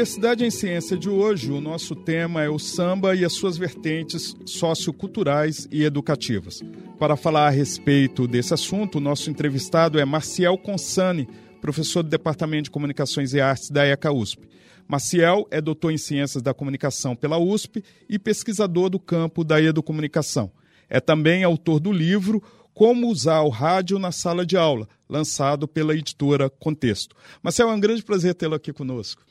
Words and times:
No 0.00 0.04
Diversidade 0.04 0.46
em 0.46 0.50
Ciência 0.50 0.96
de 0.96 1.10
hoje, 1.10 1.52
o 1.52 1.60
nosso 1.60 1.94
tema 1.94 2.42
é 2.42 2.48
o 2.48 2.58
samba 2.58 3.14
e 3.14 3.22
as 3.22 3.34
suas 3.34 3.58
vertentes 3.58 4.34
socioculturais 4.46 5.68
e 5.70 5.84
educativas. 5.84 6.62
Para 6.98 7.18
falar 7.18 7.48
a 7.48 7.50
respeito 7.50 8.26
desse 8.26 8.54
assunto, 8.54 8.96
o 8.96 9.00
nosso 9.00 9.28
entrevistado 9.28 10.00
é 10.00 10.04
Marcial 10.06 10.56
Consani, 10.56 11.28
professor 11.60 12.02
do 12.02 12.08
Departamento 12.08 12.64
de 12.64 12.70
Comunicações 12.70 13.34
e 13.34 13.42
Artes 13.42 13.68
da 13.68 13.84
ECA 13.84 14.10
USP. 14.10 14.48
Maciel 14.88 15.46
é 15.50 15.60
doutor 15.60 15.92
em 15.92 15.98
Ciências 15.98 16.42
da 16.42 16.54
Comunicação 16.54 17.14
pela 17.14 17.36
USP 17.36 17.84
e 18.08 18.18
pesquisador 18.18 18.88
do 18.88 18.98
campo 18.98 19.44
da 19.44 19.60
educomunicação. 19.60 20.50
É 20.88 20.98
também 20.98 21.44
autor 21.44 21.78
do 21.78 21.92
livro 21.92 22.42
Como 22.72 23.08
Usar 23.08 23.42
o 23.42 23.50
Rádio 23.50 23.98
na 23.98 24.12
Sala 24.12 24.46
de 24.46 24.56
Aula, 24.56 24.88
lançado 25.06 25.68
pela 25.68 25.94
editora 25.94 26.48
Contexto. 26.48 27.14
Marcel, 27.42 27.68
é 27.68 27.74
um 27.74 27.80
grande 27.80 28.02
prazer 28.02 28.34
tê-lo 28.34 28.54
aqui 28.54 28.72
conosco. 28.72 29.28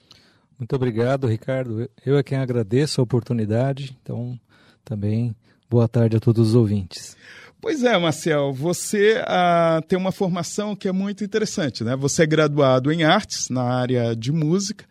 Muito 0.60 0.76
obrigado, 0.76 1.26
Ricardo. 1.26 1.90
Eu 2.06 2.18
é 2.18 2.24
quem 2.24 2.38
agradeço 2.38 3.00
a 3.00 3.04
oportunidade. 3.04 3.98
Então, 4.04 4.38
também 4.84 5.34
boa 5.70 5.88
tarde 5.88 6.18
a 6.18 6.20
todos 6.20 6.50
os 6.50 6.56
ouvintes. 6.56 7.16
Pois 7.62 7.84
é, 7.84 7.98
Marcel, 7.98 8.54
você 8.54 9.22
ah, 9.26 9.82
tem 9.88 9.98
uma 9.98 10.12
formação 10.12 10.76
que 10.76 10.88
é 10.88 10.92
muito 10.92 11.24
interessante, 11.24 11.84
né? 11.84 11.96
Você 11.96 12.24
é 12.24 12.26
graduado 12.26 12.92
em 12.92 13.04
artes 13.04 13.50
na 13.50 13.64
área 13.64 14.14
de 14.16 14.32
música 14.32 14.86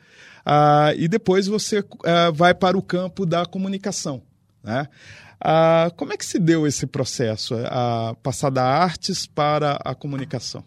ah, 0.45 0.93
e 0.97 1.07
depois 1.07 1.47
você 1.47 1.85
ah, 2.05 2.31
vai 2.31 2.55
para 2.55 2.77
o 2.77 2.83
campo 2.83 3.27
da 3.27 3.45
comunicação, 3.45 4.23
né? 4.63 4.89
Como 5.97 6.13
é 6.13 6.17
que 6.17 6.27
se 6.27 6.37
deu 6.37 6.67
esse 6.67 6.85
processo, 6.85 7.55
a 7.67 8.13
passar 8.25 8.51
da 8.51 8.65
artes 8.65 9.25
para 9.25 9.79
a 9.85 9.95
comunicação? 9.95 10.65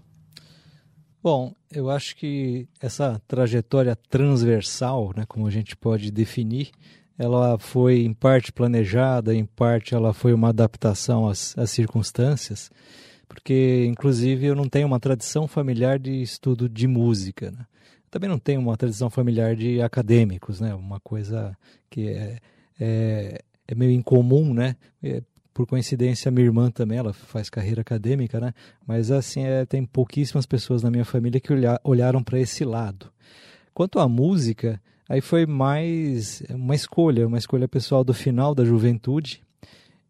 Bom, 1.24 1.54
eu 1.72 1.90
acho 1.92 2.16
que 2.16 2.68
essa 2.80 3.22
trajetória 3.28 3.96
transversal, 3.96 5.12
né, 5.16 5.24
como 5.28 5.46
a 5.46 5.52
gente 5.52 5.76
pode 5.76 6.10
definir, 6.12 6.72
ela 7.18 7.60
foi 7.60 8.02
em 8.02 8.14
parte 8.14 8.52
planejada, 8.52 9.36
em 9.36 9.46
parte 9.46 9.94
ela 9.94 10.14
foi 10.14 10.34
uma 10.34 10.50
adaptação 10.50 11.28
às, 11.30 11.56
às 11.56 11.70
circunstâncias, 11.70 12.72
porque 13.28 13.86
inclusive 13.88 14.48
eu 14.48 14.56
não 14.56 14.68
tenho 14.68 14.88
uma 14.88 15.00
tradição 15.00 15.48
familiar 15.48 16.00
de 16.00 16.24
estudo 16.24 16.68
de 16.68 16.88
música. 16.88 17.52
Né? 17.52 17.66
Também 18.10 18.28
não 18.28 18.40
tenho 18.40 18.60
uma 18.60 18.76
tradição 18.76 19.10
familiar 19.10 19.56
de 19.56 19.80
acadêmicos, 19.80 20.60
né? 20.60 20.74
Uma 20.74 21.00
coisa 21.00 21.56
que 21.90 22.10
é, 22.10 22.40
é, 22.80 23.42
é 23.68 23.76
meio 23.76 23.92
incomum, 23.92 24.54
né? 24.54 24.76
Por 25.54 25.68
coincidência, 25.68 26.32
minha 26.32 26.46
irmã 26.46 26.72
também, 26.72 26.98
ela 26.98 27.12
faz 27.12 27.50
carreira 27.50 27.82
acadêmica, 27.82 28.40
né? 28.40 28.54
Mas 28.88 29.12
assim, 29.12 29.44
é, 29.44 29.66
tem 29.66 29.86
pouquíssimas 29.86 30.46
pessoas 30.46 30.82
na 30.82 30.90
minha 30.90 31.04
família 31.04 31.42
que 31.42 31.52
olha, 31.52 31.80
olharam 31.84 32.24
para 32.24 32.40
esse 32.40 32.64
lado. 32.64 33.12
Quanto 33.74 34.00
à 34.00 34.08
música, 34.08 34.82
aí 35.10 35.20
foi 35.20 35.46
mais 35.46 36.42
uma 36.50 36.76
escolha, 36.76 37.28
uma 37.28 37.38
escolha 37.38 37.68
pessoal 37.68 38.04
do 38.04 38.14
final 38.14 38.56
da 38.56 38.64
juventude. 38.64 39.42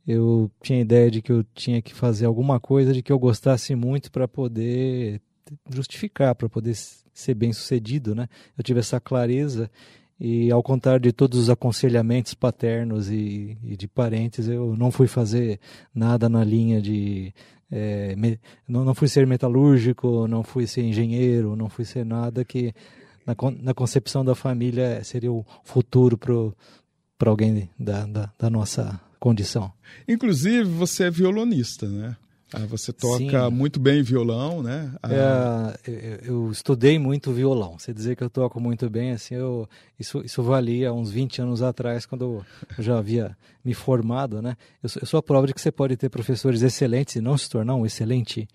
Eu 0.05 0.49
tinha 0.61 0.81
ideia 0.81 1.09
de 1.09 1.21
que 1.21 1.31
eu 1.31 1.43
tinha 1.55 1.81
que 1.81 1.93
fazer 1.93 2.25
alguma 2.25 2.59
coisa 2.59 2.93
de 2.93 3.01
que 3.01 3.11
eu 3.11 3.19
gostasse 3.19 3.75
muito 3.75 4.11
para 4.11 4.27
poder 4.27 5.21
justificar, 5.69 6.35
para 6.35 6.49
poder 6.49 6.75
ser 6.75 7.33
bem 7.33 7.51
sucedido, 7.53 8.15
né? 8.15 8.27
Eu 8.57 8.63
tive 8.63 8.79
essa 8.79 8.99
clareza 8.99 9.69
e 10.23 10.51
ao 10.51 10.61
contrário 10.61 11.01
de 11.01 11.11
todos 11.11 11.39
os 11.39 11.49
aconselhamentos 11.49 12.35
paternos 12.35 13.09
e, 13.09 13.57
e 13.63 13.75
de 13.75 13.87
parentes, 13.87 14.47
eu 14.47 14.77
não 14.77 14.91
fui 14.91 15.07
fazer 15.07 15.59
nada 15.95 16.29
na 16.29 16.43
linha 16.43 16.79
de. 16.79 17.33
É, 17.71 18.15
me, 18.15 18.39
não, 18.67 18.85
não 18.85 18.93
fui 18.93 19.07
ser 19.07 19.25
metalúrgico, 19.25 20.27
não 20.27 20.43
fui 20.43 20.67
ser 20.67 20.83
engenheiro, 20.83 21.55
não 21.55 21.69
fui 21.69 21.85
ser 21.85 22.05
nada 22.05 22.45
que, 22.45 22.71
na, 23.25 23.35
na 23.63 23.73
concepção 23.73 24.23
da 24.23 24.35
família, 24.35 25.03
seria 25.03 25.31
o 25.31 25.43
futuro 25.63 26.19
para 27.17 27.29
alguém 27.31 27.67
da, 27.79 28.05
da, 28.05 28.31
da 28.37 28.47
nossa 28.47 29.01
condição. 29.19 29.73
Inclusive, 30.07 30.65
você 30.65 31.05
é 31.05 31.09
violonista, 31.09 31.87
né? 31.87 32.15
Ah, 32.53 32.65
você 32.65 32.91
toca 32.91 33.17
Sim. 33.17 33.49
muito 33.51 33.79
bem 33.79 34.03
violão, 34.03 34.61
né? 34.61 34.93
Ah. 35.01 35.73
É, 35.87 36.19
eu, 36.23 36.35
eu, 36.45 36.51
estudei 36.51 36.99
muito 36.99 37.31
violão. 37.31 37.79
Você 37.79 37.93
dizer 37.93 38.15
que 38.15 38.23
eu 38.23 38.29
toco 38.29 38.59
muito 38.59 38.89
bem, 38.89 39.11
assim, 39.11 39.35
eu, 39.35 39.67
isso, 39.97 40.21
isso 40.25 40.43
valia 40.43 40.93
uns 40.93 41.11
20 41.11 41.41
anos 41.41 41.61
atrás, 41.61 42.05
quando 42.05 42.23
eu 42.25 42.45
já 42.83 42.97
havia 42.97 43.37
me 43.63 43.73
formado, 43.73 44.41
né? 44.41 44.57
Eu, 44.83 44.89
eu 44.99 45.07
sou 45.07 45.17
a 45.17 45.23
prova 45.23 45.47
de 45.47 45.53
que 45.53 45.61
você 45.61 45.71
pode 45.71 45.95
ter 45.95 46.09
professores 46.09 46.61
excelentes 46.61 47.15
e 47.15 47.21
não 47.21 47.37
se 47.37 47.49
tornar 47.49 47.75
um 47.75 47.85
excelente 47.85 48.47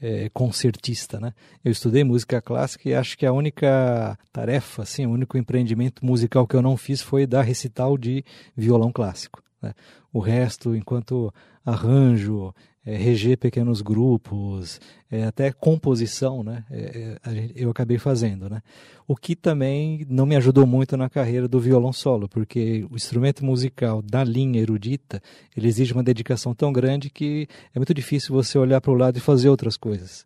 é, 0.00 0.28
concertista, 0.30 1.20
né? 1.20 1.32
Eu 1.64 1.72
estudei 1.72 2.04
música 2.04 2.42
clássica 2.42 2.88
e 2.88 2.94
acho 2.94 3.16
que 3.16 3.24
a 3.24 3.32
única 3.32 4.18
tarefa, 4.32 4.82
assim, 4.82 5.06
o 5.06 5.10
único 5.10 5.38
empreendimento 5.38 6.04
musical 6.04 6.46
que 6.46 6.56
eu 6.56 6.62
não 6.62 6.76
fiz 6.76 7.00
foi 7.00 7.26
dar 7.26 7.42
recital 7.42 7.96
de 7.96 8.24
violão 8.56 8.92
clássico. 8.92 9.42
Né? 9.62 9.72
O 10.12 10.18
resto, 10.18 10.74
enquanto 10.74 11.32
arranjo, 11.64 12.54
é, 12.86 12.96
reger 12.96 13.36
pequenos 13.36 13.82
grupos, 13.82 14.80
é, 15.10 15.24
até 15.24 15.50
composição, 15.50 16.44
né? 16.44 16.64
É, 16.70 17.18
é 17.26 17.50
eu 17.56 17.70
acabei 17.70 17.98
fazendo, 17.98 18.48
né? 18.48 18.62
O 19.08 19.16
que 19.16 19.34
também 19.34 20.06
não 20.08 20.24
me 20.24 20.36
ajudou 20.36 20.66
muito 20.66 20.96
na 20.96 21.10
carreira 21.10 21.48
do 21.48 21.58
violão 21.58 21.92
solo, 21.92 22.28
porque 22.28 22.86
o 22.88 22.94
instrumento 22.94 23.44
musical 23.44 24.00
da 24.00 24.22
linha 24.22 24.60
erudita, 24.60 25.20
ele 25.56 25.66
exige 25.66 25.92
uma 25.92 26.02
dedicação 26.02 26.54
tão 26.54 26.72
grande 26.72 27.10
que 27.10 27.48
é 27.74 27.78
muito 27.78 27.92
difícil 27.92 28.32
você 28.32 28.56
olhar 28.56 28.80
para 28.80 28.92
o 28.92 28.96
lado 28.96 29.18
e 29.18 29.20
fazer 29.20 29.48
outras 29.48 29.76
coisas. 29.76 30.24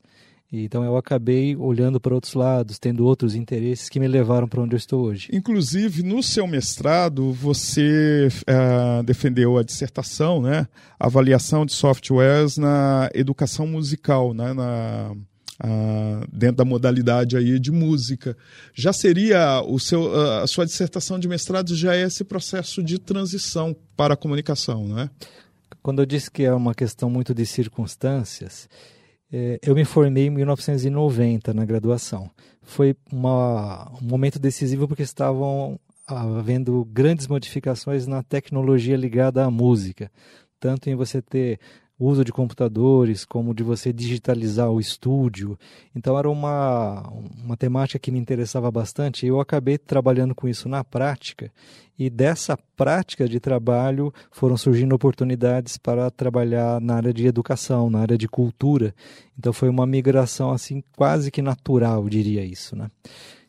Então 0.52 0.82
eu 0.84 0.96
acabei 0.96 1.54
olhando 1.54 2.00
para 2.00 2.14
outros 2.14 2.34
lados, 2.34 2.78
tendo 2.78 3.06
outros 3.06 3.36
interesses 3.36 3.88
que 3.88 4.00
me 4.00 4.08
levaram 4.08 4.48
para 4.48 4.60
onde 4.60 4.74
eu 4.74 4.78
estou 4.78 5.04
hoje. 5.04 5.28
Inclusive, 5.32 6.02
no 6.02 6.22
seu 6.22 6.46
mestrado, 6.46 7.32
você 7.32 8.28
uh, 8.42 9.02
defendeu 9.04 9.56
a 9.56 9.62
dissertação, 9.62 10.42
né? 10.42 10.66
Avaliação 10.98 11.64
de 11.64 11.72
softwares 11.72 12.56
na 12.56 13.08
educação 13.14 13.64
musical, 13.64 14.34
né? 14.34 14.52
Na, 14.52 15.12
uh, 15.64 16.26
dentro 16.32 16.56
da 16.56 16.64
modalidade 16.64 17.36
aí 17.36 17.58
de 17.60 17.70
música. 17.70 18.36
Já 18.74 18.92
seria 18.92 19.62
o 19.62 19.78
seu, 19.78 20.12
a 20.42 20.46
sua 20.48 20.66
dissertação 20.66 21.18
de 21.18 21.28
mestrado 21.28 21.76
já 21.76 21.94
é 21.94 22.02
esse 22.02 22.24
processo 22.24 22.82
de 22.82 22.98
transição 22.98 23.76
para 23.96 24.14
a 24.14 24.16
comunicação, 24.16 24.88
né? 24.88 25.10
Quando 25.82 26.02
eu 26.02 26.06
disse 26.06 26.30
que 26.30 26.42
é 26.42 26.52
uma 26.52 26.74
questão 26.74 27.08
muito 27.08 27.32
de 27.32 27.46
circunstâncias, 27.46 28.68
é, 28.68 28.99
eu 29.62 29.74
me 29.74 29.84
formei 29.84 30.26
em 30.26 30.30
1990 30.30 31.54
na 31.54 31.64
graduação. 31.64 32.30
Foi 32.62 32.96
uma, 33.12 33.90
um 34.00 34.06
momento 34.06 34.38
decisivo 34.38 34.88
porque 34.88 35.02
estavam 35.02 35.78
havendo 36.06 36.84
grandes 36.86 37.26
modificações 37.28 38.06
na 38.06 38.22
tecnologia 38.22 38.96
ligada 38.96 39.44
à 39.44 39.50
música, 39.50 40.10
tanto 40.58 40.90
em 40.90 40.94
você 40.94 41.22
ter 41.22 41.60
uso 42.00 42.24
de 42.24 42.32
computadores, 42.32 43.26
como 43.26 43.54
de 43.54 43.62
você 43.62 43.92
digitalizar 43.92 44.70
o 44.70 44.80
estúdio. 44.80 45.58
Então 45.94 46.18
era 46.18 46.30
uma, 46.30 47.06
uma 47.44 47.56
temática 47.56 47.98
que 47.98 48.10
me 48.10 48.18
interessava 48.18 48.70
bastante. 48.70 49.26
Eu 49.26 49.38
acabei 49.38 49.76
trabalhando 49.76 50.34
com 50.34 50.48
isso 50.48 50.68
na 50.68 50.82
prática 50.82 51.52
e 51.98 52.08
dessa 52.08 52.56
prática 52.74 53.28
de 53.28 53.38
trabalho 53.38 54.10
foram 54.30 54.56
surgindo 54.56 54.94
oportunidades 54.94 55.76
para 55.76 56.10
trabalhar 56.10 56.80
na 56.80 56.94
área 56.94 57.12
de 57.12 57.26
educação, 57.26 57.90
na 57.90 58.00
área 58.00 58.16
de 58.16 58.26
cultura. 58.26 58.94
Então 59.38 59.52
foi 59.52 59.68
uma 59.68 59.86
migração 59.86 60.50
assim 60.50 60.82
quase 60.96 61.30
que 61.30 61.42
natural, 61.42 62.08
diria 62.08 62.42
isso, 62.42 62.74
né? 62.74 62.90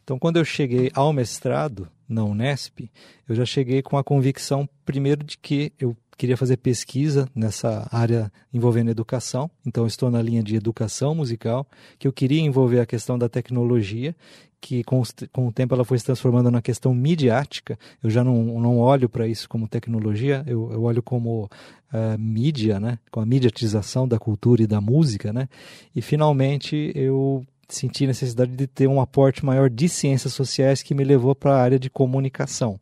Então 0.04 0.20
quando 0.20 0.36
eu 0.36 0.44
cheguei 0.44 0.92
ao 0.94 1.14
mestrado 1.14 1.88
na 2.10 2.26
Unesp, 2.26 2.92
eu 3.30 3.34
já 3.34 3.46
cheguei 3.46 3.82
com 3.82 3.98
a 3.98 4.04
convicção 4.04 4.68
primeiro 4.84 5.24
de 5.24 5.38
que 5.38 5.72
eu 5.80 5.96
queria 6.22 6.38
fazer 6.38 6.58
pesquisa 6.58 7.28
nessa 7.34 7.90
área 7.92 8.32
envolvendo 8.54 8.92
educação, 8.92 9.50
então 9.66 9.88
estou 9.88 10.12
na 10.12 10.22
linha 10.22 10.44
de 10.44 10.56
educação 10.56 11.16
musical, 11.16 11.66
que 11.98 12.08
eu 12.08 12.14
queria 12.14 12.40
envolver 12.40 12.80
a 12.80 12.86
questão 12.86 13.18
da 13.18 13.28
tecnologia, 13.28 14.16
que 14.62 14.84
com, 14.84 15.02
com 15.32 15.48
o 15.48 15.52
tempo 15.52 15.74
ela 15.74 15.84
foi 15.84 15.98
se 15.98 16.06
transformando 16.06 16.52
na 16.52 16.62
questão 16.62 16.94
midiática. 16.94 17.76
Eu 18.04 18.12
já 18.12 18.24
não, 18.24 18.36
não 18.62 18.78
olho 18.78 19.10
para 19.10 19.28
isso 19.28 19.50
como 19.50 19.68
tecnologia, 19.68 20.44
eu, 20.46 20.72
eu 20.72 20.84
olho 20.84 21.02
como 21.02 21.46
uh, 21.92 22.20
mídia, 22.20 22.80
né? 22.80 23.00
com 23.10 23.20
a 23.20 23.26
mediatização 23.26 24.08
da 24.08 24.20
cultura 24.20 24.62
e 24.62 24.68
da 24.68 24.80
música. 24.80 25.34
Né? 25.34 25.50
E 25.96 26.04
finalmente 26.04 26.92
eu 26.94 27.44
senti 27.68 28.06
necessidade 28.06 28.56
de 28.56 28.68
ter 28.68 28.86
um 28.86 29.02
aporte 29.02 29.44
maior 29.44 29.72
de 29.72 29.90
ciências 29.90 30.34
sociais 30.34 30.84
que 30.84 30.94
me 30.94 31.04
levou 31.04 31.34
para 31.34 31.56
a 31.56 31.60
área 31.60 31.80
de 31.80 31.90
comunicação. 31.90 32.80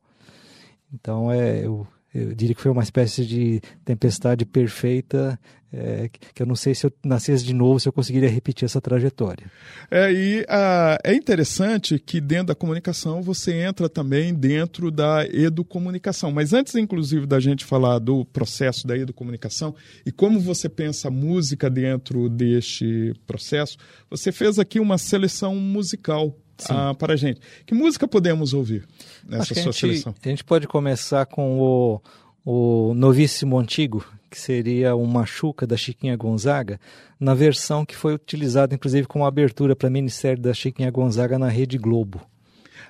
Então, 0.93 1.31
é, 1.31 1.65
eu, 1.65 1.87
eu 2.13 2.33
diria 2.33 2.55
que 2.55 2.61
foi 2.61 2.71
uma 2.71 2.83
espécie 2.83 3.25
de 3.25 3.61
tempestade 3.85 4.45
perfeita 4.45 5.39
é, 5.71 6.09
que 6.33 6.41
eu 6.41 6.47
não 6.47 6.55
sei 6.55 6.73
se 6.73 6.85
eu 6.85 6.91
nascesse 7.03 7.45
de 7.45 7.53
novo, 7.53 7.79
se 7.79 7.87
eu 7.87 7.93
conseguiria 7.93 8.29
repetir 8.29 8.65
essa 8.65 8.81
trajetória. 8.81 9.45
É, 9.91 10.11
e 10.11 10.45
a, 10.49 10.97
é 11.03 11.13
interessante 11.13 11.99
que 11.99 12.19
dentro 12.19 12.47
da 12.47 12.55
comunicação 12.55 13.21
você 13.21 13.53
entra 13.53 13.87
também 13.87 14.33
dentro 14.33 14.89
da 14.89 15.25
educomunicação. 15.27 16.31
Mas 16.31 16.53
antes, 16.53 16.73
inclusive, 16.75 17.27
da 17.27 17.39
gente 17.39 17.65
falar 17.65 17.99
do 17.99 18.25
processo 18.25 18.87
da 18.87 18.97
educomunicação 18.97 19.75
e 20.05 20.11
como 20.11 20.39
você 20.39 20.67
pensa 20.67 21.07
a 21.07 21.11
música 21.11 21.69
dentro 21.69 22.29
deste 22.29 23.13
processo, 23.27 23.77
você 24.09 24.31
fez 24.31 24.57
aqui 24.57 24.79
uma 24.79 24.97
seleção 24.97 25.55
musical 25.55 26.35
ah, 26.69 26.93
para 26.93 27.13
a 27.13 27.15
gente. 27.15 27.39
Que 27.65 27.73
música 27.73 28.07
podemos 28.07 28.53
ouvir 28.53 28.87
nessa 29.27 29.53
sua 29.53 29.63
gente, 29.63 29.77
seleção? 29.77 30.15
A 30.23 30.29
gente 30.29 30.43
pode 30.43 30.67
começar 30.67 31.25
com 31.25 31.59
o, 31.59 32.01
o 32.45 32.93
Novíssimo 32.93 33.57
Antigo, 33.57 34.05
que 34.29 34.39
seria 34.39 34.95
o 34.95 35.05
Machuca 35.05 35.65
da 35.65 35.77
Chiquinha 35.77 36.15
Gonzaga, 36.15 36.79
na 37.19 37.33
versão 37.33 37.85
que 37.85 37.95
foi 37.95 38.13
utilizada 38.13 38.75
inclusive 38.75 39.07
como 39.07 39.25
abertura 39.25 39.75
para 39.75 39.87
a 39.87 39.91
minissérie 39.91 40.41
da 40.41 40.53
Chiquinha 40.53 40.91
Gonzaga 40.91 41.39
na 41.39 41.47
Rede 41.47 41.77
Globo. 41.77 42.21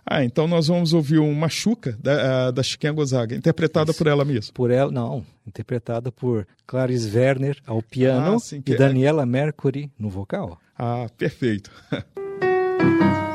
Ah, 0.05 0.23
então 0.23 0.47
nós 0.47 0.67
vamos 0.67 0.93
ouvir 0.93 1.19
um 1.19 1.33
Machuca 1.33 1.97
da, 2.01 2.51
da 2.51 2.63
Chiquinha 2.63 2.91
Gonzaga, 2.91 3.35
interpretada 3.35 3.93
por 3.93 4.07
ela 4.07 4.25
mesma. 4.25 4.51
Por 4.53 4.71
ela, 4.71 4.91
não, 4.91 5.25
interpretada 5.45 6.11
por 6.11 6.47
Clarice 6.65 7.15
Werner 7.15 7.57
ao 7.65 7.81
piano 7.81 8.35
ah, 8.35 8.39
sim, 8.39 8.63
e 8.65 8.73
é. 8.73 8.75
Daniela 8.75 9.25
Mercury 9.25 9.91
no 9.99 10.09
vocal. 10.09 10.59
Ah, 10.77 11.07
perfeito. 11.17 11.69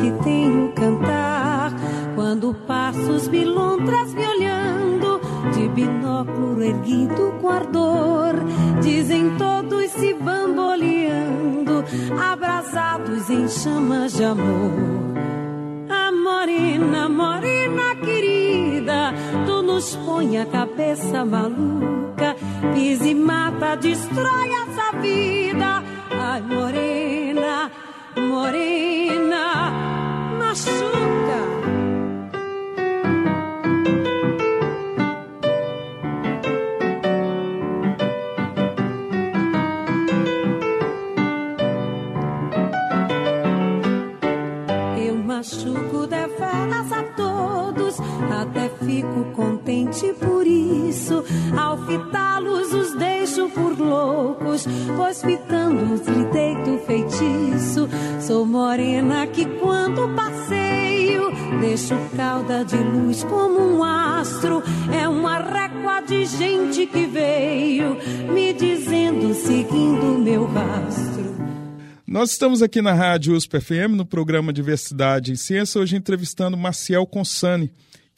que 0.00 0.24
tenho 0.24 0.72
cantar. 0.72 1.72
Quando 2.14 2.54
passo 2.66 3.10
os 3.12 3.28
bilontras 3.28 4.12
me 4.14 4.26
olhando, 4.26 5.20
de 5.52 5.68
binóculo 5.68 6.62
erguido 6.62 7.34
com 7.40 7.48
ardor, 7.48 8.34
dizem 8.82 9.36
todos 9.36 9.90
se 9.90 10.14
bamboleando, 10.14 11.84
abrasados 12.20 13.30
em 13.30 13.48
chamas 13.48 14.12
de 14.12 14.24
amor. 14.24 14.72
A 15.88 16.12
morena, 16.12 17.08
morena 17.08 17.94
querida, 17.96 19.12
tu 19.46 19.62
nos 19.62 19.96
põe 19.96 20.38
a 20.38 20.46
cabeça 20.46 21.24
maluca 21.24 22.00
Pisa 22.74 23.08
e 23.08 23.14
mata, 23.14 23.76
destrói 23.76 24.50
essa 24.52 24.98
vida. 25.00 25.82
Ai, 26.10 26.42
morena, 26.42 27.70
morena, 28.16 29.89
machuca. 30.50 31.40
Eu 44.98 45.14
machuco 45.24 46.06
deveras 46.08 46.92
a 46.92 47.02
todos, 47.16 48.00
até 48.40 48.68
fico 48.84 49.24
contente 49.32 50.12
por 50.14 50.44
isso. 50.46 51.24
Ao 51.56 51.78
fitá-los, 51.86 52.74
os 52.74 52.94
deixo 52.96 53.48
por 53.50 53.78
loucos, 53.78 54.66
pois 54.96 55.22
fitando-os 55.22 56.00
lhe 56.08 56.24
deito 56.24 56.78
feitiço. 56.86 57.88
Sou 58.20 58.44
morena 58.44 59.26
que 59.28 59.44
quando 59.60 60.14
passeio, 60.14 61.30
deixo 61.60 61.94
cauda 62.16 62.64
de 62.64 62.76
luz 62.76 63.22
como 63.24 63.60
um 63.60 63.84
astro. 63.84 64.62
É 64.92 65.08
uma 65.08 65.38
régua 65.38 66.00
de 66.00 66.24
gente 66.24 66.86
que 66.86 67.06
veio, 67.06 67.96
me 68.32 68.52
dizendo, 68.52 69.32
seguindo 69.34 70.18
meu 70.18 70.46
rastro. 70.46 71.30
Nós 72.06 72.32
estamos 72.32 72.60
aqui 72.60 72.82
na 72.82 72.92
Rádio 72.92 73.34
USP 73.34 73.60
FM, 73.60 73.94
no 73.96 74.04
programa 74.04 74.52
Diversidade 74.52 75.30
em 75.30 75.36
Ciência, 75.36 75.80
hoje 75.80 75.94
entrevistando 75.94 76.56
Maciel 76.56 77.06
Consani 77.06 77.70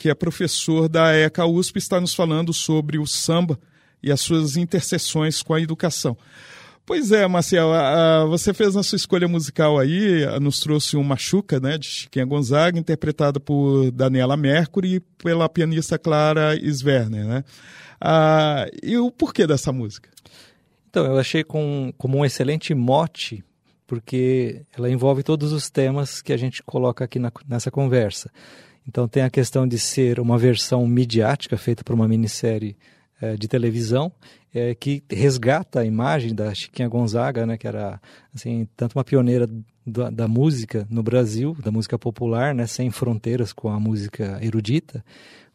que 0.03 0.11
é 0.11 0.15
professor 0.15 0.89
da 0.89 1.15
ECA 1.15 1.47
USP, 1.47 1.79
está 1.79 2.01
nos 2.01 2.13
falando 2.13 2.53
sobre 2.53 2.99
o 2.99 3.07
samba 3.07 3.57
e 4.03 4.11
as 4.11 4.21
suas 4.21 4.57
interseções 4.57 5.45
com 5.45 5.55
a 5.55 5.61
educação. 5.61 6.19
Pois 6.85 7.13
é, 7.13 7.27
Marcel, 7.29 7.69
você 8.29 8.53
fez 8.53 8.77
a 8.77 8.83
sua 8.83 8.97
escolha 8.97 9.29
musical 9.29 9.79
aí, 9.79 10.27
nos 10.41 10.59
trouxe 10.59 10.97
um 10.97 11.05
Machuca, 11.05 11.61
né, 11.61 11.79
de 11.79 11.87
Chiquinha 11.87 12.25
Gonzaga, 12.25 12.79
interpretada 12.79 13.39
por 13.39 13.91
Daniela 13.93 14.37
Mercury 14.37 14.97
e 14.97 15.01
pela 15.01 15.49
pianista 15.49 15.97
Clara 15.97 16.57
Sverner, 16.57 17.25
né? 17.25 17.45
Ah, 18.01 18.67
e 18.83 18.97
o 18.97 19.13
porquê 19.13 19.47
dessa 19.47 19.73
música? 19.73 20.11
Então, 20.91 21.07
eu 21.07 21.19
achei 21.19 21.45
com, 21.45 21.95
como 21.97 22.19
um 22.19 22.25
excelente 22.25 22.75
mote, 22.75 23.45
porque 23.87 24.63
ela 24.77 24.91
envolve 24.91 25.23
todos 25.23 25.53
os 25.53 25.71
temas 25.71 26.21
que 26.21 26.33
a 26.33 26.37
gente 26.37 26.63
coloca 26.65 27.05
aqui 27.05 27.19
na, 27.21 27.31
nessa 27.49 27.71
conversa. 27.71 28.29
Então 28.87 29.07
tem 29.07 29.23
a 29.23 29.31
questão 29.31 29.67
de 29.67 29.79
ser 29.79 30.19
uma 30.19 30.37
versão 30.37 30.87
midiática 30.87 31.57
feita 31.57 31.85
por 31.85 31.95
uma 31.95 32.09
minissérie 32.09 32.77
de 33.39 33.49
televisão 33.49 34.13
é, 34.55 34.75
que 34.75 35.03
resgata 35.11 35.81
a 35.81 35.85
imagem 35.85 36.35
da 36.35 36.55
Chiquinha 36.55 36.89
Gonzaga, 36.89 37.47
né, 37.47 37.57
que 37.57 37.67
era 37.67 38.01
assim 38.35 38.69
tanto 38.77 38.99
uma 38.99 39.05
pioneira 39.05 39.49
da, 39.87 40.11
da, 40.11 40.29
música 40.29 40.87
no 40.91 41.03
Brasil, 41.03 41.57
da 41.63 41.71
música 41.71 41.99
popular, 41.99 42.55
né, 42.55 42.67
sem 42.67 42.91
fronteiras 42.91 43.53
com 43.53 43.69
a 43.69 43.81
música 43.81 44.39
erudita, 44.43 45.05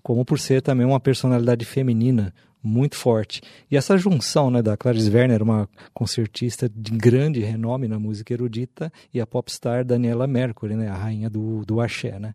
como 0.02 0.26
por 0.26 0.40
ser 0.40 0.62
também 0.62 0.86
uma 0.86 1.00
personalidade 1.00 1.66
feminina 1.66 2.34
muito 2.64 2.96
forte. 2.96 3.42
E 3.70 3.78
essa 3.78 3.98
junção 3.98 4.50
né, 4.50 4.62
da 4.62 4.76
Clarice 4.76 5.10
Werner, 5.10 5.44
uma 5.44 5.70
concertista 5.94 6.68
de 6.68 6.92
grande 6.92 7.40
renome 7.40 7.88
na 7.88 8.00
música 8.00 8.34
erudita, 8.34 8.92
e 9.14 9.22
a 9.22 9.28
popstar 9.28 9.86
Daniela 9.86 10.28
Mercury, 10.28 10.76
né, 10.76 10.90
a 10.90 10.96
rainha 10.96 11.30
do, 11.30 11.64
do 11.66 11.80
axé. 11.80 12.20
Né? 12.20 12.34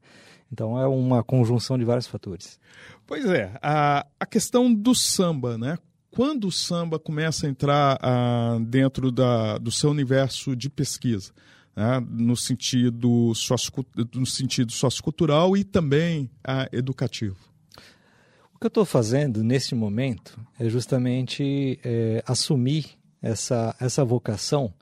Então 0.52 0.78
é 0.78 0.86
uma 0.86 1.24
conjunção 1.24 1.78
de 1.78 1.84
vários 1.84 2.06
fatores. 2.06 2.60
Pois 3.06 3.24
é, 3.24 3.58
a, 3.62 4.06
a 4.20 4.26
questão 4.26 4.72
do 4.72 4.94
samba, 4.94 5.56
né? 5.56 5.78
Quando 6.10 6.48
o 6.48 6.52
samba 6.52 6.98
começa 6.98 7.46
a 7.46 7.48
entrar 7.48 7.98
ah, 8.02 8.58
dentro 8.60 9.10
da, 9.10 9.56
do 9.56 9.72
seu 9.72 9.90
universo 9.90 10.54
de 10.54 10.68
pesquisa, 10.68 11.32
né? 11.74 12.04
no, 12.06 12.36
sentido 12.36 13.32
no 14.14 14.26
sentido 14.26 14.72
sociocultural 14.72 15.56
e 15.56 15.64
também 15.64 16.30
ah, 16.44 16.68
educativo? 16.70 17.38
O 18.54 18.58
que 18.58 18.66
eu 18.66 18.68
estou 18.68 18.84
fazendo 18.84 19.42
nesse 19.42 19.74
momento 19.74 20.38
é 20.60 20.68
justamente 20.68 21.80
é, 21.82 22.22
assumir 22.26 22.90
essa, 23.22 23.74
essa 23.80 24.04
vocação 24.04 24.74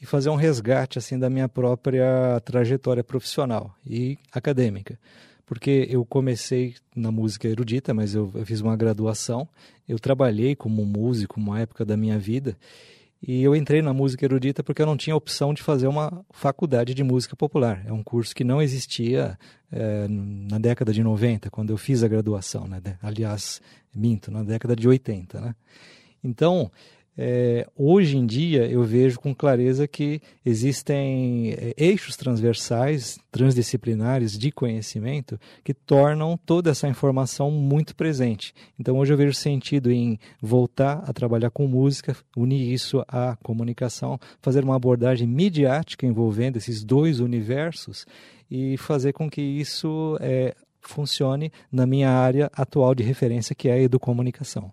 e 0.00 0.06
fazer 0.06 0.30
um 0.30 0.36
resgate 0.36 0.98
assim 0.98 1.18
da 1.18 1.28
minha 1.28 1.48
própria 1.48 2.40
trajetória 2.44 3.04
profissional 3.04 3.74
e 3.86 4.18
acadêmica. 4.32 4.98
Porque 5.44 5.86
eu 5.90 6.04
comecei 6.04 6.76
na 6.94 7.10
música 7.10 7.48
erudita, 7.48 7.92
mas 7.92 8.14
eu, 8.14 8.30
eu 8.34 8.46
fiz 8.46 8.60
uma 8.60 8.76
graduação, 8.76 9.48
eu 9.88 9.98
trabalhei 9.98 10.54
como 10.54 10.84
músico 10.86 11.40
uma 11.40 11.60
época 11.60 11.84
da 11.84 11.96
minha 11.96 12.18
vida 12.18 12.56
e 13.22 13.42
eu 13.42 13.54
entrei 13.54 13.82
na 13.82 13.92
música 13.92 14.24
erudita 14.24 14.62
porque 14.62 14.80
eu 14.80 14.86
não 14.86 14.96
tinha 14.96 15.14
opção 15.14 15.52
de 15.52 15.62
fazer 15.62 15.86
uma 15.86 16.24
faculdade 16.30 16.94
de 16.94 17.02
música 17.02 17.36
popular. 17.36 17.82
É 17.84 17.92
um 17.92 18.02
curso 18.02 18.34
que 18.34 18.42
não 18.42 18.62
existia 18.62 19.38
é, 19.70 20.06
na 20.08 20.58
década 20.58 20.90
de 20.92 21.02
90, 21.02 21.50
quando 21.50 21.70
eu 21.70 21.76
fiz 21.76 22.02
a 22.02 22.08
graduação. 22.08 22.66
Né? 22.66 22.80
Aliás, 23.02 23.60
minto, 23.94 24.30
na 24.30 24.42
década 24.42 24.74
de 24.74 24.88
80. 24.88 25.38
Né? 25.38 25.54
Então, 26.24 26.70
é, 27.22 27.68
hoje 27.76 28.16
em 28.16 28.24
dia 28.24 28.64
eu 28.64 28.82
vejo 28.82 29.20
com 29.20 29.34
clareza 29.34 29.86
que 29.86 30.22
existem 30.42 31.52
é, 31.52 31.74
eixos 31.76 32.16
transversais, 32.16 33.18
transdisciplinares 33.30 34.38
de 34.38 34.50
conhecimento 34.50 35.38
que 35.62 35.74
tornam 35.74 36.40
toda 36.46 36.70
essa 36.70 36.88
informação 36.88 37.50
muito 37.50 37.94
presente. 37.94 38.54
Então 38.78 38.96
hoje 38.96 39.12
eu 39.12 39.18
vejo 39.18 39.34
sentido 39.34 39.92
em 39.92 40.18
voltar 40.40 41.04
a 41.06 41.12
trabalhar 41.12 41.50
com 41.50 41.66
música, 41.66 42.16
unir 42.34 42.72
isso 42.72 43.04
à 43.06 43.36
comunicação, 43.42 44.18
fazer 44.40 44.64
uma 44.64 44.76
abordagem 44.76 45.28
midiática 45.28 46.06
envolvendo 46.06 46.56
esses 46.56 46.82
dois 46.82 47.20
universos 47.20 48.06
e 48.50 48.78
fazer 48.78 49.12
com 49.12 49.28
que 49.28 49.42
isso 49.42 50.16
é, 50.22 50.54
funcione 50.80 51.52
na 51.70 51.86
minha 51.86 52.08
área 52.08 52.50
atual 52.54 52.94
de 52.94 53.02
referência, 53.02 53.54
que 53.54 53.68
é 53.68 53.72
a 53.74 53.78
educomunicação. 53.78 54.72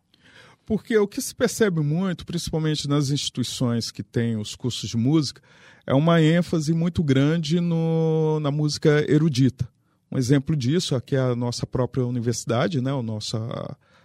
Porque 0.68 0.98
o 0.98 1.08
que 1.08 1.22
se 1.22 1.34
percebe 1.34 1.80
muito, 1.80 2.26
principalmente 2.26 2.90
nas 2.90 3.10
instituições 3.10 3.90
que 3.90 4.04
têm 4.04 4.36
os 4.36 4.54
cursos 4.54 4.90
de 4.90 4.98
música, 4.98 5.42
é 5.86 5.94
uma 5.94 6.22
ênfase 6.22 6.74
muito 6.74 7.02
grande 7.02 7.62
no, 7.62 8.38
na 8.42 8.52
música 8.52 9.10
erudita. 9.10 9.66
Um 10.12 10.18
exemplo 10.18 10.58
disso 10.58 10.94
aqui 10.94 11.16
é 11.16 11.20
a 11.20 11.38
nossa 11.38 11.66
própria 11.66 12.06
universidade, 12.06 12.82
né, 12.82 12.92
a 12.92 13.02
nossa 13.02 13.38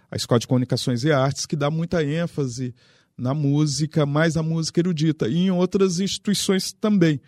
a 0.09 0.15
Escola 0.15 0.39
de 0.39 0.47
Comunicações 0.47 1.03
e 1.03 1.11
Artes, 1.11 1.45
que 1.45 1.57
dá 1.57 1.69
muita 1.69 2.01
ênfase 2.01 2.73
na 3.17 3.33
música, 3.33 4.05
mais 4.05 4.35
na 4.35 4.43
música 4.43 4.79
erudita, 4.79 5.27
e 5.27 5.35
em 5.39 5.51
outras 5.51 5.99
instituições 5.99 6.71
também. 6.71 7.19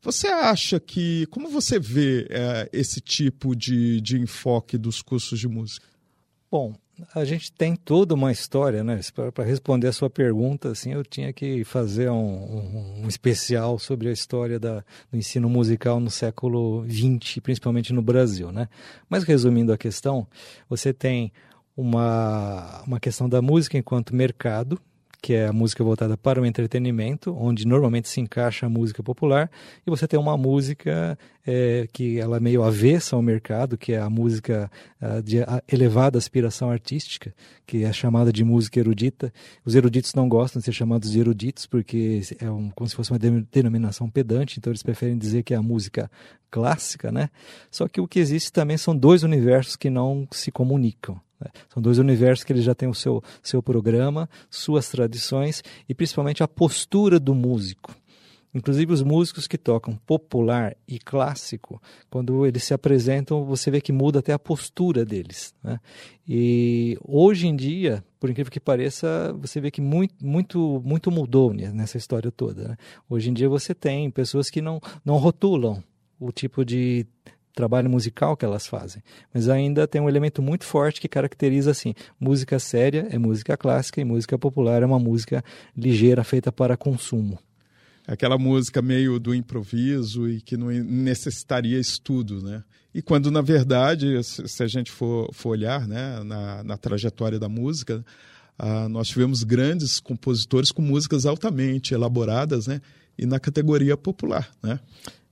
Você 0.00 0.28
acha 0.28 0.80
que. 0.80 1.26
Como 1.26 1.50
você 1.50 1.78
vê 1.78 2.26
é, 2.30 2.70
esse 2.72 2.98
tipo 2.98 3.54
de, 3.54 4.00
de 4.00 4.18
enfoque 4.18 4.78
dos 4.78 5.02
cursos 5.02 5.38
de 5.38 5.48
música? 5.48 5.86
Bom, 6.50 6.74
a 7.14 7.24
gente 7.24 7.52
tem 7.52 7.74
toda 7.74 8.14
uma 8.14 8.32
história, 8.32 8.82
né? 8.84 9.00
Para 9.34 9.44
responder 9.44 9.88
a 9.88 9.92
sua 9.92 10.10
pergunta, 10.10 10.70
assim, 10.70 10.92
eu 10.92 11.04
tinha 11.04 11.32
que 11.32 11.64
fazer 11.64 12.10
um, 12.10 12.14
um, 12.16 13.02
um 13.04 13.08
especial 13.08 13.78
sobre 13.78 14.08
a 14.08 14.12
história 14.12 14.58
da, 14.58 14.84
do 15.10 15.16
ensino 15.16 15.48
musical 15.48 16.00
no 16.00 16.10
século 16.10 16.84
XX, 16.88 17.40
principalmente 17.42 17.92
no 17.92 18.02
Brasil, 18.02 18.52
né? 18.52 18.68
Mas 19.08 19.24
resumindo 19.24 19.72
a 19.72 19.78
questão, 19.78 20.26
você 20.68 20.92
tem 20.92 21.32
uma, 21.76 22.82
uma 22.86 23.00
questão 23.00 23.28
da 23.28 23.40
música 23.40 23.78
enquanto 23.78 24.14
mercado, 24.14 24.80
que 25.20 25.34
é 25.34 25.46
a 25.46 25.52
música 25.52 25.84
voltada 25.84 26.16
para 26.16 26.40
o 26.40 26.46
entretenimento, 26.46 27.36
onde 27.38 27.66
normalmente 27.66 28.08
se 28.08 28.20
encaixa 28.20 28.66
a 28.66 28.68
música 28.68 29.02
popular, 29.02 29.50
e 29.86 29.90
você 29.90 30.08
tem 30.08 30.18
uma 30.18 30.36
música 30.36 31.18
é, 31.46 31.86
que 31.92 32.18
ela 32.18 32.38
é 32.38 32.40
meio 32.40 32.62
avessa 32.62 33.16
ao 33.16 33.22
mercado, 33.22 33.76
que 33.76 33.92
é 33.92 34.00
a 34.00 34.08
música 34.08 34.70
uh, 35.00 35.22
de 35.22 35.38
elevada 35.70 36.18
aspiração 36.18 36.70
artística, 36.70 37.34
que 37.66 37.84
é 37.84 37.92
chamada 37.92 38.32
de 38.32 38.44
música 38.44 38.78
erudita. 38.78 39.32
Os 39.64 39.74
eruditos 39.74 40.14
não 40.14 40.28
gostam 40.28 40.60
de 40.60 40.64
ser 40.64 40.72
chamados 40.72 41.10
de 41.10 41.20
eruditos, 41.20 41.66
porque 41.66 42.22
é 42.38 42.50
um, 42.50 42.70
como 42.70 42.88
se 42.88 42.96
fosse 42.96 43.10
uma 43.12 43.18
denominação 43.18 44.08
pedante, 44.08 44.58
então 44.58 44.70
eles 44.70 44.82
preferem 44.82 45.18
dizer 45.18 45.42
que 45.42 45.54
é 45.54 45.56
a 45.56 45.62
música 45.62 46.10
clássica, 46.50 47.12
né? 47.12 47.30
Só 47.70 47.86
que 47.86 48.00
o 48.00 48.08
que 48.08 48.18
existe 48.18 48.52
também 48.52 48.76
são 48.76 48.96
dois 48.96 49.22
universos 49.22 49.76
que 49.76 49.88
não 49.88 50.26
se 50.30 50.50
comunicam. 50.50 51.20
Né? 51.40 51.50
São 51.72 51.82
dois 51.82 51.98
universos 51.98 52.44
que 52.44 52.52
ele 52.52 52.62
já 52.62 52.74
tem 52.74 52.88
o 52.88 52.94
seu, 52.94 53.22
seu 53.42 53.62
programa, 53.62 54.28
suas 54.50 54.88
tradições 54.90 55.62
e 55.88 55.94
principalmente 55.94 56.42
a 56.42 56.48
postura 56.48 57.18
do 57.18 57.34
músico. 57.34 57.94
Inclusive 58.52 58.92
os 58.92 59.02
músicos 59.02 59.46
que 59.46 59.56
tocam 59.56 59.96
popular 60.04 60.76
e 60.86 60.98
clássico, 60.98 61.80
quando 62.10 62.44
eles 62.44 62.64
se 62.64 62.74
apresentam, 62.74 63.44
você 63.44 63.70
vê 63.70 63.80
que 63.80 63.92
muda 63.92 64.18
até 64.18 64.32
a 64.32 64.38
postura 64.40 65.04
deles. 65.04 65.54
Né? 65.62 65.78
E 66.28 66.98
hoje 67.06 67.46
em 67.46 67.54
dia, 67.54 68.04
por 68.18 68.28
incrível 68.28 68.50
que 68.50 68.58
pareça, 68.58 69.32
você 69.40 69.60
vê 69.60 69.70
que 69.70 69.80
muito, 69.80 70.14
muito, 70.20 70.82
muito 70.84 71.12
mudou 71.12 71.54
nessa 71.54 71.96
história 71.96 72.30
toda. 72.32 72.68
Né? 72.70 72.76
Hoje 73.08 73.30
em 73.30 73.32
dia 73.32 73.48
você 73.48 73.72
tem 73.72 74.10
pessoas 74.10 74.50
que 74.50 74.60
não, 74.60 74.80
não 75.04 75.16
rotulam 75.16 75.80
o 76.18 76.32
tipo 76.32 76.64
de 76.64 77.06
trabalho 77.54 77.90
musical 77.90 78.36
que 78.36 78.44
elas 78.44 78.66
fazem, 78.66 79.02
mas 79.32 79.48
ainda 79.48 79.86
tem 79.86 80.00
um 80.00 80.08
elemento 80.08 80.40
muito 80.40 80.64
forte 80.64 81.00
que 81.00 81.08
caracteriza 81.08 81.70
assim: 81.70 81.94
música 82.18 82.58
séria 82.58 83.06
é 83.10 83.18
música 83.18 83.56
clássica 83.56 84.00
e 84.00 84.04
música 84.04 84.38
popular 84.38 84.82
é 84.82 84.86
uma 84.86 84.98
música 84.98 85.44
ligeira 85.76 86.24
feita 86.24 86.50
para 86.50 86.76
consumo. 86.76 87.38
Aquela 88.06 88.38
música 88.38 88.82
meio 88.82 89.20
do 89.20 89.34
improviso 89.34 90.28
e 90.28 90.40
que 90.40 90.56
não 90.56 90.68
necessitaria 90.68 91.78
estudo, 91.78 92.42
né? 92.42 92.64
E 92.92 93.00
quando, 93.00 93.30
na 93.30 93.40
verdade, 93.40 94.20
se 94.24 94.62
a 94.62 94.66
gente 94.66 94.90
for, 94.90 95.32
for 95.32 95.50
olhar 95.50 95.86
né, 95.86 96.24
na, 96.24 96.64
na 96.64 96.76
trajetória 96.76 97.38
da 97.38 97.48
música, 97.48 98.04
ah, 98.58 98.88
nós 98.88 99.08
tivemos 99.08 99.44
grandes 99.44 100.00
compositores 100.00 100.72
com 100.72 100.82
músicas 100.82 101.24
altamente 101.24 101.94
elaboradas, 101.94 102.66
né? 102.66 102.80
E 103.16 103.26
na 103.26 103.38
categoria 103.38 103.96
popular, 103.96 104.50
né? 104.62 104.80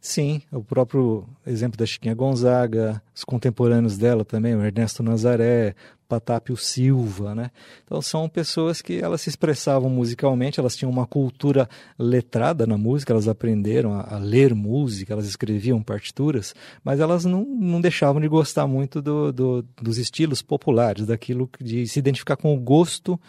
Sim, 0.01 0.41
o 0.53 0.63
próprio 0.63 1.27
exemplo 1.45 1.77
da 1.77 1.85
Chiquinha 1.85 2.15
Gonzaga, 2.15 3.03
os 3.15 3.25
contemporâneos 3.25 3.99
dela 3.99 4.25
também, 4.25 4.55
o 4.55 4.65
Ernesto 4.65 5.03
Nazaré, 5.03 5.75
Patápio 6.09 6.57
Silva, 6.57 7.35
né? 7.35 7.51
Então 7.85 8.01
são 8.01 8.29
pessoas 8.29 8.81
que 8.81 9.01
elas 9.03 9.21
se 9.21 9.29
expressavam 9.29 9.91
musicalmente, 9.91 10.59
elas 10.59 10.77
tinham 10.77 10.91
uma 10.91 11.07
cultura 11.07 11.69
letrada 11.99 12.65
na 12.67 12.79
música, 12.79 13.13
elas 13.13 13.29
aprenderam 13.29 13.93
a, 13.93 14.15
a 14.15 14.19
ler 14.19 14.55
música, 14.55 15.13
elas 15.13 15.27
escreviam 15.27 15.83
partituras, 15.83 16.55
mas 16.83 17.01
elas 17.01 17.25
não, 17.25 17.45
não 17.45 17.81
deixavam 17.81 18.21
de 18.21 18.29
gostar 18.29 18.67
muito 18.69 19.03
do, 19.03 19.33
do, 19.33 19.65
dos 19.83 19.99
estilos 19.99 20.41
populares, 20.41 21.07
daquilo 21.07 21.51
de 21.61 21.87
se 21.89 21.99
identificar 21.99 22.37
com 22.37 22.55
o 22.55 22.61
gosto 22.61 23.21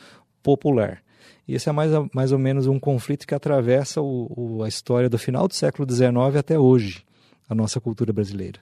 popular. 0.41 1.01
E 1.47 1.55
esse 1.55 1.67
é 1.69 1.71
mais, 1.71 1.91
mais 2.13 2.31
ou 2.31 2.39
menos 2.39 2.67
um 2.67 2.79
conflito 2.79 3.25
que 3.25 3.33
atravessa 3.33 4.01
o, 4.01 4.31
o, 4.35 4.63
a 4.63 4.67
história 4.67 5.09
do 5.09 5.17
final 5.17 5.47
do 5.47 5.53
século 5.53 5.89
XIX 5.89 6.35
até 6.37 6.57
hoje, 6.59 7.03
a 7.49 7.55
nossa 7.55 7.79
cultura 7.79 8.13
brasileira. 8.13 8.59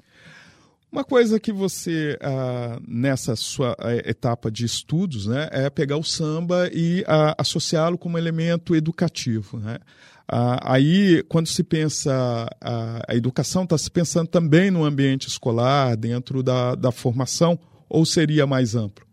Uma 0.89 1.03
coisa 1.03 1.39
que 1.39 1.51
você, 1.51 2.17
ah, 2.21 2.79
nessa 2.87 3.35
sua 3.35 3.75
eh, 3.81 4.09
etapa 4.09 4.49
de 4.49 4.63
estudos, 4.63 5.27
né, 5.27 5.49
é 5.51 5.69
pegar 5.69 5.97
o 5.97 6.03
samba 6.03 6.69
e 6.73 7.03
ah, 7.05 7.35
associá-lo 7.37 7.97
como 7.97 8.17
elemento 8.17 8.73
educativo. 8.73 9.59
Né? 9.59 9.79
Ah, 10.25 10.73
aí, 10.75 11.23
quando 11.23 11.47
se 11.47 11.61
pensa 11.61 12.47
a, 12.61 13.01
a 13.05 13.15
educação, 13.15 13.63
está 13.63 13.77
se 13.77 13.91
pensando 13.91 14.27
também 14.29 14.71
no 14.71 14.85
ambiente 14.85 15.27
escolar, 15.27 15.97
dentro 15.97 16.41
da, 16.41 16.73
da 16.73 16.91
formação, 16.91 17.59
ou 17.89 18.05
seria 18.05 18.47
mais 18.47 18.73
amplo? 18.73 19.05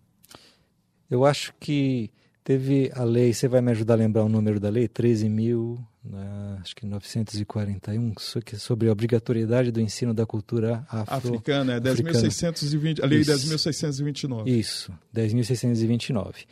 Eu 1.10 1.24
acho 1.24 1.52
que 1.58 2.10
Teve 2.44 2.92
a 2.94 3.02
lei, 3.04 3.32
você 3.32 3.48
vai 3.48 3.62
me 3.62 3.70
ajudar 3.70 3.94
a 3.94 3.96
lembrar 3.96 4.22
o 4.22 4.28
número 4.28 4.60
da 4.60 4.68
lei? 4.68 4.86
13 4.86 5.30
mil, 5.30 5.82
né, 6.04 6.58
acho 6.60 6.76
que 6.76 6.84
941, 6.84 8.12
sobre 8.58 8.90
a 8.90 8.92
obrigatoriedade 8.92 9.70
do 9.70 9.80
ensino 9.80 10.12
da 10.12 10.26
cultura 10.26 10.84
afro 10.90 11.14
africana. 11.14 11.76
É 11.76 11.80
10.620, 11.80 13.02
a 13.02 13.06
lei 13.06 13.22
10.629. 13.22 14.46
Isso, 14.46 14.92
10.629. 15.16 16.44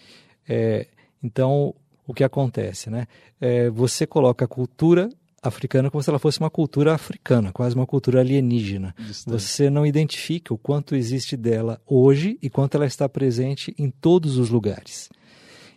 É, 0.49 0.87
então, 1.23 1.75
o 2.07 2.15
que 2.15 2.25
acontece, 2.25 2.89
né? 2.89 3.07
É, 3.39 3.69
você 3.69 4.07
coloca 4.07 4.47
a 4.47 4.49
cultura 4.49 5.11
africana 5.43 5.91
como 5.91 6.03
se 6.03 6.09
ela 6.09 6.19
fosse 6.19 6.41
uma 6.41 6.49
cultura 6.49 6.95
africana, 6.95 7.53
quase 7.53 7.77
uma 7.77 7.87
cultura 7.87 8.21
alienígena. 8.21 8.95
Distante. 8.97 9.33
Você 9.35 9.69
não 9.69 9.85
identifica 9.85 10.55
o 10.55 10.59
quanto 10.59 10.95
existe 10.95 11.37
dela 11.37 11.79
hoje 11.87 12.39
e 12.41 12.49
quanto 12.49 12.77
ela 12.77 12.87
está 12.87 13.07
presente 13.11 13.75
em 13.77 13.91
todos 13.91 14.39
os 14.39 14.49
lugares. 14.49 15.11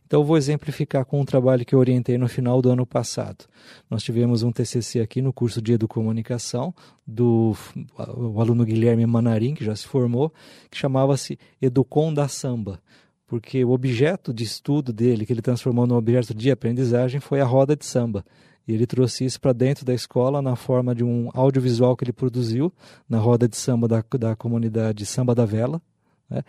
Então, 0.06 0.24
vou 0.24 0.38
exemplificar 0.38 1.06
com 1.06 1.20
um 1.20 1.26
trabalho 1.26 1.66
que 1.66 1.74
eu 1.74 1.80
orientei 1.80 2.18
no 2.18 2.28
final 2.28 2.62
do 2.62 2.70
ano 2.70 2.86
passado. 2.86 3.46
Nós 3.90 4.04
tivemos 4.04 4.44
um 4.44 4.52
TCC 4.52 5.00
aqui 5.00 5.22
no 5.22 5.34
curso 5.34 5.62
de 5.62 5.74
Educomunicação, 5.74 6.74
do 7.06 7.56
o 7.98 8.40
aluno 8.40 8.64
Guilherme 8.64 9.06
Manarim, 9.06 9.56
que 9.56 9.66
já 9.66 9.76
se 9.76 9.88
formou, 9.88 10.32
que 10.70 10.78
chamava-se 10.78 11.40
Educom 11.62 12.14
da 12.14 12.28
Samba 12.28 12.80
porque 13.28 13.66
o 13.66 13.72
objeto 13.72 14.34
de 14.34 14.44
estudo 14.44 14.94
dele, 14.94 15.26
que 15.26 15.34
ele 15.34 15.42
transformou 15.42 15.88
num 15.88 15.96
objeto 15.96 16.34
de 16.34 16.52
aprendizagem, 16.52 17.20
foi 17.20 17.42
a 17.42 17.46
roda 17.46 17.76
de 17.76 17.86
samba. 17.86 18.24
E 18.68 18.74
ele 18.74 18.88
trouxe 18.88 19.26
isso 19.26 19.40
para 19.40 19.54
dentro 19.54 19.86
da 19.86 19.94
escola 19.94 20.42
na 20.42 20.56
forma 20.56 20.94
de 20.96 21.04
um 21.04 21.30
audiovisual 21.34 21.96
que 21.96 22.04
ele 22.04 22.14
produziu 22.14 22.74
na 23.08 23.20
roda 23.20 23.48
de 23.48 23.56
samba 23.56 23.88
da, 23.88 24.04
da 24.18 24.36
comunidade 24.36 25.06
Samba 25.06 25.36
da 25.36 25.46
Vela. 25.46 25.82
Né? 26.30 26.44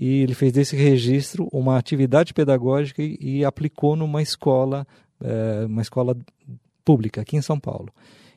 e 0.00 0.22
ele 0.22 0.32
fez 0.32 0.52
desse 0.52 0.76
registro 0.76 1.48
uma 1.52 1.76
atividade 1.76 2.32
pedagógica 2.32 3.02
e, 3.02 3.18
e 3.20 3.44
aplicou 3.44 3.96
numa 3.96 4.22
escola, 4.22 4.86
é, 5.20 5.66
uma 5.66 5.82
escola 5.82 6.16
pública 6.84 7.20
aqui 7.20 7.36
em 7.36 7.42
São 7.42 7.58
Paulo. 7.58 7.92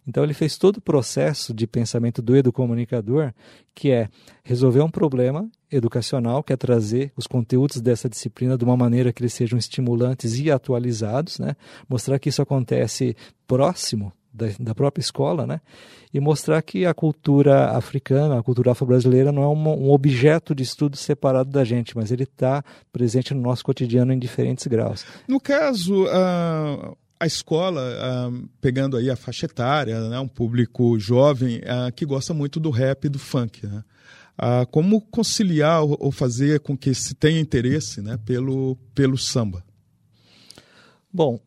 Então 0.05 0.23
ele 0.23 0.33
fez 0.33 0.57
todo 0.57 0.77
o 0.77 0.81
processo 0.81 1.53
de 1.53 1.67
pensamento 1.67 2.19
do 2.19 2.35
educomunicador, 2.35 3.31
que 3.75 3.91
é 3.91 4.09
resolver 4.43 4.81
um 4.81 4.89
problema 4.89 5.47
educacional, 5.71 6.41
que 6.41 6.51
é 6.51 6.57
trazer 6.57 7.13
os 7.15 7.27
conteúdos 7.27 7.79
dessa 7.79 8.09
disciplina 8.09 8.57
de 8.57 8.65
uma 8.65 8.75
maneira 8.75 9.13
que 9.13 9.21
eles 9.21 9.33
sejam 9.33 9.59
estimulantes 9.59 10.39
e 10.39 10.49
atualizados, 10.49 11.37
né? 11.37 11.55
mostrar 11.87 12.17
que 12.17 12.29
isso 12.29 12.41
acontece 12.41 13.15
próximo 13.45 14.11
da, 14.33 14.47
da, 14.59 14.75
própria 14.75 15.01
escola, 15.01 15.45
né? 15.45 15.61
E 16.13 16.19
mostrar 16.19 16.61
que 16.61 16.85
a 16.85 16.93
cultura 16.93 17.71
africana, 17.71 18.39
a 18.39 18.43
cultura 18.43 18.71
afro-brasileira 18.71 19.31
não 19.31 19.43
é 19.43 19.47
um, 19.47 19.87
um, 19.87 19.91
objeto 19.91 20.53
de 20.53 20.63
estudo 20.63 20.97
separado 20.97 21.49
da 21.49 21.63
gente, 21.63 21.95
mas 21.95 22.11
ele 22.11 22.23
está 22.23 22.63
presente 22.91 23.33
no 23.33 23.41
nosso 23.41 23.63
cotidiano 23.63 24.13
em 24.13 24.19
diferentes 24.19 24.67
graus. 24.67 25.05
No 25.27 25.39
caso, 25.39 26.05
uh, 26.05 26.97
a 27.19 27.25
escola, 27.25 27.81
pegando 28.59 28.97
aí 28.97 29.09
a 29.09 29.15
faixa 29.15 29.45
etária, 29.45 30.09
né, 30.09 30.19
um 30.19 30.27
público 30.27 30.97
jovem 30.97 31.61
que 31.95 32.03
gosta 32.03 32.33
muito 32.33 32.59
do 32.59 32.71
rap 32.71 33.05
e 33.05 33.09
do 33.09 33.19
funk, 33.19 33.67
né? 33.67 33.83
como 34.71 34.99
conciliar 34.99 35.83
ou, 35.83 35.95
ou 35.99 36.11
fazer 36.11 36.61
com 36.61 36.75
que 36.75 36.95
se 36.95 37.13
tenha 37.13 37.39
interesse 37.39 38.01
né, 38.01 38.17
pelo, 38.25 38.75
pelo 38.95 39.19
samba? 39.19 39.63
Bom, 41.13 41.39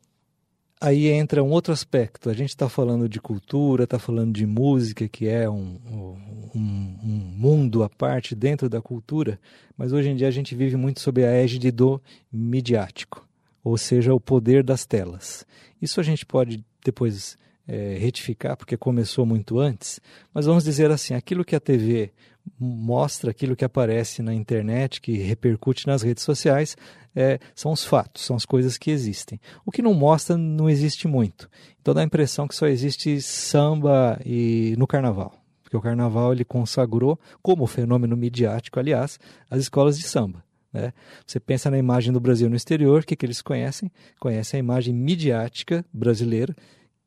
aí 0.80 1.08
entra 1.08 1.42
um 1.42 1.50
outro 1.50 1.72
aspecto. 1.72 2.28
A 2.30 2.34
gente 2.34 2.50
está 2.50 2.68
falando 2.68 3.08
de 3.08 3.20
cultura, 3.20 3.84
está 3.84 3.98
falando 3.98 4.32
de 4.32 4.46
música, 4.46 5.08
que 5.08 5.26
é 5.26 5.48
um, 5.48 5.78
um, 5.86 6.54
um, 6.54 7.34
mundo 7.36 7.82
à 7.82 7.88
parte 7.88 8.34
dentro 8.34 8.68
da 8.68 8.80
cultura, 8.80 9.38
mas 9.76 9.92
hoje 9.92 10.08
em 10.08 10.16
dia 10.16 10.28
a 10.28 10.30
gente 10.30 10.54
vive 10.54 10.76
muito 10.76 11.00
sob 11.00 11.24
a 11.24 11.30
égide 11.30 11.70
do 11.70 12.00
midiático, 12.32 13.26
ou 13.62 13.76
seja, 13.76 14.14
o 14.14 14.20
poder 14.20 14.62
das 14.62 14.86
telas. 14.86 15.46
Isso 15.80 16.00
a 16.00 16.02
gente 16.02 16.24
pode 16.24 16.64
depois 16.84 17.36
é, 17.66 17.96
retificar, 17.98 18.56
porque 18.56 18.76
começou 18.76 19.24
muito 19.24 19.58
antes, 19.58 20.00
mas 20.32 20.46
vamos 20.46 20.64
dizer 20.64 20.90
assim: 20.90 21.14
aquilo 21.14 21.44
que 21.44 21.56
a 21.56 21.60
TV 21.60 22.12
mostra, 22.58 23.30
aquilo 23.30 23.56
que 23.56 23.64
aparece 23.64 24.22
na 24.22 24.34
internet, 24.34 25.00
que 25.00 25.12
repercute 25.18 25.86
nas 25.86 26.02
redes 26.02 26.22
sociais, 26.22 26.76
é, 27.14 27.38
são 27.54 27.72
os 27.72 27.84
fatos, 27.84 28.24
são 28.24 28.36
as 28.36 28.44
coisas 28.44 28.76
que 28.76 28.90
existem. 28.90 29.40
O 29.64 29.70
que 29.70 29.82
não 29.82 29.94
mostra 29.94 30.36
não 30.36 30.68
existe 30.68 31.06
muito. 31.06 31.48
Então 31.80 31.94
dá 31.94 32.00
a 32.00 32.04
impressão 32.04 32.46
que 32.46 32.54
só 32.54 32.66
existe 32.66 33.20
samba 33.20 34.20
e 34.24 34.74
no 34.78 34.86
carnaval. 34.86 35.34
Porque 35.62 35.76
o 35.76 35.80
carnaval 35.80 36.32
ele 36.32 36.44
consagrou, 36.44 37.18
como 37.42 37.66
fenômeno 37.66 38.16
midiático, 38.16 38.78
aliás, 38.78 39.18
as 39.50 39.60
escolas 39.60 39.98
de 39.98 40.04
samba. 40.04 40.44
Né? 40.72 40.92
Você 41.26 41.38
pensa 41.38 41.70
na 41.70 41.78
imagem 41.78 42.12
do 42.12 42.20
Brasil 42.20 42.50
no 42.50 42.56
exterior, 42.56 43.00
o 43.00 43.06
que, 43.06 43.16
que 43.16 43.24
eles 43.24 43.40
conhecem? 43.40 43.90
Conhecem 44.20 44.58
a 44.58 44.62
imagem 44.62 44.92
midiática 44.92 45.84
brasileira, 45.92 46.54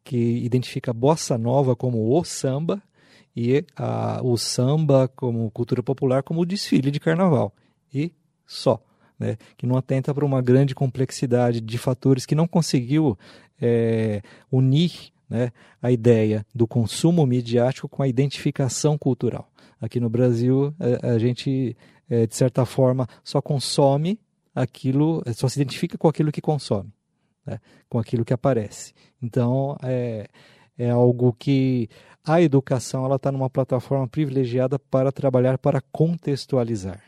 que 0.04 0.18
identifica 0.18 0.92
a 0.92 0.94
bossa 0.94 1.38
nova 1.38 1.76
como 1.76 2.18
o 2.18 2.24
samba 2.24 2.82
e 3.40 3.64
a, 3.76 4.20
o 4.24 4.36
samba 4.36 5.08
como 5.16 5.52
cultura 5.52 5.84
popular 5.84 6.24
como 6.24 6.42
o 6.42 6.46
desfile 6.46 6.90
de 6.90 7.00
carnaval. 7.00 7.54
E 7.94 8.12
só 8.48 8.82
né, 9.20 9.38
que 9.56 9.68
não 9.68 9.78
atenta 9.78 10.12
para 10.12 10.26
uma 10.26 10.42
grande 10.42 10.74
complexidade 10.74 11.62
de 11.62 11.78
fatores 11.78 12.26
que 12.26 12.34
não 12.34 12.48
conseguiu 12.48 13.16
é, 13.62 14.24
unir 14.52 15.12
né, 15.30 15.52
a 15.80 15.92
ideia 15.92 16.44
do 16.54 16.66
consumo 16.66 17.28
midiático 17.28 17.88
com 17.88 18.02
a 18.02 18.08
identificação 18.08 18.98
cultural. 18.98 19.48
Aqui 19.80 20.00
no 20.00 20.10
Brasil, 20.10 20.74
a, 20.80 21.12
a 21.12 21.20
gente, 21.20 21.78
é, 22.10 22.26
de 22.26 22.36
certa 22.36 22.66
forma, 22.66 23.08
só 23.24 23.40
consome 23.40 24.20
aquilo, 24.56 25.22
só 25.36 25.48
se 25.48 25.62
identifica 25.62 25.96
com 25.96 26.08
aquilo 26.08 26.32
que 26.32 26.42
consome, 26.42 26.92
né, 27.46 27.60
com 27.88 28.00
aquilo 28.00 28.26
que 28.26 28.34
aparece. 28.34 28.96
Então, 29.22 29.78
é, 29.84 30.28
é 30.76 30.90
algo 30.90 31.34
que 31.38 31.88
a 32.28 32.42
educação 32.42 33.14
está 33.16 33.32
numa 33.32 33.50
plataforma 33.50 34.08
privilegiada 34.08 34.78
para 34.78 35.12
trabalhar 35.14 35.58
para 35.58 35.80
contextualizar. 35.80 37.02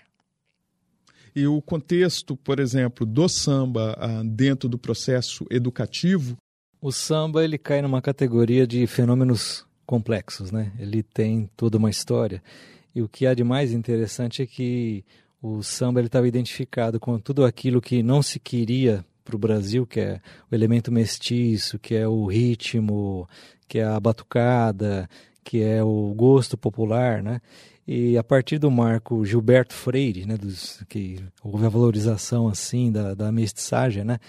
E 1.35 1.45
o 1.45 1.61
contexto, 1.61 2.35
por 2.37 2.59
exemplo, 2.59 3.05
do 3.05 3.27
samba 3.27 3.95
ah, 3.99 4.23
dentro 4.23 4.69
do 4.69 4.79
processo 4.79 5.45
educativo? 5.51 6.37
O 6.81 6.91
samba 6.91 7.43
ele 7.43 7.57
cai 7.57 7.81
numa 7.81 8.01
categoria 8.01 8.65
de 8.65 8.87
fenômenos 8.87 9.65
complexos, 9.85 10.51
né? 10.51 10.71
Ele 10.79 11.03
tem 11.03 11.49
toda 11.55 11.77
uma 11.77 11.89
história. 11.89 12.41
E 12.95 13.01
o 13.01 13.09
que 13.09 13.27
há 13.27 13.33
de 13.33 13.43
mais 13.43 13.73
interessante 13.73 14.41
é 14.41 14.45
que 14.45 15.03
o 15.41 15.61
samba 15.61 16.01
estava 16.01 16.27
identificado 16.27 16.99
com 16.99 17.19
tudo 17.19 17.43
aquilo 17.43 17.81
que 17.81 18.01
não 18.01 18.23
se 18.23 18.39
queria 18.39 19.05
para 19.29 19.35
o 19.35 19.39
Brasil, 19.39 19.85
que 19.85 19.99
é 19.99 20.19
o 20.51 20.55
elemento 20.55 20.91
mestiço, 20.91 21.77
que 21.77 21.93
é 21.93 22.07
o 22.07 22.25
ritmo, 22.25 23.29
que 23.67 23.77
é 23.77 23.83
a 23.83 23.99
batucada, 23.99 25.07
que 25.43 25.61
é 25.61 25.83
o 25.83 26.13
gosto 26.15 26.57
popular, 26.57 27.21
né? 27.21 27.39
E 27.87 28.17
a 28.17 28.23
partir 28.23 28.59
do 28.59 28.69
marco 28.69 29.25
Gilberto 29.25 29.73
Freire, 29.73 30.25
né, 30.25 30.37
dos, 30.37 30.83
que 30.87 31.19
houve 31.43 31.65
a 31.65 31.69
valorização 31.69 32.47
assim 32.47 32.91
da, 32.91 33.15
da 33.15 33.31
mestiçagem, 33.31 34.03
né, 34.03 34.19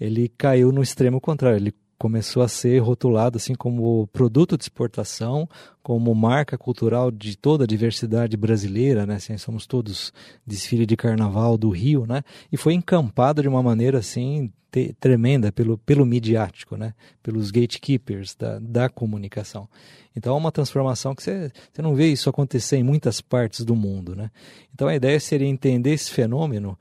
ele 0.00 0.28
caiu 0.28 0.72
no 0.72 0.82
extremo 0.82 1.20
contrário. 1.20 1.58
Ele 1.58 1.74
começou 1.98 2.42
a 2.42 2.48
ser 2.48 2.78
rotulado 2.80 3.36
assim 3.36 3.54
como 3.54 4.06
produto 4.08 4.56
de 4.56 4.64
exportação, 4.64 5.48
como 5.82 6.14
marca 6.14 6.56
cultural 6.58 7.10
de 7.10 7.36
toda 7.36 7.64
a 7.64 7.66
diversidade 7.66 8.36
brasileira, 8.36 9.06
né? 9.06 9.16
Assim, 9.16 9.36
somos 9.38 9.66
todos 9.66 10.12
desfile 10.46 10.86
de 10.86 10.96
carnaval 10.96 11.56
do 11.56 11.70
Rio, 11.70 12.06
né? 12.06 12.22
E 12.50 12.56
foi 12.56 12.74
encampado 12.74 13.42
de 13.42 13.48
uma 13.48 13.62
maneira 13.62 13.98
assim 13.98 14.50
tremenda 14.98 15.52
pelo, 15.52 15.78
pelo 15.78 16.04
midiático, 16.04 16.76
né? 16.76 16.94
pelos 17.22 17.50
gatekeepers 17.50 18.34
da, 18.34 18.58
da 18.58 18.88
comunicação. 18.88 19.68
Então 20.16 20.34
é 20.34 20.38
uma 20.38 20.50
transformação 20.50 21.14
que 21.14 21.22
você, 21.22 21.52
você 21.72 21.82
não 21.82 21.94
vê 21.94 22.08
isso 22.08 22.28
acontecer 22.28 22.76
em 22.76 22.82
muitas 22.82 23.20
partes 23.20 23.64
do 23.64 23.76
mundo. 23.76 24.16
Né? 24.16 24.30
Então 24.74 24.88
a 24.88 24.96
ideia 24.96 25.18
seria 25.20 25.46
entender 25.46 25.92
esse 25.92 26.10
fenômeno 26.10 26.76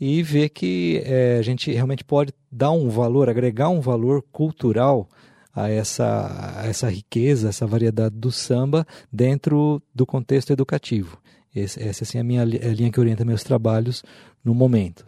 e 0.00 0.22
ver 0.22 0.50
que 0.50 1.02
é, 1.04 1.38
a 1.38 1.42
gente 1.42 1.72
realmente 1.72 2.04
pode 2.04 2.32
dar 2.50 2.70
um 2.70 2.88
valor, 2.88 3.28
agregar 3.28 3.68
um 3.68 3.80
valor 3.80 4.22
cultural 4.30 5.08
a 5.54 5.70
essa, 5.70 6.54
a 6.60 6.66
essa 6.66 6.90
riqueza, 6.90 7.48
essa 7.48 7.66
variedade 7.66 8.14
do 8.14 8.30
samba 8.30 8.86
dentro 9.10 9.82
do 9.94 10.04
contexto 10.04 10.52
educativo. 10.52 11.18
Esse, 11.54 11.82
essa 11.82 12.04
assim, 12.04 12.18
é 12.18 12.20
a 12.20 12.24
minha 12.24 12.42
a 12.42 12.44
linha 12.44 12.92
que 12.92 13.00
orienta 13.00 13.24
meus 13.24 13.42
trabalhos 13.42 14.02
no 14.44 14.54
momento. 14.54 15.06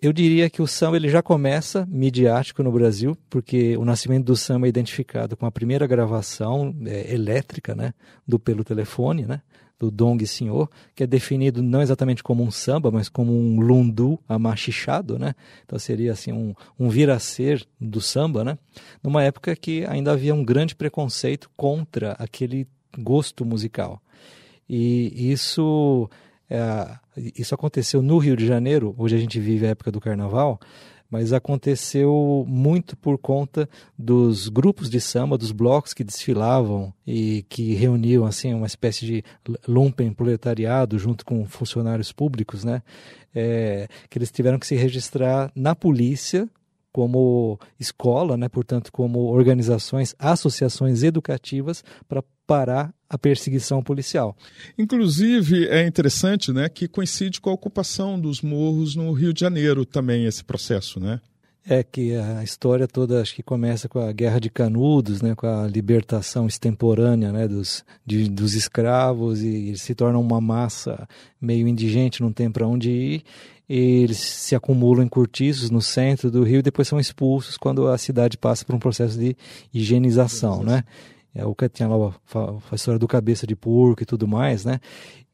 Eu 0.00 0.12
diria 0.12 0.48
que 0.48 0.62
o 0.62 0.66
samba 0.66 0.96
ele 0.96 1.08
já 1.08 1.20
começa 1.22 1.84
midiático 1.90 2.62
no 2.62 2.70
Brasil, 2.70 3.18
porque 3.28 3.76
o 3.76 3.84
nascimento 3.84 4.24
do 4.24 4.36
samba 4.36 4.66
é 4.66 4.68
identificado 4.68 5.36
com 5.36 5.44
a 5.44 5.50
primeira 5.50 5.88
gravação 5.88 6.74
é, 6.86 7.12
elétrica, 7.12 7.74
né, 7.74 7.92
do 8.26 8.38
pelo 8.38 8.62
telefone, 8.62 9.26
né, 9.26 9.42
do 9.78 9.90
Dong 9.90 10.26
Senhor, 10.26 10.68
que 10.94 11.04
é 11.04 11.06
definido 11.06 11.62
não 11.62 11.80
exatamente 11.80 12.22
como 12.22 12.42
um 12.42 12.50
samba, 12.50 12.90
mas 12.90 13.08
como 13.08 13.32
um 13.32 13.60
lundu 13.60 14.18
amachichado, 14.28 15.18
né? 15.18 15.34
Então 15.64 15.78
seria 15.78 16.12
assim 16.12 16.32
um, 16.32 16.54
um 16.78 16.88
vir-a-ser 16.88 17.64
do 17.80 18.00
samba, 18.00 18.44
né? 18.44 18.58
Numa 19.02 19.22
época 19.22 19.54
que 19.54 19.84
ainda 19.86 20.12
havia 20.12 20.34
um 20.34 20.44
grande 20.44 20.74
preconceito 20.74 21.48
contra 21.56 22.12
aquele 22.12 22.66
gosto 22.98 23.44
musical. 23.44 24.02
E 24.68 25.30
isso 25.30 26.10
é, 26.50 26.98
isso 27.36 27.54
aconteceu 27.54 28.02
no 28.02 28.18
Rio 28.18 28.36
de 28.36 28.46
Janeiro, 28.46 28.94
hoje 28.96 29.16
a 29.16 29.18
gente 29.18 29.38
vive 29.38 29.66
a 29.66 29.70
época 29.70 29.92
do 29.92 30.00
carnaval, 30.00 30.58
mas 31.10 31.32
aconteceu 31.32 32.44
muito 32.46 32.96
por 32.96 33.18
conta 33.18 33.68
dos 33.98 34.48
grupos 34.48 34.90
de 34.90 35.00
samba, 35.00 35.38
dos 35.38 35.52
blocos 35.52 35.94
que 35.94 36.04
desfilavam 36.04 36.92
e 37.06 37.44
que 37.48 37.74
reuniam 37.74 38.26
assim 38.26 38.52
uma 38.52 38.66
espécie 38.66 39.06
de 39.06 39.24
lumpen 39.66 40.12
proletariado 40.12 40.98
junto 40.98 41.24
com 41.24 41.46
funcionários 41.46 42.12
públicos, 42.12 42.64
né? 42.64 42.82
É, 43.34 43.88
que 44.08 44.18
eles 44.18 44.30
tiveram 44.30 44.58
que 44.58 44.66
se 44.66 44.74
registrar 44.74 45.50
na 45.54 45.74
polícia 45.74 46.48
como 46.92 47.60
escola, 47.78 48.36
né, 48.36 48.48
portanto, 48.48 48.90
como 48.90 49.20
organizações, 49.26 50.14
associações 50.18 51.02
educativas 51.02 51.84
para 52.08 52.24
parar 52.46 52.92
a 53.08 53.16
perseguição 53.16 53.82
policial. 53.82 54.36
Inclusive, 54.76 55.66
é 55.68 55.86
interessante 55.86 56.52
né, 56.52 56.68
que 56.68 56.86
coincide 56.86 57.40
com 57.40 57.50
a 57.50 57.54
ocupação 57.54 58.20
dos 58.20 58.42
morros 58.42 58.94
no 58.94 59.12
Rio 59.12 59.32
de 59.32 59.40
Janeiro 59.40 59.84
também 59.84 60.26
esse 60.26 60.44
processo, 60.44 61.00
né? 61.00 61.20
É 61.70 61.82
que 61.82 62.14
a 62.14 62.42
história 62.42 62.88
toda 62.88 63.20
acho 63.20 63.34
que 63.34 63.42
começa 63.42 63.90
com 63.90 63.98
a 63.98 64.10
Guerra 64.10 64.38
de 64.40 64.48
Canudos, 64.48 65.20
né, 65.20 65.34
com 65.34 65.46
a 65.46 65.66
libertação 65.66 66.46
extemporânea 66.46 67.30
né, 67.30 67.46
dos, 67.46 67.84
de, 68.06 68.26
dos 68.30 68.54
escravos 68.54 69.42
e 69.42 69.68
eles 69.68 69.82
se 69.82 69.94
tornam 69.94 70.18
uma 70.18 70.40
massa 70.40 71.06
meio 71.38 71.68
indigente, 71.68 72.22
não 72.22 72.32
tem 72.32 72.50
para 72.50 72.66
onde 72.66 72.90
ir 72.90 73.24
eles 73.68 74.16
se 74.16 74.54
acumulam 74.54 75.04
em 75.04 75.08
cortiços 75.08 75.68
no 75.68 75.82
centro 75.82 76.30
do 76.30 76.42
Rio 76.42 76.60
e 76.60 76.62
depois 76.62 76.88
são 76.88 76.98
expulsos 76.98 77.58
quando 77.58 77.86
a 77.86 77.98
cidade 77.98 78.38
passa 78.38 78.64
por 78.64 78.74
um 78.74 78.78
processo 78.78 79.18
de 79.18 79.36
higienização, 79.74 80.64
né? 80.64 80.84
É 81.34 81.44
o 81.44 81.54
que 81.54 81.68
tinha 81.68 81.88
lá 81.88 82.14
a, 82.34 82.74
história 82.74 82.98
do 82.98 83.06
cabeça 83.06 83.46
de 83.46 83.54
porco 83.54 84.02
e 84.02 84.06
tudo 84.06 84.26
mais, 84.26 84.64
né? 84.64 84.80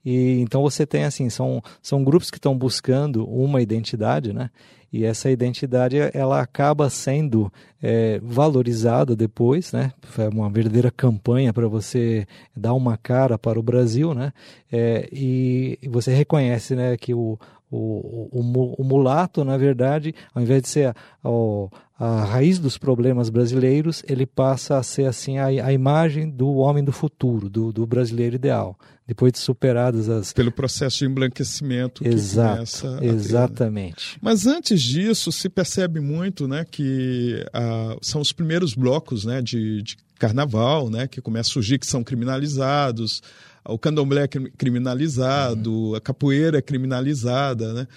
E 0.04 0.40
então 0.40 0.60
você 0.60 0.84
tem 0.84 1.04
assim, 1.04 1.30
são, 1.30 1.62
são 1.80 2.04
grupos 2.04 2.30
que 2.30 2.36
estão 2.36 2.56
buscando 2.56 3.26
uma 3.26 3.62
identidade, 3.62 4.32
né? 4.32 4.50
E 4.92 5.04
essa 5.04 5.28
identidade 5.28 5.96
ela 6.12 6.40
acaba 6.40 6.88
sendo 6.88 7.52
é, 7.82 8.20
valorizada 8.22 9.16
depois, 9.16 9.72
né? 9.72 9.92
É 10.16 10.28
uma 10.28 10.48
verdadeira 10.48 10.88
campanha 10.88 11.52
para 11.52 11.66
você 11.66 12.26
dar 12.56 12.74
uma 12.74 12.96
cara 12.96 13.36
para 13.36 13.58
o 13.58 13.62
Brasil, 13.62 14.14
né? 14.14 14.32
É, 14.70 15.08
e 15.10 15.78
você 15.88 16.14
reconhece, 16.14 16.76
né, 16.76 16.96
que 16.96 17.12
o, 17.12 17.36
o, 17.74 18.28
o, 18.32 18.74
o, 18.78 18.84
mulato, 18.84 19.44
na 19.44 19.56
verdade, 19.56 20.14
ao 20.32 20.42
invés 20.42 20.62
de 20.62 20.68
ser 20.68 20.86
a, 20.88 20.94
a, 21.24 22.06
a, 22.06 22.24
raiz 22.24 22.58
dos 22.58 22.78
problemas 22.78 23.28
brasileiros, 23.28 24.02
ele 24.08 24.24
passa 24.24 24.78
a 24.78 24.82
ser 24.82 25.06
assim 25.06 25.38
a, 25.38 25.46
a 25.46 25.72
imagem 25.72 26.30
do 26.30 26.54
homem 26.54 26.84
do 26.84 26.92
futuro, 26.92 27.48
do, 27.48 27.72
do, 27.72 27.86
brasileiro 27.86 28.36
ideal. 28.36 28.78
Depois 29.06 29.32
de 29.32 29.38
superadas 29.38 30.08
as. 30.08 30.32
Pelo 30.32 30.50
processo 30.50 30.98
de 30.98 31.06
embranquecimento 31.06 32.06
Exato, 32.06 32.64
que 32.64 32.80
começa. 32.80 32.98
A 33.00 33.04
exatamente. 33.04 34.12
Ter, 34.12 34.14
né? 34.14 34.20
Mas 34.22 34.46
antes 34.46 34.80
disso, 34.80 35.30
se 35.30 35.48
percebe 35.50 36.00
muito 36.00 36.48
né, 36.48 36.64
que 36.64 37.44
ah, 37.52 37.96
são 38.00 38.20
os 38.20 38.32
primeiros 38.32 38.74
blocos 38.74 39.24
né, 39.26 39.42
de, 39.42 39.82
de 39.82 39.96
carnaval 40.18 40.88
né, 40.88 41.06
que 41.06 41.20
começam 41.20 41.50
a 41.50 41.54
surgir, 41.54 41.78
que 41.78 41.86
são 41.86 42.02
criminalizados 42.02 43.20
o 43.66 43.78
candomblé 43.78 44.24
é 44.24 44.28
criminalizado, 44.28 45.72
uhum. 45.72 45.94
a 45.94 46.00
capoeira 46.00 46.58
é 46.58 46.62
criminalizada, 46.62 47.72
né? 47.72 47.88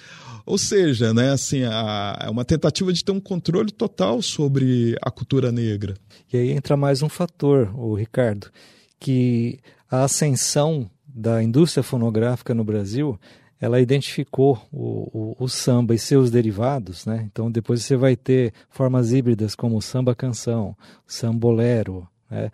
Ou 0.45 0.57
seja, 0.57 1.13
né, 1.13 1.31
assim, 1.31 1.63
é 1.63 2.29
uma 2.29 2.45
tentativa 2.45 2.93
de 2.93 3.03
ter 3.03 3.11
um 3.11 3.19
controle 3.19 3.69
total 3.69 4.21
sobre 4.21 4.95
a 5.01 5.11
cultura 5.11 5.51
negra. 5.51 5.95
E 6.31 6.37
aí 6.37 6.51
entra 6.51 6.77
mais 6.77 7.01
um 7.01 7.09
fator, 7.09 7.69
o 7.77 7.93
Ricardo, 7.93 8.47
que 8.97 9.59
a 9.91 10.03
ascensão 10.03 10.89
da 11.05 11.43
indústria 11.43 11.83
fonográfica 11.83 12.53
no 12.53 12.63
Brasil 12.63 13.19
ela 13.59 13.81
identificou 13.81 14.61
o, 14.71 15.35
o, 15.39 15.45
o, 15.45 15.49
samba 15.49 15.95
e 15.95 15.99
seus 15.99 16.29
derivados, 16.29 17.05
né? 17.05 17.27
Então 17.29 17.49
depois 17.49 17.83
você 17.83 17.97
vai 17.97 18.15
ter 18.15 18.53
formas 18.69 19.11
híbridas 19.11 19.55
como 19.55 19.81
samba 19.81 20.13
canção, 20.13 20.77
sambolero, 21.07 22.07
né? 22.29 22.51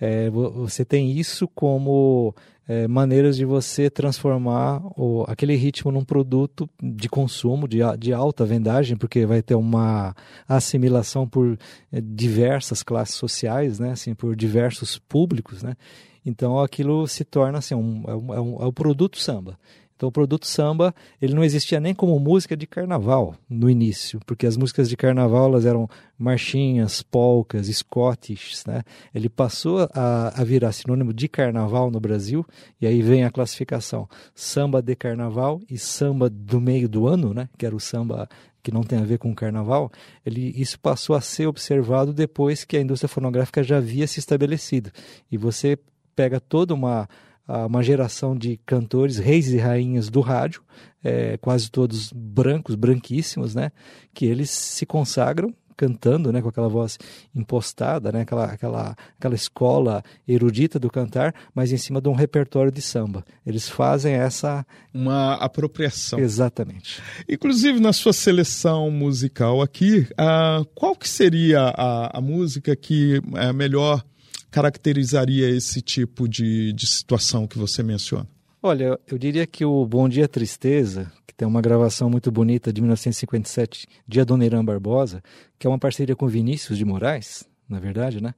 É, 0.00 0.28
você 0.30 0.84
tem 0.84 1.12
isso 1.12 1.48
como 1.48 2.34
é, 2.68 2.88
maneiras 2.88 3.36
de 3.36 3.44
você 3.44 3.88
transformar 3.88 4.82
o, 4.96 5.24
aquele 5.28 5.54
ritmo 5.54 5.92
num 5.92 6.04
produto 6.04 6.68
de 6.82 7.08
consumo, 7.08 7.68
de, 7.68 7.78
de 7.98 8.12
alta 8.12 8.44
vendagem, 8.44 8.96
porque 8.96 9.24
vai 9.24 9.40
ter 9.40 9.54
uma 9.54 10.14
assimilação 10.48 11.28
por 11.28 11.56
é, 11.92 12.00
diversas 12.00 12.82
classes 12.82 13.14
sociais, 13.14 13.78
né? 13.78 13.92
assim, 13.92 14.14
por 14.14 14.34
diversos 14.34 14.98
públicos. 14.98 15.62
Né? 15.62 15.76
Então 16.24 16.58
aquilo 16.58 17.06
se 17.06 17.24
torna 17.24 17.58
assim, 17.58 17.74
um, 17.74 18.02
é, 18.06 18.14
um, 18.14 18.34
é, 18.34 18.40
um, 18.40 18.68
é 18.68 18.72
produto 18.72 19.18
samba. 19.18 19.56
Então 19.96 20.10
o 20.10 20.12
produto 20.12 20.46
samba, 20.46 20.94
ele 21.20 21.34
não 21.34 21.42
existia 21.42 21.80
nem 21.80 21.94
como 21.94 22.18
música 22.20 22.54
de 22.54 22.66
carnaval 22.66 23.34
no 23.48 23.68
início, 23.70 24.20
porque 24.26 24.46
as 24.46 24.56
músicas 24.56 24.88
de 24.90 24.96
carnaval 24.96 25.46
elas 25.46 25.64
eram 25.64 25.88
marchinhas, 26.18 27.02
polcas, 27.02 27.66
scottish, 27.66 28.64
né? 28.66 28.82
Ele 29.14 29.28
passou 29.28 29.88
a, 29.94 30.32
a 30.40 30.44
virar 30.44 30.72
sinônimo 30.72 31.14
de 31.14 31.28
carnaval 31.28 31.90
no 31.90 31.98
Brasil, 31.98 32.44
e 32.80 32.86
aí 32.86 33.00
vem 33.00 33.24
a 33.24 33.30
classificação 33.30 34.06
samba 34.34 34.82
de 34.82 34.94
carnaval 34.94 35.60
e 35.68 35.78
samba 35.78 36.28
do 36.28 36.60
meio 36.60 36.88
do 36.88 37.06
ano, 37.06 37.32
né? 37.32 37.48
Que 37.56 37.64
era 37.64 37.74
o 37.74 37.80
samba 37.80 38.28
que 38.62 38.72
não 38.72 38.82
tem 38.82 38.98
a 38.98 39.04
ver 39.04 39.18
com 39.18 39.30
o 39.30 39.34
carnaval, 39.34 39.92
ele, 40.24 40.52
isso 40.56 40.76
passou 40.80 41.14
a 41.14 41.20
ser 41.20 41.46
observado 41.46 42.12
depois 42.12 42.64
que 42.64 42.76
a 42.76 42.80
indústria 42.80 43.08
fonográfica 43.08 43.62
já 43.62 43.76
havia 43.76 44.08
se 44.08 44.18
estabelecido. 44.18 44.90
E 45.30 45.38
você 45.38 45.78
pega 46.16 46.40
toda 46.40 46.74
uma 46.74 47.08
uma 47.48 47.82
geração 47.82 48.36
de 48.36 48.58
cantores, 48.66 49.18
reis 49.18 49.48
e 49.48 49.58
rainhas 49.58 50.08
do 50.08 50.20
rádio, 50.20 50.62
é, 51.02 51.36
quase 51.36 51.70
todos 51.70 52.12
brancos, 52.12 52.74
branquíssimos, 52.74 53.54
né? 53.54 53.70
Que 54.12 54.26
eles 54.26 54.50
se 54.50 54.84
consagram 54.84 55.54
cantando, 55.76 56.32
né, 56.32 56.40
com 56.40 56.48
aquela 56.48 56.68
voz 56.68 56.98
impostada, 57.34 58.10
né, 58.10 58.22
aquela, 58.22 58.46
aquela, 58.46 58.96
aquela 59.18 59.34
escola 59.34 60.02
erudita 60.26 60.78
do 60.78 60.90
cantar, 60.90 61.34
mas 61.54 61.70
em 61.70 61.76
cima 61.76 62.00
de 62.00 62.08
um 62.08 62.14
repertório 62.14 62.72
de 62.72 62.80
samba. 62.80 63.24
Eles 63.44 63.68
fazem 63.68 64.14
essa 64.14 64.64
uma 64.94 65.34
apropriação. 65.34 66.18
Exatamente. 66.18 67.02
Inclusive 67.28 67.78
na 67.78 67.92
sua 67.92 68.12
seleção 68.12 68.90
musical 68.90 69.60
aqui, 69.60 70.08
uh, 70.12 70.64
qual 70.74 70.96
que 70.96 71.08
seria 71.08 71.60
a, 71.60 72.18
a 72.18 72.20
música 72.20 72.74
que 72.74 73.20
é 73.34 73.52
melhor 73.52 74.02
caracterizaria 74.50 75.48
esse 75.48 75.80
tipo 75.80 76.28
de, 76.28 76.72
de 76.72 76.86
situação 76.86 77.46
que 77.46 77.58
você 77.58 77.82
menciona? 77.82 78.26
Olha, 78.62 78.98
eu 79.06 79.16
diria 79.16 79.46
que 79.46 79.64
o 79.64 79.86
Bom 79.86 80.08
Dia 80.08 80.26
Tristeza, 80.26 81.12
que 81.26 81.34
tem 81.34 81.46
uma 81.46 81.60
gravação 81.60 82.10
muito 82.10 82.32
bonita 82.32 82.72
de 82.72 82.80
1957, 82.80 83.86
de 84.08 84.20
Adoniran 84.20 84.64
Barbosa, 84.64 85.22
que 85.58 85.66
é 85.66 85.70
uma 85.70 85.78
parceria 85.78 86.16
com 86.16 86.26
Vinícius 86.26 86.76
de 86.76 86.84
Moraes, 86.84 87.48
na 87.68 87.78
verdade, 87.78 88.20
né? 88.20 88.34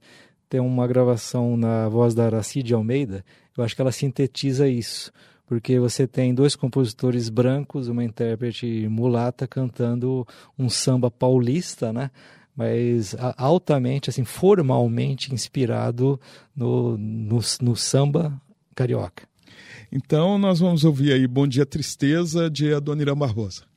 Tem 0.47 0.59
uma 0.59 0.87
gravação 0.87 1.55
na 1.55 1.87
voz 1.87 2.13
da 2.13 2.25
Aracide 2.25 2.73
Almeida, 2.73 3.23
eu 3.57 3.63
acho 3.63 3.75
que 3.75 3.81
ela 3.81 3.91
sintetiza 3.91 4.67
isso, 4.67 5.11
porque 5.47 5.79
você 5.79 6.05
tem 6.05 6.33
dois 6.33 6.55
compositores 6.55 7.27
brancos, 7.29 7.87
uma 7.87 8.03
intérprete 8.03 8.87
mulata 8.87 9.47
cantando 9.47 10.27
um 10.57 10.69
samba 10.69 11.09
paulista, 11.09 11.91
né? 11.91 12.11
Mas 12.59 13.15
altamente, 13.37 14.09
assim, 14.09 14.25
formalmente 14.25 15.33
inspirado 15.33 16.19
no, 16.53 16.97
no, 16.97 17.39
no 17.61 17.73
samba 17.73 18.33
carioca. 18.75 19.23
Então 19.89 20.37
nós 20.37 20.59
vamos 20.59 20.83
ouvir 20.83 21.13
aí 21.13 21.25
Bom 21.25 21.47
Dia 21.47 21.65
Tristeza 21.65 22.49
de 22.49 22.73
Adoniran 22.73 23.15
Barbosa. 23.15 23.68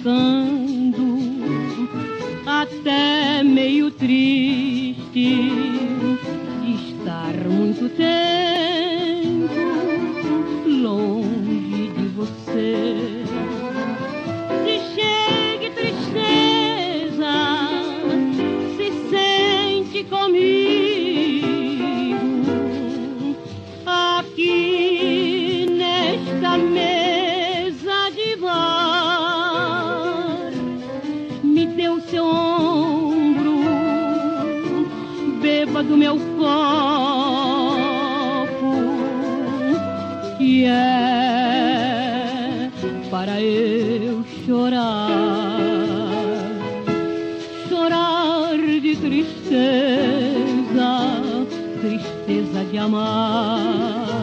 Ficando 0.00 1.20
até 2.46 3.42
meio 3.42 3.90
triste 3.90 4.96
estar 6.66 7.34
muito 7.46 7.88
tempo 7.90 8.10
longe 10.66 11.92
de 11.96 12.08
você. 12.16 13.19
Do 35.90 35.96
meu 35.96 36.16
corpo 36.38 37.66
que 40.38 40.64
é 40.64 42.70
para 43.10 43.40
eu 43.40 44.24
chorar, 44.46 45.08
chorar 47.68 48.56
de 48.56 48.94
tristeza, 48.94 49.50
tristeza 51.80 52.64
de 52.70 52.78
amar. 52.78 54.19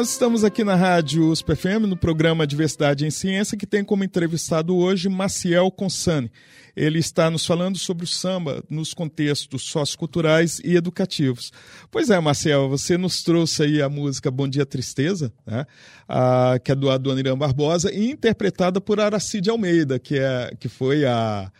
Nós 0.00 0.12
estamos 0.12 0.44
aqui 0.44 0.64
na 0.64 0.74
Rádio 0.74 1.28
USP 1.28 1.54
FM, 1.54 1.84
no 1.86 1.94
programa 1.94 2.46
Diversidade 2.46 3.04
em 3.04 3.10
Ciência, 3.10 3.54
que 3.54 3.66
tem 3.66 3.84
como 3.84 4.02
entrevistado 4.02 4.74
hoje 4.74 5.10
Maciel 5.10 5.70
Consani. 5.70 6.32
Ele 6.74 6.98
está 6.98 7.30
nos 7.30 7.44
falando 7.44 7.76
sobre 7.76 8.04
o 8.04 8.06
samba 8.06 8.64
nos 8.70 8.94
contextos 8.94 9.64
socioculturais 9.64 10.58
e 10.64 10.74
educativos. 10.74 11.52
Pois 11.90 12.08
é, 12.08 12.18
Maciel, 12.18 12.66
você 12.66 12.96
nos 12.96 13.22
trouxe 13.22 13.62
aí 13.62 13.82
a 13.82 13.90
música 13.90 14.30
Bom 14.30 14.48
Dia 14.48 14.64
Tristeza, 14.64 15.30
né? 15.46 15.66
ah, 16.08 16.58
que 16.64 16.72
é 16.72 16.74
do 16.74 16.88
Adoniran 16.88 17.36
Barbosa, 17.36 17.92
e 17.92 18.10
interpretada 18.10 18.80
por 18.80 19.00
Aracide 19.00 19.50
Almeida, 19.50 19.98
que, 19.98 20.18
é, 20.18 20.50
que 20.58 20.70
foi 20.70 21.04
a 21.04 21.52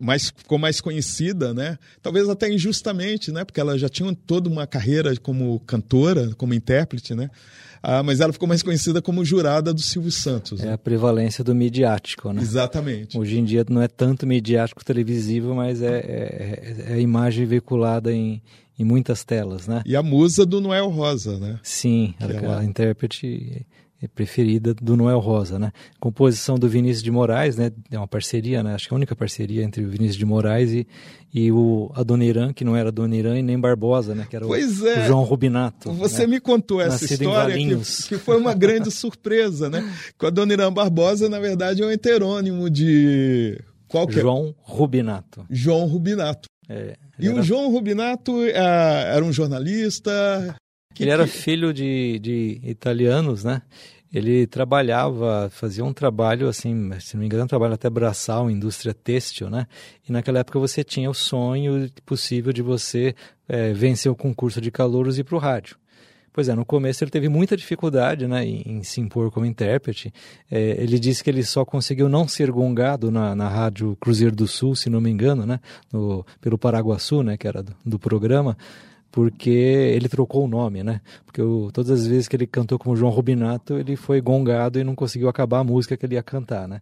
mais, 0.00 0.32
ficou 0.36 0.58
mais 0.58 0.80
conhecida, 0.80 1.54
né? 1.54 1.78
Talvez 2.02 2.28
até 2.28 2.52
injustamente, 2.52 3.30
né? 3.30 3.44
Porque 3.44 3.60
ela 3.60 3.78
já 3.78 3.88
tinha 3.88 4.12
toda 4.26 4.50
uma 4.50 4.66
carreira 4.66 5.14
como 5.16 5.60
cantora, 5.60 6.34
como 6.36 6.52
intérprete, 6.52 7.14
né? 7.14 7.30
Ah, 7.86 8.02
mas 8.02 8.20
ela 8.20 8.32
ficou 8.32 8.48
mais 8.48 8.62
conhecida 8.62 9.02
como 9.02 9.22
jurada 9.22 9.74
do 9.74 9.82
Silvio 9.82 10.10
Santos. 10.10 10.60
É 10.60 10.66
né? 10.66 10.72
a 10.72 10.78
prevalência 10.78 11.44
do 11.44 11.54
midiático, 11.54 12.32
né? 12.32 12.40
Exatamente. 12.40 13.18
Hoje 13.18 13.38
em 13.38 13.44
dia 13.44 13.62
não 13.68 13.82
é 13.82 13.88
tanto 13.88 14.26
midiático 14.26 14.82
televisivo, 14.82 15.54
mas 15.54 15.82
é, 15.82 15.98
é, 15.98 16.84
é 16.88 16.92
a 16.94 16.98
imagem 16.98 17.44
veiculada 17.44 18.10
em, 18.10 18.40
em 18.78 18.84
muitas 18.84 19.22
telas, 19.22 19.68
né? 19.68 19.82
E 19.84 19.94
a 19.94 20.02
musa 20.02 20.46
do 20.46 20.62
Noel 20.62 20.88
Rosa, 20.88 21.38
né? 21.38 21.60
Sim, 21.62 22.14
ela, 22.18 22.32
ela... 22.32 22.64
intérprete 22.64 23.66
preferida 24.08 24.74
do 24.74 24.96
Noel 24.96 25.18
Rosa, 25.18 25.58
né? 25.58 25.72
Composição 26.00 26.56
do 26.58 26.68
Vinícius 26.68 27.02
de 27.02 27.10
Moraes, 27.10 27.56
né? 27.56 27.70
É 27.90 27.96
uma 27.98 28.08
parceria, 28.08 28.62
né? 28.62 28.74
Acho 28.74 28.88
que 28.88 28.94
é 28.94 28.96
a 28.96 28.98
única 28.98 29.14
parceria 29.16 29.62
entre 29.62 29.84
o 29.84 29.88
Vinícius 29.88 30.16
de 30.16 30.24
Moraes 30.24 30.70
e, 30.72 30.86
e 31.32 31.50
o 31.52 31.90
Adoniran, 31.94 32.52
que 32.52 32.64
não 32.64 32.76
era 32.76 32.88
Adoniran 32.88 33.38
e 33.38 33.42
nem 33.42 33.58
Barbosa, 33.58 34.14
né? 34.14 34.26
Que 34.28 34.36
era 34.36 34.44
o, 34.44 34.48
Pois 34.48 34.80
o 34.82 34.88
é. 34.88 35.06
João 35.06 35.22
Rubinato. 35.22 35.92
Você 35.92 36.22
né? 36.22 36.26
me 36.26 36.40
contou 36.40 36.80
essa 36.80 36.92
Nascido 37.02 37.22
história 37.24 37.56
que, 37.56 38.08
que 38.08 38.18
foi 38.18 38.36
uma 38.36 38.54
grande 38.54 38.90
surpresa, 38.94 39.68
né? 39.70 39.88
Que 40.18 40.24
o 40.24 40.28
Adoniran 40.28 40.72
Barbosa, 40.72 41.28
na 41.28 41.38
verdade, 41.40 41.82
é 41.82 41.86
um 41.86 41.90
heterônimo 41.90 42.68
de. 42.70 43.60
Qual 43.88 44.06
que 44.06 44.18
é? 44.18 44.22
João 44.22 44.54
Rubinato. 44.62 45.46
João 45.48 45.86
Rubinato. 45.86 46.48
É, 46.68 46.96
E 47.18 47.26
ele 47.26 47.28
o 47.28 47.32
era- 47.34 47.42
João 47.42 47.70
Rubinato 47.70 48.32
ah, 48.54 49.04
era 49.14 49.24
um 49.24 49.32
jornalista. 49.32 50.56
Que- 50.94 51.02
Ele 51.02 51.10
era 51.10 51.26
filho 51.26 51.72
de, 51.74 52.18
de 52.20 52.60
italianos, 52.64 53.44
né? 53.44 53.62
Ele 54.12 54.46
trabalhava, 54.46 55.50
fazia 55.52 55.84
um 55.84 55.92
trabalho 55.92 56.46
assim, 56.48 56.90
se 57.00 57.14
não 57.16 57.20
me 57.20 57.26
engano, 57.26 57.44
um 57.44 57.48
trabalho 57.48 57.74
até 57.74 57.90
braçal, 57.90 58.48
indústria 58.48 58.94
têxtil, 58.94 59.50
né? 59.50 59.66
E 60.08 60.12
naquela 60.12 60.38
época 60.38 60.56
você 60.58 60.84
tinha 60.84 61.10
o 61.10 61.14
sonho 61.14 61.90
possível 62.06 62.52
de 62.52 62.62
você 62.62 63.12
eh, 63.48 63.72
vencer 63.72 64.10
o 64.12 64.14
concurso 64.14 64.60
de 64.60 64.70
calouros 64.70 65.18
e 65.18 65.22
ir 65.22 65.24
para 65.24 65.34
o 65.34 65.38
rádio. 65.40 65.76
Pois 66.32 66.48
é, 66.48 66.54
no 66.54 66.64
começo 66.64 67.02
ele 67.02 67.10
teve 67.12 67.28
muita 67.28 67.56
dificuldade 67.56 68.26
né, 68.28 68.44
em, 68.44 68.62
em 68.66 68.82
se 68.84 69.00
impor 69.00 69.30
como 69.32 69.46
intérprete. 69.46 70.12
Eh, 70.48 70.76
ele 70.78 70.98
disse 71.00 71.22
que 71.24 71.30
ele 71.30 71.42
só 71.42 71.64
conseguiu 71.64 72.08
não 72.08 72.28
ser 72.28 72.52
gongado 72.52 73.10
na, 73.10 73.34
na 73.34 73.48
rádio 73.48 73.96
Cruzeiro 74.00 74.34
do 74.34 74.46
Sul, 74.46 74.76
se 74.76 74.88
não 74.88 75.00
me 75.00 75.10
engano, 75.10 75.44
né, 75.44 75.58
no, 75.92 76.24
pelo 76.40 76.56
Paraguaçu, 76.56 77.22
né, 77.24 77.36
que 77.36 77.48
era 77.48 77.64
do, 77.64 77.74
do 77.84 77.98
programa, 77.98 78.56
porque 79.14 79.48
ele 79.48 80.08
trocou 80.08 80.44
o 80.44 80.48
nome, 80.48 80.82
né? 80.82 81.00
Porque 81.24 81.40
o- 81.40 81.70
todas 81.72 82.00
as 82.00 82.04
vezes 82.04 82.26
que 82.26 82.34
ele 82.34 82.48
cantou 82.48 82.80
como 82.80 82.96
João 82.96 83.12
Rubinato, 83.12 83.78
ele 83.78 83.94
foi 83.94 84.20
gongado 84.20 84.76
e 84.80 84.82
não 84.82 84.96
conseguiu 84.96 85.28
acabar 85.28 85.60
a 85.60 85.64
música 85.64 85.96
que 85.96 86.04
ele 86.04 86.16
ia 86.16 86.22
cantar, 86.22 86.66
né? 86.66 86.80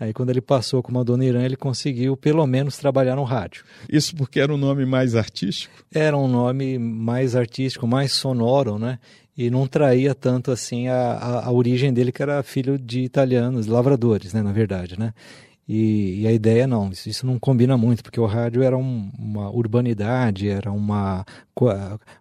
Aí 0.00 0.10
quando 0.14 0.30
ele 0.30 0.40
passou 0.40 0.82
como 0.82 0.98
a 0.98 1.02
Dona 1.04 1.26
Irã, 1.26 1.42
ele 1.44 1.56
conseguiu 1.56 2.16
pelo 2.16 2.46
menos 2.46 2.78
trabalhar 2.78 3.14
no 3.16 3.22
rádio. 3.22 3.64
Isso 3.86 4.16
porque 4.16 4.40
era 4.40 4.52
um 4.52 4.56
nome 4.56 4.86
mais 4.86 5.14
artístico. 5.14 5.74
Era 5.94 6.16
um 6.16 6.26
nome 6.26 6.78
mais 6.78 7.36
artístico, 7.36 7.86
mais 7.86 8.12
sonoro, 8.12 8.78
né? 8.78 8.98
E 9.36 9.50
não 9.50 9.66
traía 9.66 10.14
tanto 10.14 10.50
assim 10.50 10.88
a, 10.88 10.94
a, 10.96 11.44
a 11.46 11.52
origem 11.52 11.92
dele, 11.92 12.12
que 12.12 12.22
era 12.22 12.42
filho 12.42 12.78
de 12.78 13.00
italianos, 13.00 13.66
lavradores, 13.66 14.32
né? 14.32 14.42
Na 14.42 14.52
verdade, 14.52 14.98
né? 14.98 15.12
E, 15.66 16.20
e 16.20 16.26
a 16.26 16.32
ideia 16.32 16.66
não, 16.66 16.90
isso, 16.90 17.08
isso 17.08 17.26
não 17.26 17.38
combina 17.38 17.76
muito, 17.76 18.02
porque 18.02 18.20
o 18.20 18.26
rádio 18.26 18.62
era 18.62 18.76
um- 18.76 19.10
uma 19.18 19.50
urbanidade, 19.50 20.48
era 20.48 20.70
uma, 20.70 21.24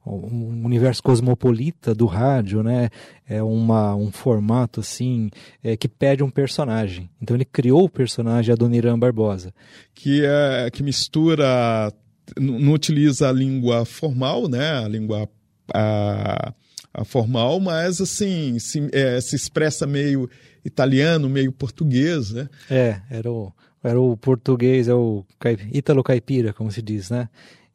um 0.06 0.66
universo 0.66 1.04
cosmopolita 1.04 1.94
do 1.94 2.06
rádio, 2.06 2.64
né? 2.64 2.90
É 3.28 3.44
uma, 3.44 3.96
um 3.96 4.12
formato 4.12 4.80
assim 4.80 5.30
é, 5.64 5.76
que 5.76 5.88
pede 5.90 6.24
um 6.24 6.30
personagem. 6.30 7.10
Então 7.22 7.36
ele 7.36 7.46
criou 7.46 7.84
o 7.84 7.90
personagem 7.90 8.54
Adoniran 8.54 8.98
Barbosa. 8.98 9.54
que, 9.94 10.24
é, 10.26 10.70
que 10.72 10.82
mistura, 10.82 11.92
não 12.40 12.72
utiliza 12.74 13.28
a 13.30 13.32
língua 13.34 13.84
formal, 13.86 14.48
né? 14.48 14.78
A 14.84 14.88
língua 14.88 15.28
a, 15.74 16.54
a 16.94 17.04
formal, 17.04 17.60
mas 17.60 18.00
assim 18.00 18.58
se, 18.60 18.88
é, 18.94 19.20
se 19.20 19.36
expressa 19.36 19.86
meio 19.88 20.30
italiano, 20.64 21.30
meio 21.30 21.52
português, 21.52 22.32
né? 22.32 22.50
É, 22.70 23.02
era 23.10 23.32
o, 23.32 23.52
era 23.84 24.00
o 24.00 24.16
português, 24.16 24.88
é 24.88 24.94
o 24.94 25.26
ítalo 25.72 26.04
caipira, 26.04 26.54
como 26.54 26.72
se 26.72 26.82
diz, 26.82 27.10
né? 27.10 27.30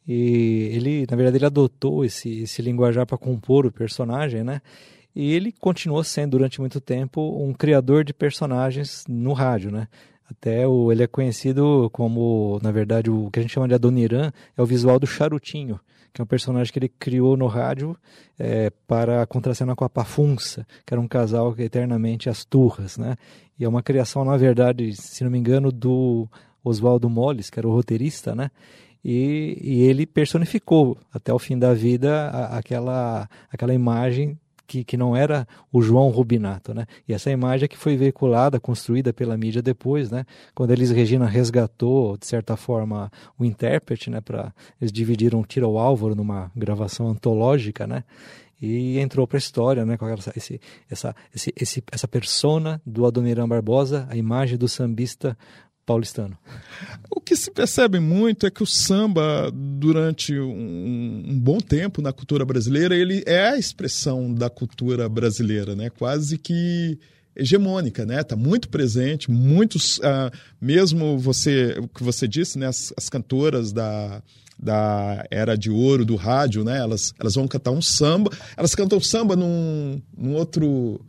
E 0.07 0.71
ele, 0.73 1.07
na 1.09 1.17
verdade, 1.17 1.37
ele 1.37 1.47
adotou 1.47 2.05
esse, 2.05 2.41
esse 2.41 2.63
linguajar 2.63 3.05
para 3.07 3.19
compor 3.19 3.67
o 3.67 3.73
personagem, 3.73 4.43
né? 4.43 4.63
E 5.15 5.33
ele 5.35 5.53
continuou 5.53 6.03
sendo, 6.03 6.33
durante 6.33 6.61
muito 6.61 6.81
tempo, 6.81 7.45
um 7.45 7.53
criador 7.53 8.05
de 8.05 8.15
personagens 8.15 9.05
no 9.09 9.33
rádio, 9.33 9.71
né? 9.71 9.89
Até 10.31 10.67
o, 10.69 10.93
ele 10.93 11.03
é 11.03 11.07
conhecido 11.07 11.89
como, 11.93 12.59
na 12.63 12.71
verdade, 12.71 13.11
o 13.11 13.31
que 13.31 13.39
a 13.39 13.43
gente 13.43 13.53
chama 13.55 13.67
de 13.69 13.75
Adoniran 13.75 14.31
é 14.57 14.63
o 14.63 14.67
visual 14.67 14.99
do 14.99 15.07
Charutinho, 15.07 15.81
que 16.13 16.21
é 16.21 16.25
um 16.25 16.27
personagem 16.27 16.71
que 16.73 16.79
ele 16.79 16.89
criou 16.89 17.37
no 17.37 17.47
rádio 17.47 17.97
é, 18.39 18.71
para 18.87 19.25
contracenar 19.27 19.75
com 19.75 19.85
a 19.85 19.89
Pafunça, 19.89 20.67
que 20.85 20.93
era 20.93 21.01
um 21.01 21.09
casal 21.09 21.55
que 21.55 21.63
eternamente 21.63 22.29
as 22.29 22.45
turras, 22.45 22.99
né? 22.99 23.17
E 23.59 23.65
é 23.65 23.69
uma 23.69 23.83
criação, 23.83 24.25
na 24.25 24.37
verdade, 24.37 24.95
se 24.95 25.25
não 25.25 25.31
me 25.31 25.39
engano, 25.39 25.73
do 25.73 26.29
Oswaldo 26.63 27.09
Molles, 27.09 27.49
que 27.51 27.59
era 27.59 27.67
o 27.69 27.73
roteirista, 27.73 28.35
né? 28.35 28.51
E, 29.05 29.59
e 29.63 29.83
ele 29.83 30.05
personificou 30.07 30.99
até 31.13 31.33
o 31.33 31.39
fim 31.39 31.59
da 31.59 31.73
vida 31.73 32.29
a- 32.29 32.59
aquela, 32.59 33.29
aquela 33.51 33.73
imagem 33.73 34.39
que, 34.69 34.85
que 34.85 34.97
não 34.99 35.17
era 35.17 35.49
o 35.73 35.81
João 35.81 36.11
Rubinato, 36.11 36.75
né? 36.75 36.87
E 37.09 37.15
essa 37.15 37.31
imagem 37.31 37.65
é 37.65 37.69
que 37.69 37.77
foi 37.77 37.97
veiculada, 37.97 38.61
construída 38.61 39.13
pela 39.15 39.37
mídia 39.37 39.63
depois, 39.63 40.11
né? 40.11 40.27
Quando 40.55 40.71
Elis 40.73 40.91
Regina 40.91 41.27
resgatou, 41.27 42.19
de 42.19 42.27
certa 42.27 42.55
forma, 42.55 43.11
o 43.39 43.45
intérprete, 43.45 44.11
né? 44.11 44.21
Pra, 44.21 44.53
eles 44.79 44.93
dividiram 44.93 45.43
Tira 45.43 45.67
o 45.67 45.79
Álvaro 45.79 46.15
numa 46.15 46.53
gravação 46.55 47.09
antológica, 47.09 47.87
né? 47.87 48.05
E 48.61 48.99
entrou 48.99 49.27
para 49.27 49.39
a 49.39 49.39
história, 49.39 49.87
né? 49.87 49.97
Com 49.97 50.07
essa, 50.07 50.33
esse, 50.37 50.61
essa, 50.91 51.17
esse, 51.35 51.83
essa 51.91 52.07
persona 52.07 52.83
do 52.85 53.07
Adoniran 53.07 53.49
Barbosa, 53.49 54.07
a 54.11 54.17
imagem 54.17 54.59
do 54.59 54.69
sambista 54.69 55.37
paulistano. 55.89 56.37
O 57.11 57.19
que 57.19 57.35
se 57.35 57.51
percebe 57.51 57.99
muito 57.99 58.47
é 58.47 58.51
que 58.51 58.63
o 58.63 58.67
samba, 58.67 59.51
durante 59.51 60.39
um, 60.39 61.25
um 61.27 61.41
bom 61.41 61.59
tempo 61.59 62.03
na 62.03 62.13
cultura 62.13 62.45
brasileira, 62.45 62.95
ele 62.95 63.25
é 63.27 63.49
a 63.49 63.57
expressão 63.57 64.33
da 64.35 64.51
cultura 64.51 65.09
brasileira, 65.09 65.75
né? 65.75 65.89
Quase 65.89 66.37
que 66.37 66.99
hegemônica, 67.35 68.05
né? 68.05 68.21
Está 68.21 68.37
muito 68.37 68.69
presente, 68.69 69.31
muitos, 69.31 69.99
ah, 70.03 70.31
mesmo 70.61 71.19
você, 71.19 71.79
o 71.81 71.89
que 71.89 72.03
você 72.03 72.29
disse, 72.29 72.59
né? 72.59 72.67
As, 72.67 72.93
as 72.95 73.09
cantoras 73.09 73.73
da 73.73 74.23
da 74.61 75.25
era 75.31 75.57
de 75.57 75.71
ouro 75.71 76.05
do 76.05 76.17
rádio, 76.17 76.65
né? 76.65 76.79
Elas, 76.79 77.15
elas 77.21 77.37
vão 77.37 77.47
cantar 77.47 77.71
um 77.71 77.81
samba, 77.81 78.29
elas 78.57 78.75
cantam 78.75 79.01
samba 79.01 79.37
num, 79.37 80.03
num 80.17 80.35
outro 80.35 81.01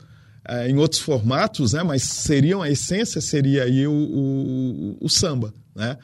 em 0.68 0.78
outros 0.78 1.02
formatos, 1.02 1.74
né? 1.74 1.84
Mas 1.84 2.04
seriam 2.04 2.62
a 2.62 2.70
essência 2.70 3.22
seria 3.22 3.64
aí 3.64 3.88
o, 3.88 3.92
o, 3.92 4.98
o 5.02 5.10
samba, 5.10 5.54
né? 5.76 5.98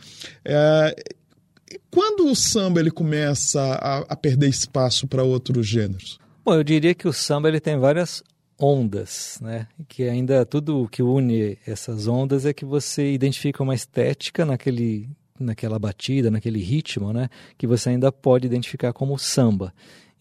E 1.72 1.80
quando 1.90 2.30
o 2.30 2.36
samba 2.36 2.80
ele 2.80 2.92
começa 2.92 3.62
a, 3.62 3.98
a 4.00 4.16
perder 4.16 4.50
espaço 4.50 5.08
para 5.08 5.24
outros 5.24 5.68
gêneros? 5.68 6.20
Bom, 6.44 6.54
eu 6.54 6.64
diria 6.64 6.94
que 6.94 7.08
o 7.08 7.14
samba 7.14 7.48
ele 7.48 7.60
tem 7.60 7.78
várias 7.78 8.24
ondas, 8.60 9.40
né? 9.42 9.68
Que 9.88 10.04
ainda 10.04 10.46
tudo 10.46 10.84
o 10.84 10.88
que 10.88 11.02
une 11.02 11.58
essas 11.66 12.08
ondas 12.08 12.46
é 12.46 12.54
que 12.54 12.64
você 12.64 13.12
identifica 13.12 13.64
uma 13.64 13.76
estética 13.76 14.46
naquele 14.46 15.10
naquela 15.38 15.78
batida, 15.78 16.32
naquele 16.32 16.60
ritmo, 16.60 17.12
né? 17.12 17.30
Que 17.58 17.68
você 17.68 17.90
ainda 17.90 18.12
pode 18.12 18.46
identificar 18.46 18.94
como 18.94 19.18
samba. 19.18 19.74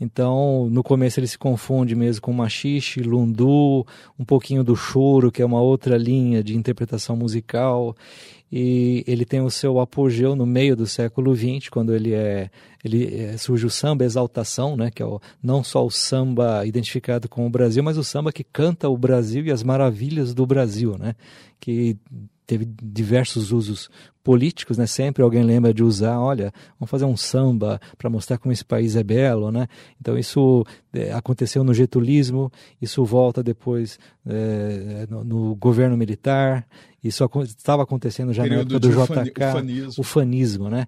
Então, 0.04 0.68
no 0.70 0.82
começo 0.82 1.18
ele 1.18 1.26
se 1.26 1.38
confunde 1.38 1.96
mesmo 1.96 2.20
com 2.20 2.32
machixe, 2.32 3.00
lundu, 3.00 3.86
um 4.18 4.24
pouquinho 4.24 4.62
do 4.62 4.76
choro, 4.76 5.32
que 5.32 5.40
é 5.40 5.44
uma 5.44 5.60
outra 5.60 5.96
linha 5.96 6.42
de 6.44 6.54
interpretação 6.54 7.16
musical. 7.16 7.96
E 8.52 9.02
ele 9.06 9.24
tem 9.24 9.40
o 9.40 9.50
seu 9.50 9.80
apogeu 9.80 10.36
no 10.36 10.46
meio 10.46 10.76
do 10.76 10.86
século 10.86 11.34
XX, 11.34 11.68
quando 11.70 11.92
ele 11.92 12.12
é, 12.12 12.50
ele 12.84 13.12
é, 13.12 13.36
surge 13.36 13.66
o 13.66 13.70
samba 13.70 14.04
exaltação, 14.04 14.76
né, 14.76 14.90
que 14.90 15.02
é 15.02 15.06
o, 15.06 15.20
não 15.42 15.64
só 15.64 15.84
o 15.84 15.90
samba 15.90 16.64
identificado 16.64 17.28
com 17.28 17.46
o 17.46 17.50
Brasil, 17.50 17.82
mas 17.82 17.98
o 17.98 18.04
samba 18.04 18.30
que 18.30 18.44
canta 18.44 18.88
o 18.88 18.96
Brasil 18.96 19.44
e 19.44 19.50
as 19.50 19.64
maravilhas 19.64 20.34
do 20.34 20.46
Brasil, 20.46 20.96
né, 20.96 21.16
que 21.58 21.96
teve 22.46 22.66
diversos 22.82 23.52
usos 23.52 23.88
políticos, 24.22 24.78
né? 24.78 24.86
Sempre 24.86 25.22
alguém 25.22 25.42
lembra 25.42 25.72
de 25.72 25.84
usar, 25.84 26.18
olha, 26.18 26.52
vamos 26.78 26.90
fazer 26.90 27.04
um 27.04 27.16
samba 27.16 27.78
para 27.98 28.08
mostrar 28.08 28.38
como 28.38 28.52
esse 28.52 28.64
país 28.64 28.96
é 28.96 29.02
belo, 29.02 29.50
né? 29.52 29.68
Então 30.00 30.16
isso 30.16 30.64
é, 30.92 31.12
aconteceu 31.12 31.62
no 31.62 31.74
getulismo, 31.74 32.50
isso 32.80 33.04
volta 33.04 33.42
depois 33.42 33.98
é, 34.26 35.06
no, 35.10 35.22
no, 35.24 35.54
governo 35.56 35.96
militar, 35.96 36.66
isso 37.02 37.22
estava 37.44 37.82
acontecendo 37.82 38.32
já 38.32 38.46
na 38.46 38.54
época 38.54 38.78
do 38.78 38.88
JK, 38.88 39.44
ufanismo. 39.44 39.92
o 39.98 40.02
fanismo, 40.02 40.70
né? 40.70 40.86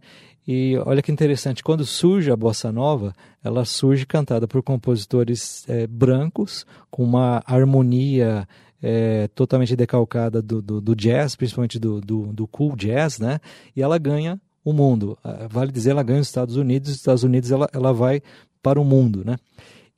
E 0.49 0.79
olha 0.87 1.03
que 1.03 1.11
interessante, 1.11 1.62
quando 1.62 1.85
surge 1.85 2.31
a 2.31 2.37
bossa 2.37 2.71
nova, 2.71 3.12
ela 3.42 3.64
surge 3.64 4.07
cantada 4.07 4.47
por 4.47 4.62
compositores 4.62 5.69
é, 5.69 5.88
brancos 5.88 6.64
com 6.88 7.03
uma 7.03 7.42
harmonia 7.45 8.47
é, 8.82 9.28
totalmente 9.28 9.74
decalcada 9.74 10.42
do, 10.42 10.60
do, 10.60 10.80
do, 10.80 10.94
jazz, 10.94 11.34
principalmente 11.34 11.78
do, 11.78 12.00
do, 12.00 12.46
cool 12.48 12.76
jazz, 12.76 13.18
né? 13.18 13.40
E 13.74 13.82
ela 13.82 13.98
ganha 13.98 14.40
o 14.64 14.72
mundo. 14.72 15.18
Vale 15.50 15.72
dizer, 15.72 15.90
ela 15.90 16.02
ganha 16.02 16.20
os 16.20 16.26
Estados 16.26 16.56
Unidos, 16.56 16.90
os 16.90 16.96
Estados 16.96 17.22
Unidos 17.22 17.50
ela, 17.50 17.68
ela 17.72 17.92
vai 17.92 18.22
para 18.62 18.80
o 18.80 18.84
mundo, 18.84 19.24
né? 19.24 19.36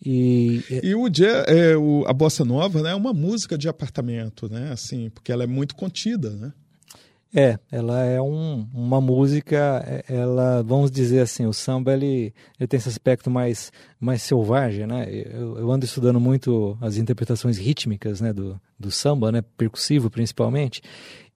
E, 0.05 0.63
e 0.83 0.95
o, 0.95 1.09
jazz, 1.09 1.45
é, 1.49 1.77
o, 1.77 2.05
a 2.07 2.13
bossa 2.13 2.45
nova 2.45 2.83
né, 2.83 2.91
é 2.91 2.95
uma 2.95 3.13
música 3.13 3.59
de 3.59 3.69
apartamento, 3.69 4.49
né? 4.49 4.71
Assim, 4.71 5.11
porque 5.11 5.33
ela 5.33 5.43
é 5.43 5.47
muito 5.47 5.75
contida, 5.75 6.31
né? 6.31 6.53
É, 7.35 7.59
ela 7.71 8.05
é 8.05 8.21
um, 8.23 8.67
uma 8.73 9.03
música, 9.03 9.85
é, 9.87 10.05
ela, 10.09 10.63
vamos 10.63 10.91
dizer 10.91 11.21
assim, 11.21 11.45
o 11.45 11.53
samba 11.53 11.93
ele, 11.93 12.33
ele 12.59 12.67
tem 12.67 12.79
esse 12.79 12.89
aspecto 12.89 13.31
mais, 13.31 13.71
mais 14.01 14.23
selvagem, 14.23 14.87
né? 14.87 15.07
Eu, 15.11 15.59
eu 15.59 15.71
ando 15.71 15.85
estudando 15.85 16.19
muito 16.19 16.79
as 16.81 16.97
interpretações 16.97 17.59
rítmicas, 17.59 18.23
né, 18.23 18.33
do, 18.33 18.59
do 18.79 18.91
samba, 18.91 19.31
né, 19.31 19.43
percussivo 19.59 20.09
principalmente, 20.09 20.81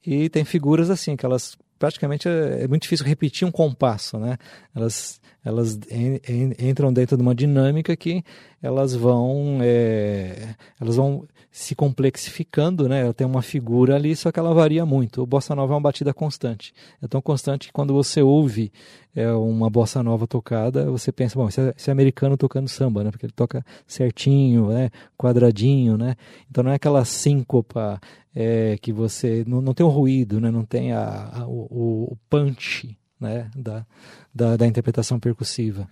e 0.04 0.30
tem 0.30 0.44
figuras 0.44 0.88
assim 0.88 1.14
que 1.14 1.26
elas 1.26 1.58
praticamente 1.78 2.26
é, 2.26 2.62
é 2.62 2.68
muito 2.68 2.82
difícil 2.82 3.04
repetir 3.04 3.46
um 3.46 3.50
compasso, 3.50 4.18
né? 4.18 4.38
Elas 4.74 5.20
elas 5.44 5.78
en, 5.90 6.20
en, 6.28 6.52
entram 6.58 6.92
dentro 6.92 7.16
de 7.16 7.22
uma 7.22 7.34
dinâmica 7.34 7.96
que 7.96 8.24
elas 8.62 8.94
vão 8.94 9.58
é, 9.60 10.54
elas 10.80 10.96
vão 10.96 11.26
se 11.52 11.74
complexificando, 11.74 12.88
né? 12.88 13.02
Ela 13.02 13.12
tem 13.12 13.26
uma 13.26 13.42
figura 13.42 13.94
ali, 13.94 14.16
só 14.16 14.32
que 14.32 14.38
ela 14.38 14.54
varia 14.54 14.86
muito. 14.86 15.22
O 15.22 15.26
bossa 15.26 15.54
nova 15.54 15.74
é 15.74 15.76
uma 15.76 15.82
batida 15.82 16.14
constante. 16.14 16.72
É 17.02 17.06
tão 17.06 17.20
constante 17.20 17.66
que 17.66 17.72
quando 17.72 17.92
você 17.92 18.22
ouve 18.22 18.72
é, 19.14 19.30
uma 19.32 19.68
bossa 19.68 20.02
nova 20.02 20.26
tocada, 20.26 20.90
você 20.90 21.12
pensa, 21.12 21.38
bom, 21.38 21.46
esse 21.48 21.60
é, 21.60 21.74
esse 21.76 21.90
é 21.90 21.92
americano 21.92 22.38
tocando 22.38 22.68
samba, 22.68 23.04
né? 23.04 23.10
Porque 23.10 23.26
ele 23.26 23.34
toca 23.34 23.62
certinho, 23.86 24.68
né? 24.68 24.90
Quadradinho, 25.18 25.98
né? 25.98 26.16
Então 26.50 26.64
não 26.64 26.70
é 26.70 26.76
aquela 26.76 27.04
síncopa 27.04 28.00
é, 28.34 28.78
que 28.80 28.90
você 28.90 29.44
não, 29.46 29.60
não 29.60 29.74
tem 29.74 29.84
o 29.84 29.90
ruído, 29.90 30.40
né? 30.40 30.50
Não 30.50 30.64
tem 30.64 30.92
a, 30.92 31.30
a 31.34 31.46
o, 31.46 32.12
o 32.12 32.16
punch, 32.30 32.96
né? 33.22 33.50
Da, 33.56 33.86
da, 34.34 34.56
da 34.56 34.66
interpretação 34.66 35.18
percussiva. 35.18 35.88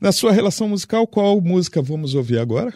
Na 0.00 0.10
sua 0.10 0.32
relação 0.32 0.68
musical, 0.68 1.06
qual 1.06 1.40
música 1.40 1.80
vamos 1.80 2.14
ouvir 2.14 2.38
agora? 2.38 2.74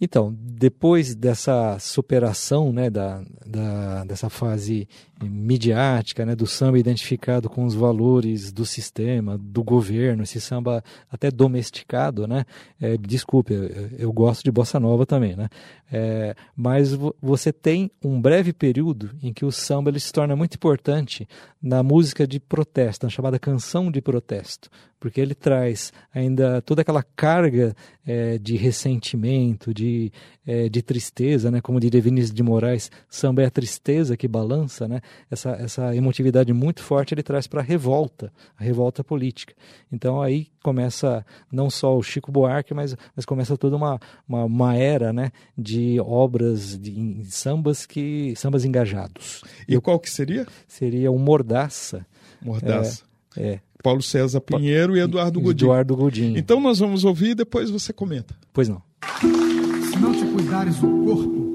Então, 0.00 0.36
depois 0.36 1.14
dessa 1.14 1.78
superação 1.78 2.72
né, 2.72 2.90
da, 2.90 3.22
da, 3.46 4.02
dessa 4.02 4.28
fase 4.28 4.88
midiática, 5.28 6.24
né, 6.26 6.34
do 6.34 6.46
samba 6.46 6.78
identificado 6.78 7.48
com 7.48 7.64
os 7.64 7.74
valores 7.74 8.52
do 8.52 8.64
sistema, 8.64 9.38
do 9.38 9.62
governo, 9.62 10.22
esse 10.22 10.40
samba 10.40 10.82
até 11.10 11.30
domesticado, 11.30 12.26
né? 12.26 12.44
É, 12.80 12.96
desculpe, 12.96 13.54
eu, 13.54 13.90
eu, 13.98 14.12
gosto 14.12 14.44
de 14.44 14.50
bossa 14.50 14.78
nova 14.80 15.06
também, 15.06 15.36
né? 15.36 15.48
É, 15.90 16.34
mas 16.56 16.96
você 17.20 17.52
tem 17.52 17.90
um 18.02 18.20
breve 18.20 18.52
período 18.52 19.10
em 19.22 19.32
que 19.32 19.44
o 19.44 19.52
samba 19.52 19.90
ele 19.90 20.00
se 20.00 20.10
torna 20.10 20.34
muito 20.34 20.54
importante 20.54 21.28
na 21.62 21.82
música 21.82 22.26
de 22.26 22.40
protesto, 22.40 23.04
na 23.04 23.10
chamada 23.10 23.38
canção 23.38 23.90
de 23.90 24.00
protesto, 24.00 24.70
porque 24.98 25.20
ele 25.20 25.34
traz 25.34 25.92
ainda 26.14 26.62
toda 26.62 26.82
aquela 26.82 27.02
carga 27.02 27.74
é, 28.06 28.38
de 28.38 28.56
ressentimento, 28.56 29.74
de, 29.74 30.10
é, 30.46 30.68
de 30.68 30.80
tristeza, 30.80 31.50
né? 31.50 31.60
Como 31.60 31.78
diria 31.78 32.00
Vinícius 32.00 32.32
de 32.32 32.42
Moraes, 32.42 32.90
samba 33.08 33.42
é 33.42 33.46
a 33.46 33.50
tristeza 33.50 34.16
que 34.16 34.26
balança, 34.26 34.88
né? 34.88 35.00
Essa, 35.30 35.50
essa 35.50 35.94
emotividade 35.94 36.52
muito 36.52 36.82
forte 36.82 37.14
ele 37.14 37.22
traz 37.22 37.46
para 37.46 37.60
a 37.60 37.64
revolta, 37.64 38.32
a 38.56 38.62
revolta 38.62 39.02
política. 39.02 39.54
Então 39.90 40.20
aí 40.20 40.48
começa 40.62 41.24
não 41.50 41.68
só 41.68 41.96
o 41.96 42.02
Chico 42.02 42.30
Buarque, 42.30 42.74
mas, 42.74 42.96
mas 43.14 43.24
começa 43.24 43.56
toda 43.56 43.76
uma, 43.76 43.98
uma, 44.28 44.44
uma 44.44 44.76
era 44.76 45.12
né, 45.12 45.30
de 45.56 46.00
obras 46.00 46.78
de 46.78 47.24
sambas 47.24 47.86
que 47.86 48.34
sambas 48.36 48.64
engajados. 48.64 49.42
E 49.68 49.78
qual 49.80 49.98
que 49.98 50.10
seria? 50.10 50.46
Seria 50.66 51.10
o 51.10 51.18
Mordaça. 51.18 52.06
Mordaça. 52.40 53.04
É, 53.36 53.54
é. 53.54 53.60
Paulo 53.82 54.02
César 54.02 54.40
Pinheiro 54.40 54.96
e 54.96 55.00
Eduardo 55.00 55.40
Godinho. 55.40 55.66
Eduardo 55.66 55.96
Godinho. 55.96 56.38
Então 56.38 56.60
nós 56.60 56.78
vamos 56.78 57.04
ouvir 57.04 57.30
e 57.30 57.34
depois 57.34 57.68
você 57.68 57.92
comenta. 57.92 58.34
Pois 58.52 58.68
não. 58.68 58.80
Se 59.20 59.98
não 59.98 60.12
te 60.12 60.24
cuidares 60.26 60.80
o 60.82 61.04
corpo, 61.04 61.51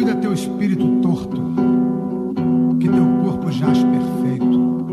cuida 0.00 0.14
teu 0.14 0.32
espírito 0.32 0.86
torto, 1.02 1.42
que 2.80 2.88
teu 2.88 3.04
corpo 3.22 3.52
jaz 3.52 3.84
perfeito. 3.84 4.86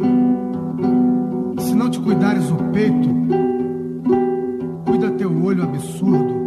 Se 1.59 1.73
não 1.73 1.89
te 1.89 1.97
cuidares 2.01 2.51
o 2.51 2.57
peito, 2.73 3.07
cuida 4.85 5.09
teu 5.11 5.31
olho 5.45 5.63
absurdo, 5.63 6.46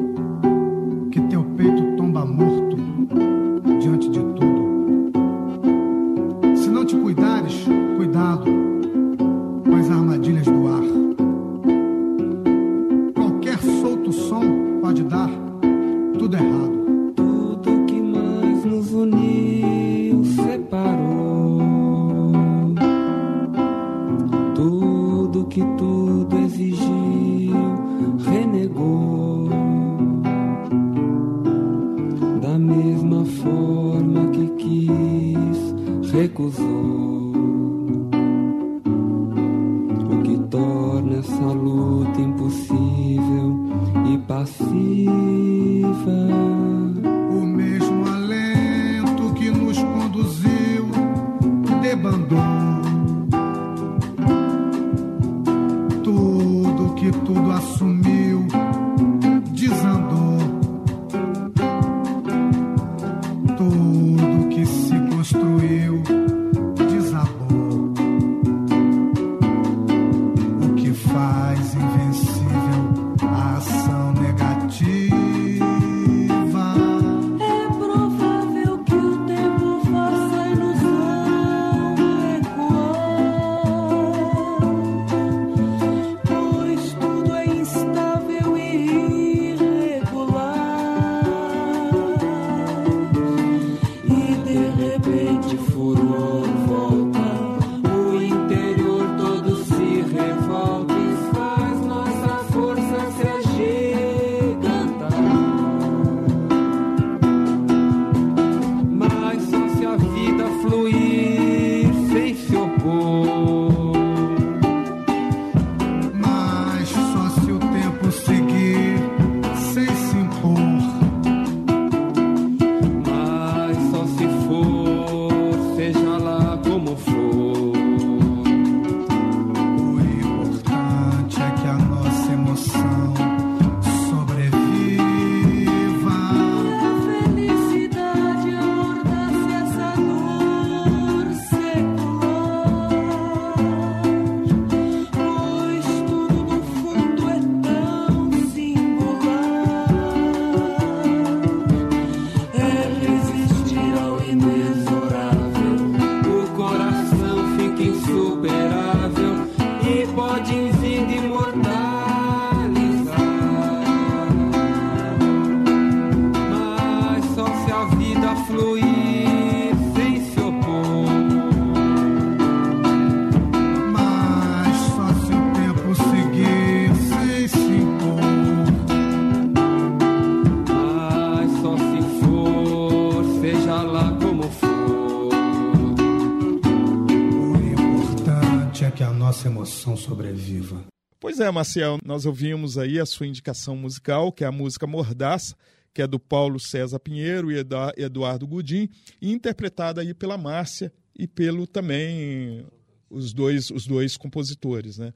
Pois 191.50 191.54
é, 191.54 191.56
Marcel, 191.56 191.98
nós 192.04 192.26
ouvimos 192.26 192.78
aí 192.78 193.00
a 193.00 193.04
sua 193.04 193.26
indicação 193.26 193.74
musical, 193.74 194.30
que 194.30 194.44
é 194.44 194.46
a 194.46 194.52
música 194.52 194.86
Mordaça, 194.86 195.56
que 195.92 196.00
é 196.00 196.06
do 196.06 196.16
Paulo 196.16 196.60
César 196.60 197.00
Pinheiro 197.00 197.50
e 197.50 197.56
Eduardo 197.96 198.46
Gudim, 198.46 198.88
interpretada 199.20 200.00
aí 200.00 200.14
pela 200.14 200.38
Márcia 200.38 200.92
e 201.18 201.26
pelo 201.26 201.66
também 201.66 202.64
os 203.10 203.32
dois, 203.32 203.68
os 203.70 203.84
dois 203.84 204.16
compositores, 204.16 204.98
né? 204.98 205.12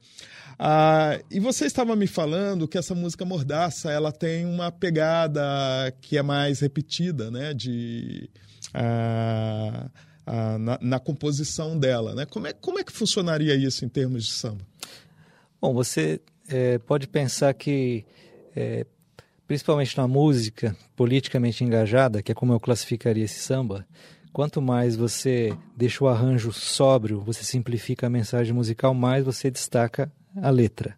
Ah, 0.59 1.17
e 1.31 1.39
você 1.39 1.67
estava 1.67 1.95
me 1.95 2.05
falando 2.05 2.67
que 2.67 2.77
essa 2.77 2.93
música 2.93 3.23
Mordaça 3.23 3.89
ela 3.89 4.11
tem 4.11 4.45
uma 4.45 4.69
pegada 4.73 5.41
que 6.01 6.17
é 6.17 6.21
mais 6.21 6.59
repetida, 6.59 7.31
né? 7.31 7.53
De 7.53 8.29
ah, 8.73 9.89
ah, 10.27 10.57
na, 10.57 10.79
na, 10.81 10.99
composição 10.99 11.79
dela, 11.79 12.13
né? 12.13 12.25
Como 12.25 12.47
é, 12.47 12.51
como 12.51 12.77
é 12.77 12.83
que 12.83 12.91
funcionaria 12.91 13.55
isso 13.55 13.85
em 13.85 13.89
termos 13.89 14.25
de 14.25 14.31
samba? 14.31 14.65
Bom, 15.65 15.73
você 15.73 16.21
é, 16.47 16.77
pode 16.77 17.07
pensar 17.07 17.51
que 17.55 18.05
é, 18.55 18.85
principalmente 19.47 19.97
na 19.97 20.07
música 20.07 20.77
politicamente 20.95 21.63
engajada, 21.63 22.21
que 22.21 22.31
é 22.31 22.35
como 22.35 22.53
eu 22.53 22.59
classificaria 22.59 23.25
esse 23.25 23.39
samba, 23.39 23.83
quanto 24.31 24.61
mais 24.61 24.95
você 24.95 25.57
deixa 25.75 26.03
o 26.03 26.07
arranjo 26.07 26.53
sóbrio, 26.53 27.19
você 27.19 27.43
simplifica 27.43 28.05
a 28.05 28.11
mensagem 28.11 28.53
musical, 28.53 28.93
mais 28.93 29.25
você 29.25 29.49
destaca 29.49 30.11
a 30.39 30.51
letra. 30.51 30.95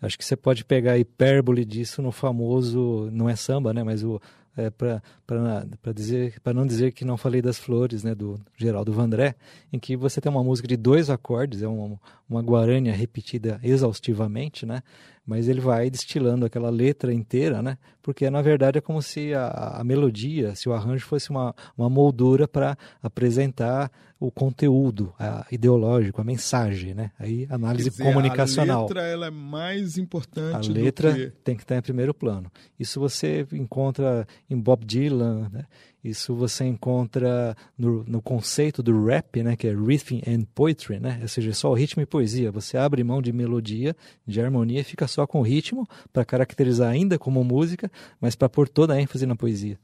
Acho 0.00 0.16
que 0.16 0.24
você 0.24 0.36
pode 0.36 0.64
pegar 0.64 0.92
a 0.92 0.98
hipérbole 0.98 1.64
disso 1.64 2.00
no 2.00 2.12
famoso, 2.12 3.10
não 3.10 3.28
é 3.28 3.34
samba, 3.34 3.74
né, 3.74 3.82
mas 3.82 4.04
o 4.04 4.22
é, 4.56 4.70
para 4.70 5.92
dizer 5.94 6.40
para 6.40 6.54
não 6.54 6.66
dizer 6.66 6.92
que 6.92 7.04
não 7.04 7.16
falei 7.16 7.42
das 7.42 7.58
flores 7.58 8.04
né 8.04 8.14
do 8.14 8.40
Geraldo 8.56 8.92
Vandré 8.92 9.34
em 9.72 9.78
que 9.78 9.96
você 9.96 10.20
tem 10.20 10.30
uma 10.30 10.44
música 10.44 10.68
de 10.68 10.76
dois 10.76 11.10
acordes 11.10 11.62
é 11.62 11.68
uma, 11.68 11.98
uma 12.28 12.40
guarânia 12.40 12.92
repetida 12.92 13.58
exaustivamente 13.62 14.64
né 14.64 14.82
mas 15.26 15.48
ele 15.48 15.60
vai 15.60 15.88
destilando 15.88 16.44
aquela 16.44 16.70
letra 16.70 17.12
inteira, 17.12 17.62
né? 17.62 17.78
Porque 18.02 18.28
na 18.28 18.42
verdade 18.42 18.78
é 18.78 18.80
como 18.80 19.00
se 19.00 19.32
a, 19.32 19.78
a 19.80 19.84
melodia, 19.84 20.54
se 20.54 20.68
o 20.68 20.72
arranjo 20.72 21.06
fosse 21.06 21.30
uma, 21.30 21.54
uma 21.76 21.88
moldura 21.88 22.46
para 22.46 22.76
apresentar 23.02 23.90
o 24.20 24.30
conteúdo 24.30 25.12
a, 25.18 25.46
ideológico, 25.50 26.20
a 26.20 26.24
mensagem, 26.24 26.94
né? 26.94 27.10
Aí 27.18 27.46
análise 27.50 27.90
dizer, 27.90 28.04
comunicacional. 28.04 28.80
A 28.80 28.82
letra 28.82 29.02
ela 29.02 29.26
é 29.26 29.30
mais 29.30 29.96
importante. 29.98 30.70
A 30.70 30.72
letra 30.72 31.12
que... 31.12 31.30
tem 31.42 31.56
que 31.56 31.62
estar 31.62 31.76
em 31.76 31.82
primeiro 31.82 32.12
plano. 32.12 32.50
Isso 32.78 33.00
você 33.00 33.46
encontra 33.52 34.26
em 34.48 34.58
Bob 34.58 34.84
Dylan, 34.84 35.48
né? 35.50 35.64
Isso 36.04 36.34
você 36.34 36.64
encontra 36.64 37.56
no, 37.78 38.04
no, 38.04 38.20
conceito 38.20 38.82
do 38.82 39.06
rap, 39.06 39.42
né, 39.42 39.56
que 39.56 39.66
é 39.66 39.70
rhythm 39.72 40.20
and 40.26 40.44
poetry, 40.54 41.00
né? 41.00 41.18
Ou 41.22 41.28
seja, 41.28 41.54
só 41.54 41.70
o 41.70 41.74
ritmo 41.74 42.02
e 42.02 42.06
poesia. 42.06 42.52
Você 42.52 42.76
abre 42.76 43.02
mão 43.02 43.22
de 43.22 43.32
melodia, 43.32 43.96
de 44.26 44.38
harmonia 44.38 44.80
e 44.80 44.84
fica 44.84 45.08
só 45.08 45.26
com 45.26 45.40
o 45.40 45.42
ritmo 45.42 45.88
para 46.12 46.24
caracterizar 46.24 46.90
ainda 46.90 47.18
como 47.18 47.42
música, 47.42 47.90
mas 48.20 48.34
para 48.34 48.50
pôr 48.50 48.68
toda 48.68 48.92
a 48.92 49.00
ênfase 49.00 49.24
na 49.24 49.34
poesia. 49.34 49.78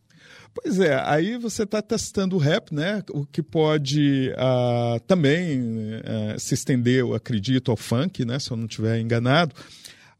Pois 0.53 0.79
é, 0.79 1.01
aí 1.07 1.39
você 1.39 1.63
está 1.63 1.81
testando 1.81 2.37
o 2.37 2.39
rap, 2.39 2.75
né? 2.75 3.03
O 3.13 3.25
que 3.25 3.43
pode 3.43 4.31
uh, 4.33 5.01
também 5.07 5.61
uh, 5.61 6.39
se 6.39 6.55
estender, 6.55 6.99
eu 6.99 7.15
acredito, 7.15 7.71
ao 7.71 7.77
funk, 7.77 8.25
né? 8.25 8.39
Se 8.39 8.51
eu 8.51 8.57
não 8.57 8.67
estiver 8.67 9.01
enganado. 9.01 9.55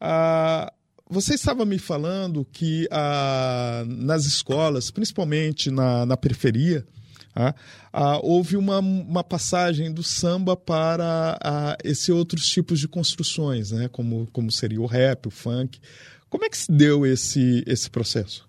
Uh, 0.01 0.71
você 1.11 1.33
estava 1.33 1.65
me 1.65 1.77
falando 1.77 2.47
que 2.51 2.87
ah, 2.89 3.83
nas 3.85 4.25
escolas, 4.25 4.89
principalmente 4.89 5.69
na, 5.69 6.05
na 6.05 6.15
periferia, 6.15 6.87
ah, 7.35 7.53
ah, 7.91 8.19
houve 8.23 8.55
uma, 8.55 8.79
uma 8.79 9.23
passagem 9.23 9.91
do 9.91 10.01
samba 10.01 10.55
para 10.55 11.37
ah, 11.43 11.77
esses 11.83 12.07
outros 12.07 12.47
tipos 12.47 12.79
de 12.79 12.87
construções, 12.87 13.71
né? 13.71 13.89
como, 13.89 14.25
como 14.31 14.49
seria 14.49 14.81
o 14.81 14.85
rap, 14.85 15.27
o 15.27 15.29
funk. 15.29 15.79
Como 16.29 16.45
é 16.45 16.49
que 16.49 16.57
se 16.57 16.71
deu 16.71 17.05
esse, 17.05 17.61
esse 17.67 17.89
processo? 17.89 18.47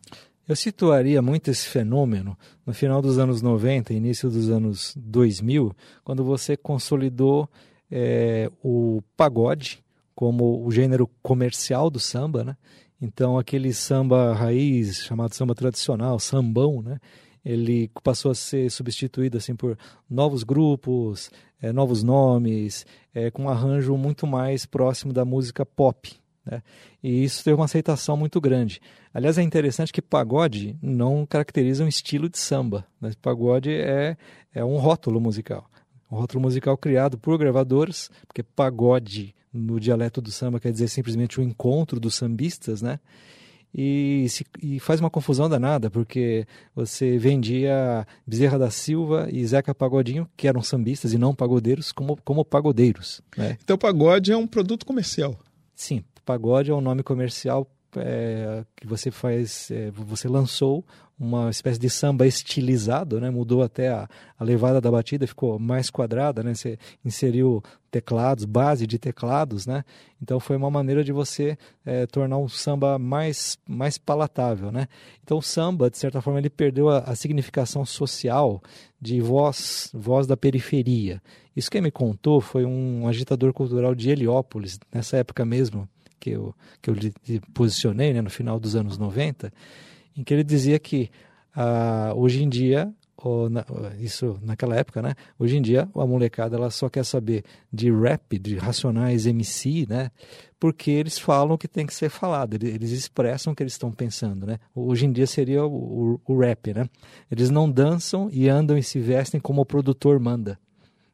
Eu 0.49 0.55
situaria 0.55 1.21
muito 1.21 1.51
esse 1.51 1.67
fenômeno 1.67 2.39
no 2.65 2.73
final 2.73 3.03
dos 3.03 3.19
anos 3.19 3.43
90, 3.43 3.93
início 3.93 4.31
dos 4.31 4.51
anos 4.51 4.95
2000, 4.97 5.75
quando 6.05 6.23
você 6.23 6.57
consolidou 6.57 7.49
é, 7.91 8.49
o 8.63 9.03
pagode, 9.17 9.83
como 10.15 10.65
o 10.65 10.71
gênero 10.71 11.09
comercial 11.23 11.91
do 11.91 12.01
samba, 12.01 12.45
né? 12.45 12.57
Então 13.01 13.39
aquele 13.39 13.73
samba 13.73 14.33
raiz, 14.33 15.05
chamado 15.05 15.35
samba 15.35 15.55
tradicional, 15.55 16.19
sambão, 16.19 16.81
né? 16.83 16.99
Ele 17.45 17.91
passou 18.05 18.31
a 18.31 18.35
ser 18.35 18.71
substituído 18.71 19.37
assim 19.37 19.57
por 19.57 19.77
novos 20.09 20.45
grupos, 20.45 21.31
é, 21.61 21.73
novos 21.73 22.03
nomes, 22.03 22.87
é, 23.13 23.31
com 23.31 23.45
um 23.45 23.49
arranjo 23.49 23.97
muito 23.97 24.27
mais 24.27 24.65
próximo 24.65 25.13
da 25.13 25.25
música 25.25 25.67
pop. 25.67 26.13
Né? 26.45 26.63
E 27.03 27.25
isso 27.25 27.43
teve 27.43 27.57
uma 27.57 27.65
aceitação 27.65 28.17
muito 28.17 28.41
grande. 28.41 28.81
Aliás, 29.13 29.39
é 29.39 29.43
interessante 29.43 29.93
que 29.93 30.03
pagode 30.03 30.77
não 30.81 31.27
caracteriza 31.27 31.85
um 31.85 31.89
estilo 31.89 32.29
de 32.29 32.39
samba. 32.39 32.87
Mas 33.01 33.15
pagode 33.15 33.71
é, 33.73 34.17
é 34.55 34.65
um 34.65 34.77
rótulo 34.77 35.21
musical. 35.21 35.69
Um 36.13 36.17
rótulo 36.17 36.43
musical 36.43 36.77
criado 36.77 37.17
por 37.17 37.39
gravadoras, 37.39 38.11
porque 38.27 38.43
pagode 38.43 39.35
no 39.51 39.81
dialeto 39.81 40.21
do 40.21 40.31
samba 40.31 40.61
quer 40.61 40.71
dizer 40.71 40.89
simplesmente 40.89 41.41
o 41.41 41.43
encontro 41.43 41.99
dos 41.99 42.15
sambistas, 42.15 42.83
né? 42.83 43.01
E, 43.75 44.27
se, 44.29 44.45
e, 44.63 44.79
faz 44.79 45.01
uma 45.01 45.09
confusão 45.09 45.49
danada, 45.49 45.91
porque 45.91 46.47
você 46.75 47.17
vendia 47.17 48.07
Bezerra 48.27 48.59
da 48.59 48.71
Silva 48.71 49.29
e 49.33 49.47
Zeca 49.47 49.75
Pagodinho, 49.75 50.29
que 50.37 50.47
eram 50.47 50.63
sambistas 50.63 51.15
e 51.15 51.19
não 51.19 51.35
pagodeiros, 51.35 51.91
como, 51.91 52.19
como 52.23 52.45
pagodeiros. 52.45 53.23
Né? 53.35 53.57
Então, 53.65 53.79
pagode 53.79 54.31
é 54.31 54.37
um 54.37 54.47
produto 54.47 54.85
comercial. 54.85 55.39
Sim, 55.75 56.05
pagode 56.27 56.71
é 56.71 56.75
um 56.75 56.83
nome 56.83 57.03
comercial 57.03 57.67
é, 57.97 58.63
que 58.77 58.87
você 58.87 59.11
faz, 59.11 59.71
é, 59.71 59.91
você 59.91 60.29
lançou 60.29 60.85
uma 61.23 61.49
espécie 61.51 61.79
de 61.79 61.89
samba 61.89 62.27
estilizado, 62.27 63.21
né? 63.21 63.31
Mudou 63.31 63.63
até 63.63 63.89
a, 63.89 64.09
a 64.37 64.43
levada 64.43 64.81
da 64.81 64.91
batida, 64.91 65.25
ficou 65.25 65.57
mais 65.57 65.89
quadrada, 65.89 66.43
né? 66.43 66.53
Você 66.53 66.77
inseriu 67.05 67.63
teclados, 67.93 68.45
base 68.45 68.89
de 68.89 68.99
teclados, 68.99 69.65
né? 69.65 69.85
Então 70.21 70.41
foi 70.41 70.57
uma 70.57 70.69
maneira 70.69 71.05
de 71.05 71.13
você 71.13 71.57
é, 71.87 72.07
tornar 72.07 72.39
um 72.39 72.49
samba 72.49 72.99
mais, 72.99 73.57
mais 73.69 73.99
palatável, 73.99 74.73
né? 74.73 74.89
Então 75.23 75.39
o 75.39 75.43
samba, 75.43 75.89
de 75.89 75.97
certa 75.97 76.21
forma, 76.21 76.41
ele 76.41 76.51
perdeu 76.51 76.89
a, 76.89 76.99
a 76.99 77.15
significação 77.15 77.87
social 77.87 78.61
de 79.01 79.21
voz, 79.21 79.91
voz 79.95 80.27
da 80.27 80.37
periferia. 80.37 81.23
Isso 81.55 81.71
quem 81.71 81.81
me 81.81 81.91
contou 81.93 82.41
foi 82.41 82.65
um 82.65 83.07
agitador 83.07 83.53
cultural 83.53 83.95
de 83.95 84.11
Heliópolis, 84.11 84.81
nessa 84.93 85.19
época 85.19 85.45
mesmo 85.45 85.89
que 86.19 86.31
eu, 86.31 86.55
que 86.81 86.91
eu 86.91 86.97
posicionei, 87.55 88.13
né, 88.13 88.21
no 88.21 88.31
final 88.31 88.59
dos 88.59 88.75
anos 88.75 88.99
90, 88.99 89.53
em 90.17 90.23
que 90.25 90.33
ele 90.33 90.45
dizia 90.45 90.79
que 90.79 91.11
ah, 91.55 92.13
hoje 92.15 92.43
em 92.43 92.49
dia 92.49 92.93
na, 93.51 93.65
isso 94.01 94.39
naquela 94.43 94.77
época, 94.77 95.01
né? 95.01 95.15
Hoje 95.39 95.57
em 95.57 95.63
dia 95.63 95.89
a 95.95 96.07
molecada 96.07 96.57
ela 96.57 96.71
só 96.71 96.89
quer 96.89 97.05
saber 97.05 97.45
de 97.73 97.91
rap, 97.91 98.39
de 98.39 98.57
racionais 98.57 99.27
MC, 99.27 99.87
né? 99.89 100.11
Porque 100.59 100.91
eles 100.91 101.19
falam 101.19 101.55
o 101.55 101.59
que 101.59 101.69
tem 101.69 101.87
que 101.87 101.95
ser 101.95 102.09
falado, 102.09 102.55
eles 102.55 102.91
expressam 102.91 103.53
o 103.53 103.57
que 103.57 103.63
eles 103.63 103.75
estão 103.75 103.93
pensando, 103.93 104.47
né? 104.47 104.59
Hoje 104.75 105.07
em 105.07 105.13
dia 105.13 105.27
seria 105.27 105.65
o, 105.65 106.21
o, 106.27 106.33
o 106.33 106.39
rap, 106.39 106.75
né? 106.75 106.89
Eles 107.31 107.51
não 107.51 107.71
dançam 107.71 108.29
e 108.33 108.49
andam 108.49 108.77
e 108.77 108.83
se 108.83 108.99
vestem 108.99 109.41
como 109.41 109.63
o 109.63 109.67
produtor 109.67 110.19
manda. 110.19 110.59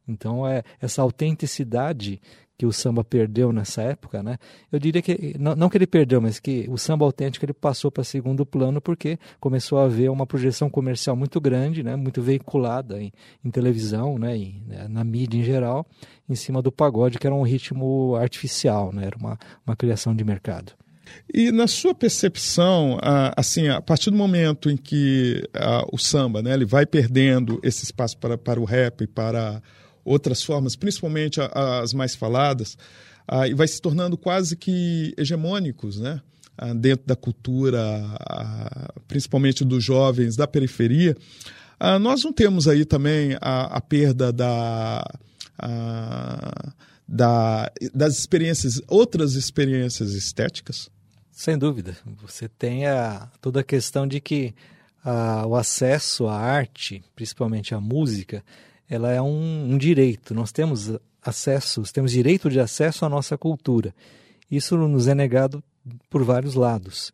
Então 0.06 0.46
é 0.46 0.62
essa 0.80 1.02
autenticidade 1.02 2.20
que 2.58 2.66
o 2.66 2.72
samba 2.72 3.04
perdeu 3.04 3.52
nessa 3.52 3.82
época, 3.82 4.20
né? 4.20 4.36
Eu 4.70 4.80
diria 4.80 5.00
que 5.00 5.36
não, 5.38 5.54
não 5.54 5.68
que 5.68 5.78
ele 5.78 5.86
perdeu, 5.86 6.20
mas 6.20 6.40
que 6.40 6.66
o 6.68 6.76
samba 6.76 7.04
autêntico 7.04 7.44
ele 7.44 7.52
passou 7.52 7.88
para 7.88 8.02
segundo 8.02 8.44
plano 8.44 8.80
porque 8.80 9.16
começou 9.38 9.78
a 9.78 9.84
haver 9.84 10.10
uma 10.10 10.26
projeção 10.26 10.68
comercial 10.68 11.14
muito 11.14 11.40
grande, 11.40 11.84
né? 11.84 11.94
Muito 11.94 12.20
veiculada 12.20 13.00
em, 13.00 13.12
em 13.44 13.50
televisão, 13.50 14.18
né? 14.18 14.36
E, 14.36 14.60
né? 14.66 14.88
na 14.88 15.04
mídia 15.04 15.38
em 15.38 15.44
geral, 15.44 15.86
em 16.28 16.34
cima 16.34 16.60
do 16.60 16.72
pagode 16.72 17.16
que 17.16 17.26
era 17.28 17.34
um 17.34 17.42
ritmo 17.42 18.16
artificial, 18.16 18.92
né? 18.92 19.06
Era 19.06 19.16
uma, 19.16 19.38
uma 19.64 19.76
criação 19.76 20.12
de 20.12 20.24
mercado. 20.24 20.72
E 21.32 21.52
na 21.52 21.66
sua 21.66 21.94
percepção, 21.94 22.98
assim, 23.36 23.68
a 23.68 23.80
partir 23.80 24.10
do 24.10 24.16
momento 24.16 24.68
em 24.68 24.76
que 24.76 25.42
o 25.92 25.96
samba, 25.96 26.42
né, 26.42 26.52
ele 26.52 26.66
vai 26.66 26.84
perdendo 26.84 27.60
esse 27.62 27.84
espaço 27.84 28.18
para, 28.18 28.36
para 28.36 28.60
o 28.60 28.64
rap, 28.64 29.06
para 29.06 29.62
outras 30.08 30.42
formas, 30.42 30.74
principalmente 30.74 31.38
as 31.52 31.92
mais 31.92 32.14
faladas, 32.14 32.76
ah, 33.26 33.46
e 33.46 33.52
vai 33.52 33.68
se 33.68 33.80
tornando 33.80 34.16
quase 34.16 34.56
que 34.56 35.14
hegemônicos, 35.18 36.00
né? 36.00 36.20
Ah, 36.56 36.72
dentro 36.72 37.06
da 37.06 37.14
cultura, 37.14 37.80
ah, 38.20 38.92
principalmente 39.06 39.64
dos 39.64 39.84
jovens 39.84 40.34
da 40.34 40.46
periferia. 40.46 41.16
nós 42.00 42.24
não 42.24 42.32
temos 42.32 42.66
aí 42.66 42.84
também 42.84 43.36
a, 43.40 43.76
a 43.76 43.80
perda 43.80 44.32
da, 44.32 45.04
da, 47.06 47.70
das 47.94 48.18
experiências, 48.18 48.80
outras 48.88 49.34
experiências 49.34 50.12
estéticas? 50.14 50.90
Sem 51.30 51.56
dúvida. 51.56 51.96
Você 52.20 52.48
tem 52.48 52.86
a, 52.86 53.30
toda 53.40 53.60
a 53.60 53.64
questão 53.64 54.08
de 54.08 54.20
que 54.20 54.54
a, 55.04 55.46
o 55.46 55.54
acesso 55.54 56.26
à 56.26 56.36
arte, 56.36 57.04
principalmente 57.14 57.74
à 57.74 57.80
música, 57.80 58.42
ela 58.88 59.12
é 59.12 59.20
um, 59.20 59.72
um 59.72 59.78
direito. 59.78 60.34
Nós 60.34 60.52
temos 60.52 60.92
acesso, 61.22 61.82
temos 61.92 62.12
direito 62.12 62.48
de 62.48 62.60
acesso 62.60 63.04
à 63.04 63.08
nossa 63.08 63.36
cultura. 63.36 63.94
Isso 64.50 64.76
nos 64.76 65.08
é 65.08 65.14
negado 65.14 65.62
por 66.08 66.24
vários 66.24 66.54
lados. 66.54 67.12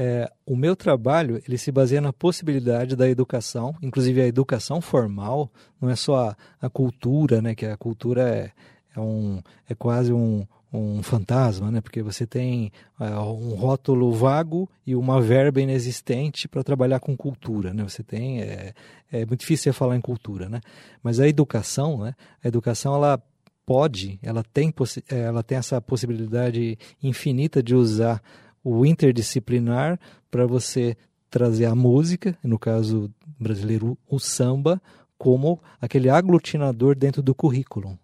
É, 0.00 0.30
o 0.46 0.54
meu 0.54 0.76
trabalho 0.76 1.42
ele 1.46 1.58
se 1.58 1.72
baseia 1.72 2.00
na 2.00 2.12
possibilidade 2.12 2.94
da 2.94 3.08
educação, 3.08 3.74
inclusive 3.82 4.22
a 4.22 4.26
educação 4.28 4.80
formal, 4.80 5.50
não 5.80 5.90
é 5.90 5.96
só 5.96 6.28
a, 6.28 6.36
a 6.60 6.70
cultura, 6.70 7.42
né? 7.42 7.52
Que 7.52 7.66
a 7.66 7.76
cultura 7.76 8.22
é, 8.28 8.52
é, 8.94 9.00
um, 9.00 9.42
é 9.68 9.74
quase 9.74 10.12
um, 10.12 10.46
um 10.72 11.02
fantasma, 11.02 11.70
né? 11.70 11.80
Porque 11.80 12.02
você 12.02 12.26
tem 12.26 12.70
é, 13.00 13.10
um 13.10 13.54
rótulo 13.54 14.12
vago 14.12 14.68
e 14.86 14.94
uma 14.94 15.20
verba 15.20 15.60
inexistente 15.60 16.46
para 16.46 16.62
trabalhar 16.62 17.00
com 17.00 17.16
cultura, 17.16 17.72
né? 17.72 17.82
Você 17.82 18.02
tem 18.02 18.42
é, 18.42 18.74
é 19.10 19.24
muito 19.24 19.40
difícil 19.40 19.72
falar 19.72 19.96
em 19.96 20.00
cultura, 20.00 20.48
né? 20.48 20.60
Mas 21.02 21.20
a 21.20 21.28
educação, 21.28 21.98
né? 21.98 22.14
A 22.44 22.48
educação 22.48 22.94
ela 22.94 23.22
pode, 23.64 24.18
ela 24.22 24.42
tem, 24.42 24.72
ela 25.08 25.42
tem 25.42 25.58
essa 25.58 25.80
possibilidade 25.80 26.78
infinita 27.02 27.62
de 27.62 27.74
usar 27.74 28.22
o 28.62 28.84
interdisciplinar 28.84 29.98
para 30.30 30.46
você 30.46 30.96
trazer 31.30 31.66
a 31.66 31.74
música, 31.74 32.36
no 32.42 32.58
caso 32.58 33.10
brasileiro 33.38 33.96
o 34.08 34.18
samba, 34.18 34.80
como 35.18 35.60
aquele 35.80 36.08
aglutinador 36.08 36.94
dentro 36.96 37.22
do 37.22 37.34
currículo. 37.34 37.98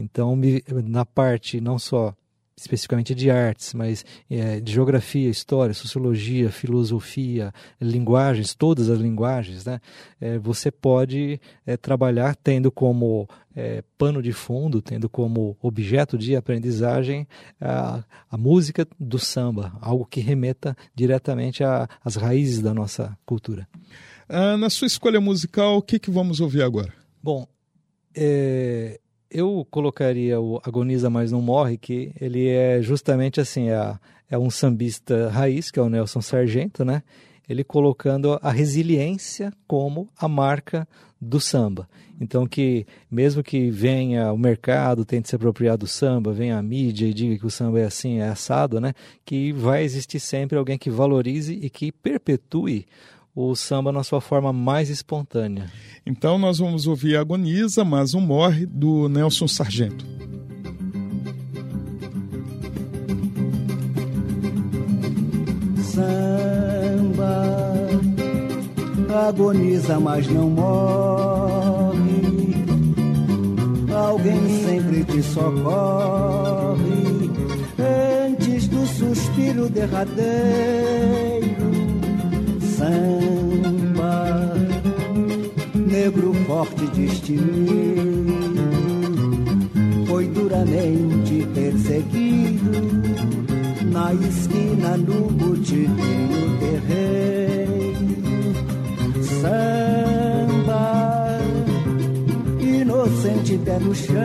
Então, 0.00 0.36
na 0.84 1.04
parte 1.04 1.60
não 1.60 1.78
só 1.78 2.14
especificamente 2.60 3.14
de 3.14 3.30
artes, 3.30 3.72
mas 3.72 4.04
é, 4.28 4.60
de 4.60 4.72
geografia, 4.72 5.30
história, 5.30 5.72
sociologia, 5.72 6.50
filosofia, 6.50 7.54
linguagens, 7.80 8.54
todas 8.54 8.90
as 8.90 8.98
linguagens, 8.98 9.64
né? 9.64 9.80
É, 10.20 10.38
você 10.38 10.70
pode 10.70 11.40
é, 11.64 11.78
trabalhar 11.78 12.36
tendo 12.36 12.70
como 12.70 13.26
é, 13.56 13.82
pano 13.96 14.22
de 14.22 14.32
fundo, 14.32 14.82
tendo 14.82 15.08
como 15.08 15.56
objeto 15.62 16.18
de 16.18 16.36
aprendizagem 16.36 17.26
a, 17.58 18.04
a 18.30 18.36
música 18.36 18.86
do 18.98 19.18
samba, 19.18 19.72
algo 19.80 20.04
que 20.04 20.20
remeta 20.20 20.76
diretamente 20.94 21.62
às 21.64 22.16
raízes 22.16 22.60
da 22.60 22.74
nossa 22.74 23.16
cultura. 23.24 23.66
Ah, 24.28 24.58
na 24.58 24.68
sua 24.68 24.86
escolha 24.86 25.20
musical, 25.20 25.78
o 25.78 25.82
que, 25.82 25.98
que 25.98 26.10
vamos 26.10 26.40
ouvir 26.40 26.62
agora? 26.62 26.92
Bom, 27.22 27.46
é, 28.14 29.00
eu 29.30 29.66
colocaria 29.70 30.40
o 30.40 30.60
Agoniza 30.64 31.08
Mas 31.08 31.30
Não 31.30 31.40
Morre, 31.40 31.76
que 31.76 32.12
ele 32.20 32.48
é 32.48 32.82
justamente 32.82 33.40
assim, 33.40 33.70
é, 33.70 33.94
é 34.28 34.38
um 34.38 34.50
sambista 34.50 35.28
raiz, 35.28 35.70
que 35.70 35.78
é 35.78 35.82
o 35.82 35.88
Nelson 35.88 36.20
Sargento, 36.20 36.84
né? 36.84 37.02
Ele 37.48 37.64
colocando 37.64 38.38
a 38.42 38.50
resiliência 38.50 39.52
como 39.66 40.08
a 40.18 40.28
marca 40.28 40.86
do 41.20 41.40
samba. 41.40 41.88
Então 42.20 42.46
que 42.46 42.86
mesmo 43.10 43.42
que 43.42 43.70
venha 43.70 44.32
o 44.32 44.38
mercado, 44.38 45.04
tente 45.04 45.28
se 45.28 45.36
apropriar 45.36 45.76
do 45.76 45.86
samba, 45.86 46.32
venha 46.32 46.58
a 46.58 46.62
mídia 46.62 47.06
e 47.06 47.14
diga 47.14 47.38
que 47.38 47.46
o 47.46 47.50
samba 47.50 47.80
é 47.80 47.84
assim, 47.84 48.18
é 48.18 48.28
assado, 48.28 48.80
né? 48.80 48.94
Que 49.24 49.52
vai 49.52 49.82
existir 49.82 50.20
sempre 50.20 50.58
alguém 50.58 50.78
que 50.78 50.90
valorize 50.90 51.52
e 51.52 51.68
que 51.68 51.90
perpetue 51.90 52.86
o 53.48 53.56
samba 53.56 53.90
na 53.90 54.02
sua 54.02 54.20
forma 54.20 54.52
mais 54.52 54.90
espontânea. 54.90 55.70
Então 56.04 56.38
nós 56.38 56.58
vamos 56.58 56.86
ouvir 56.86 57.16
Agoniza, 57.16 57.84
mas 57.84 58.14
um 58.14 58.20
morre, 58.20 58.66
do 58.66 59.08
Nelson 59.08 59.48
Sargento. 59.48 60.04
Samba 65.82 67.60
agoniza, 69.28 69.98
mas 69.98 70.26
não 70.28 70.50
morre. 70.50 72.00
Alguém 73.94 74.64
sempre 74.64 75.04
te 75.04 75.22
socorre 75.22 76.80
antes 77.78 78.68
do 78.68 78.86
suspiro 78.86 79.68
derradeiro 79.68 81.29
samba, 82.90 84.54
negro 85.74 86.34
forte 86.46 86.86
destino, 86.88 87.66
foi 90.06 90.26
duramente 90.28 91.46
perseguido 91.54 92.70
na 93.92 94.12
esquina 94.14 94.96
no 94.96 95.30
botiquinho 95.30 96.58
terreiro. 96.58 97.70
Samba, 99.40 100.84
inocente 102.60 103.58
pé 103.58 103.78
no 103.78 103.94
chão, 103.94 104.16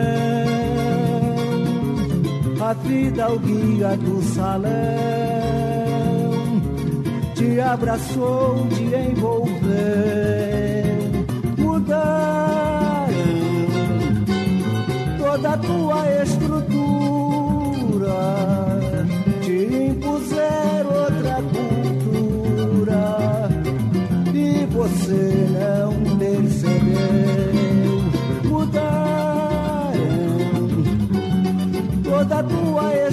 a 2.60 2.72
vida 2.74 3.32
o 3.32 3.38
guia 3.38 3.96
do 3.96 4.22
salão 4.34 5.75
te 7.46 7.60
abraçou, 7.60 8.66
te 8.70 8.82
envolveu, 8.82 9.54
mudaram 11.56 13.06
toda 15.16 15.50
a 15.50 15.58
tua 15.58 16.22
estrutura, 16.22 17.38
te 19.42 19.86
impuseram 19.90 20.90
outra 20.90 21.40
cultura 21.54 23.04
e 24.34 24.66
você 24.66 25.46
não 25.54 26.18
percebeu, 26.18 28.02
mudaram 28.44 29.92
toda 32.02 32.38
a 32.38 32.42
tua 32.42 32.86
estrutura 32.92 33.05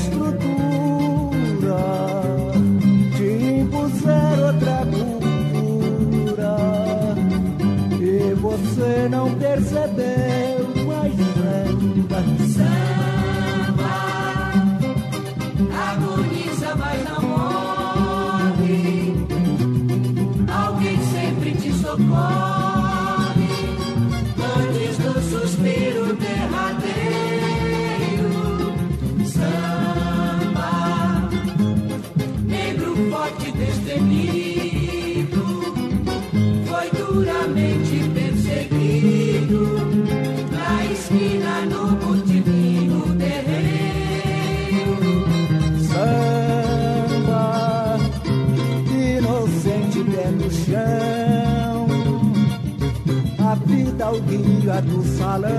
do 54.82 55.04
salão. 55.18 55.52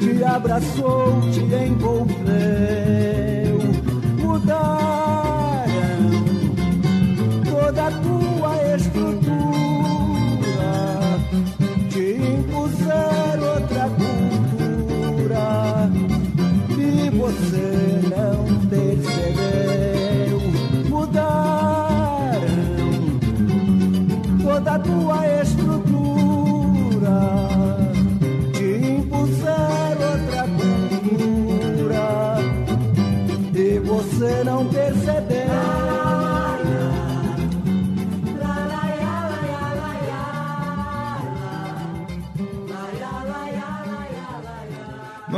Te 0.00 0.24
abraçou, 0.24 1.20
te 1.32 1.40
envolveu, 1.40 2.17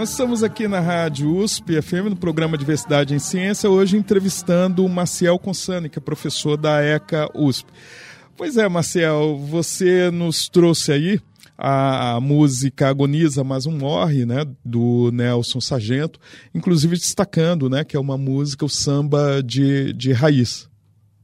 Nós 0.00 0.12
estamos 0.12 0.42
aqui 0.42 0.66
na 0.66 0.80
Rádio 0.80 1.36
USP 1.36 1.82
FM, 1.82 2.08
no 2.08 2.16
programa 2.16 2.56
Diversidade 2.56 3.14
em 3.14 3.18
Ciência, 3.18 3.68
hoje 3.68 3.98
entrevistando 3.98 4.82
o 4.82 4.88
Maciel 4.88 5.38
Consani, 5.38 5.90
que 5.90 5.98
é 5.98 6.00
professor 6.00 6.56
da 6.56 6.82
ECA 6.82 7.28
USP. 7.34 7.70
Pois 8.34 8.56
é, 8.56 8.66
Maciel, 8.66 9.36
você 9.36 10.10
nos 10.10 10.48
trouxe 10.48 10.90
aí 10.90 11.20
a, 11.58 12.14
a, 12.14 12.20
música 12.20 12.88
Agoniza, 12.88 13.44
mas 13.44 13.66
um 13.66 13.76
morre, 13.76 14.24
né, 14.24 14.46
do 14.64 15.10
Nelson 15.12 15.60
Sargento, 15.60 16.18
inclusive 16.54 16.96
destacando, 16.96 17.68
né, 17.68 17.84
que 17.84 17.94
é 17.94 18.00
uma 18.00 18.16
música, 18.16 18.64
o 18.64 18.70
samba 18.70 19.42
de, 19.42 19.92
de 19.92 20.12
raiz, 20.12 20.66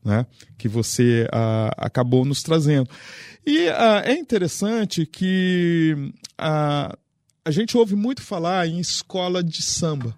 né, 0.04 0.26
que 0.58 0.68
você 0.68 1.26
a, 1.32 1.70
acabou 1.78 2.26
nos 2.26 2.42
trazendo. 2.42 2.90
E 3.46 3.70
a, 3.70 4.02
é 4.04 4.12
interessante 4.12 5.06
que 5.06 6.12
a, 6.36 6.94
a 7.46 7.50
gente 7.52 7.78
ouve 7.78 7.94
muito 7.94 8.22
falar 8.22 8.66
em 8.66 8.80
escola 8.80 9.40
de 9.40 9.62
samba. 9.62 10.12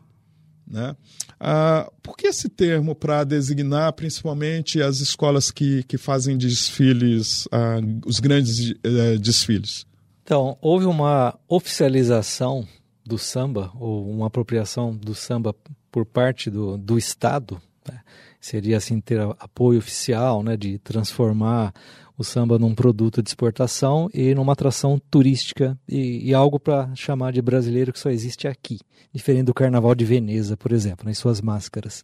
Né? 0.66 0.96
Ah, 1.38 1.90
por 2.02 2.16
que 2.16 2.26
esse 2.26 2.48
termo 2.48 2.94
para 2.94 3.22
designar 3.22 3.92
principalmente 3.92 4.80
as 4.80 5.00
escolas 5.00 5.50
que, 5.50 5.82
que 5.82 5.98
fazem 5.98 6.38
desfiles, 6.38 7.46
ah, 7.52 7.80
os 8.06 8.18
grandes 8.18 8.74
eh, 8.82 9.18
desfiles? 9.18 9.86
Então, 10.24 10.56
houve 10.62 10.86
uma 10.86 11.38
oficialização 11.46 12.66
do 13.04 13.18
samba, 13.18 13.70
ou 13.78 14.10
uma 14.10 14.28
apropriação 14.28 14.96
do 14.96 15.14
samba 15.14 15.54
por 15.92 16.06
parte 16.06 16.48
do, 16.48 16.78
do 16.78 16.96
Estado. 16.96 17.60
Né? 17.86 18.00
Seria 18.40 18.78
assim 18.78 19.00
ter 19.02 19.20
apoio 19.38 19.78
oficial 19.78 20.42
né, 20.42 20.56
de 20.56 20.78
transformar 20.78 21.74
o 22.18 22.24
samba 22.24 22.58
num 22.58 22.74
produto 22.74 23.22
de 23.22 23.30
exportação 23.30 24.10
e 24.12 24.34
numa 24.34 24.52
atração 24.52 25.00
turística 25.08 25.78
e, 25.88 26.28
e 26.28 26.34
algo 26.34 26.58
para 26.58 26.92
chamar 26.96 27.32
de 27.32 27.40
brasileiro 27.40 27.92
que 27.92 27.98
só 27.98 28.10
existe 28.10 28.48
aqui, 28.48 28.80
diferente 29.14 29.44
do 29.44 29.54
Carnaval 29.54 29.94
de 29.94 30.04
Veneza, 30.04 30.56
por 30.56 30.72
exemplo, 30.72 31.06
nas 31.06 31.16
suas 31.16 31.40
máscaras. 31.40 32.02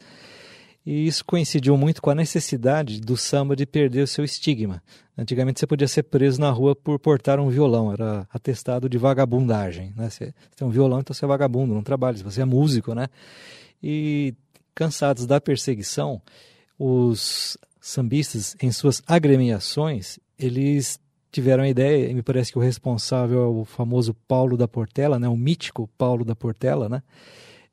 E 0.87 1.07
isso 1.07 1.25
coincidiu 1.25 1.77
muito 1.77 2.01
com 2.01 2.11
a 2.11 2.15
necessidade 2.15 3.01
do 3.01 3.17
samba 3.17 3.57
de 3.57 3.67
perder 3.67 4.03
o 4.03 4.07
seu 4.07 4.25
estigma. 4.25 4.83
Antigamente 5.17 5.59
você 5.59 5.67
podia 5.67 5.89
ser 5.89 6.05
preso 6.05 6.41
na 6.41 6.51
rua 6.51 6.77
por 6.77 6.99
portar 7.01 7.41
um 7.41 7.49
violão, 7.49 7.93
era 7.93 8.29
atestado 8.31 8.89
de 8.89 8.99
vagabundagem. 8.99 9.93
Né? 9.97 10.11
Você, 10.11 10.33
tem 10.55 10.69
um 10.69 10.71
violão, 10.71 11.01
então 11.01 11.13
você 11.13 11.25
é 11.25 11.29
vagabundo, 11.29 11.75
não 11.75 11.83
trabalha, 11.83 12.19
você 12.19 12.43
é 12.43 12.45
músico. 12.45 12.95
Né? 12.95 13.09
E 13.83 14.35
cansados 14.75 15.27
da 15.27 15.41
perseguição, 15.41 16.21
os 16.79 17.57
sambistas, 17.85 18.57
em 18.63 18.73
suas 18.73 19.03
agremiações, 19.07 20.19
eles 20.39 20.99
tiveram 21.31 21.65
a 21.65 21.69
ideia, 21.69 22.11
e 22.11 22.15
me 22.15 22.23
parece 22.23 22.51
que 22.51 22.57
o 22.57 22.63
responsável 22.63 23.43
é 23.43 23.47
o 23.47 23.65
famoso 23.67 24.15
Paulo 24.27 24.57
da 24.57 24.67
Portela, 24.67 25.19
né, 25.19 25.29
o 25.29 25.37
mítico 25.37 25.87
Paulo 25.99 26.25
da 26.25 26.35
Portela, 26.35 26.89
né, 26.89 27.03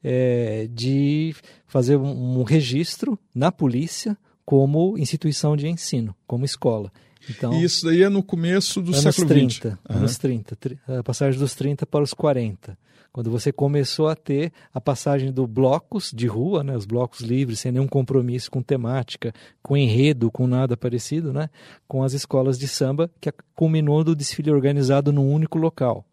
é, 0.03 0.67
de 0.69 1.33
fazer 1.65 1.95
um, 1.95 2.39
um, 2.39 2.43
registro 2.43 3.17
na 3.33 3.53
polícia 3.53 4.17
como 4.43 4.97
instituição 4.97 5.55
de 5.55 5.69
ensino, 5.69 6.13
como 6.27 6.43
escola. 6.43 6.91
Então, 7.29 7.53
e 7.53 7.63
isso 7.63 7.85
daí 7.85 8.03
é 8.03 8.09
no 8.09 8.21
começo 8.21 8.81
do 8.81 8.91
anos 8.91 9.03
século 9.03 9.27
30, 9.27 9.69
XX. 9.69 9.79
Anos 9.85 10.17
30, 10.17 10.57
a 10.99 11.03
passagem 11.03 11.39
dos 11.39 11.55
30 11.55 11.85
para 11.85 12.03
os 12.03 12.13
40 12.13 12.77
quando 13.11 13.29
você 13.29 13.51
começou 13.51 14.07
a 14.07 14.15
ter 14.15 14.51
a 14.73 14.79
passagem 14.79 15.31
do 15.31 15.45
blocos 15.45 16.11
de 16.13 16.27
rua, 16.27 16.63
né, 16.63 16.75
os 16.75 16.85
blocos 16.85 17.21
livres, 17.21 17.59
sem 17.59 17.71
nenhum 17.71 17.87
compromisso 17.87 18.49
com 18.49 18.61
temática, 18.61 19.33
com 19.61 19.75
enredo, 19.75 20.31
com 20.31 20.47
nada 20.47 20.77
parecido, 20.77 21.33
né, 21.33 21.49
com 21.87 22.03
as 22.03 22.13
escolas 22.13 22.57
de 22.57 22.67
samba, 22.67 23.09
que 23.19 23.31
culminou 23.55 24.03
do 24.03 24.15
desfile 24.15 24.51
organizado 24.51 25.11
num 25.11 25.31
único 25.31 25.57
local. 25.57 26.05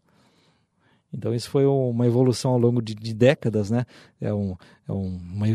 Então 1.13 1.33
isso 1.33 1.49
foi 1.49 1.65
uma 1.65 2.05
evolução 2.05 2.51
ao 2.51 2.59
longo 2.59 2.81
de, 2.81 2.93
de 2.93 3.13
décadas, 3.13 3.71
né? 3.71 3.85
É, 4.21 4.33
um, 4.33 4.55
é 4.87 4.91
uma 4.91 5.47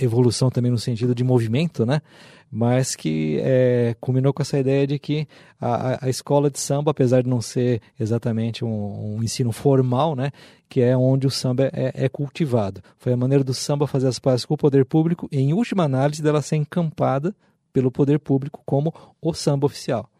evolução 0.00 0.50
também 0.50 0.70
no 0.70 0.78
sentido 0.78 1.14
de 1.14 1.22
movimento, 1.22 1.86
né? 1.86 2.02
Mas 2.50 2.96
que 2.96 3.38
é, 3.40 3.94
culminou 4.00 4.32
com 4.32 4.42
essa 4.42 4.58
ideia 4.58 4.84
de 4.86 4.98
que 4.98 5.28
a, 5.60 6.04
a, 6.04 6.10
escola 6.10 6.50
de 6.50 6.58
samba, 6.58 6.90
apesar 6.90 7.22
de 7.22 7.28
não 7.28 7.40
ser 7.40 7.80
exatamente 7.98 8.64
um, 8.64 9.16
um 9.16 9.22
ensino 9.22 9.52
formal, 9.52 10.16
né? 10.16 10.32
Que 10.68 10.80
é 10.80 10.96
onde 10.96 11.26
o 11.26 11.30
samba 11.30 11.70
é, 11.72 11.92
é, 11.94 12.08
cultivado. 12.08 12.82
Foi 12.98 13.12
a 13.12 13.16
maneira 13.16 13.44
do 13.44 13.54
samba 13.54 13.86
fazer 13.86 14.08
as 14.08 14.18
pazes 14.18 14.44
com 14.44 14.54
o 14.54 14.58
poder 14.58 14.84
público 14.84 15.28
e, 15.30 15.38
em 15.38 15.52
última 15.52 15.84
análise, 15.84 16.20
dela 16.20 16.42
ser 16.42 16.56
encampada 16.56 17.32
pelo 17.72 17.92
poder 17.92 18.18
público 18.18 18.60
como 18.66 18.92
o 19.22 19.32
samba 19.32 19.66
oficial. 19.66 20.10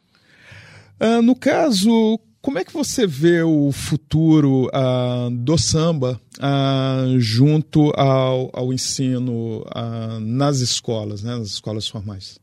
Uh, 1.01 1.23
no 1.23 1.35
caso, 1.35 2.21
como 2.43 2.59
é 2.59 2.65
que 2.65 2.73
você 2.73 3.07
vê 3.07 3.43
o 3.43 3.71
futuro 3.71 4.69
uh, 4.69 5.31
do 5.31 5.59
samba 5.59 6.19
uh, 6.39 7.21
junto 7.21 7.91
ao, 7.95 8.51
ao 8.55 8.73
ensino 8.73 9.61
uh, 9.63 10.19
nas 10.21 10.61
escolas, 10.61 11.23
né, 11.23 11.37
nas 11.37 11.49
escolas 11.49 11.87
formais? 11.87 12.39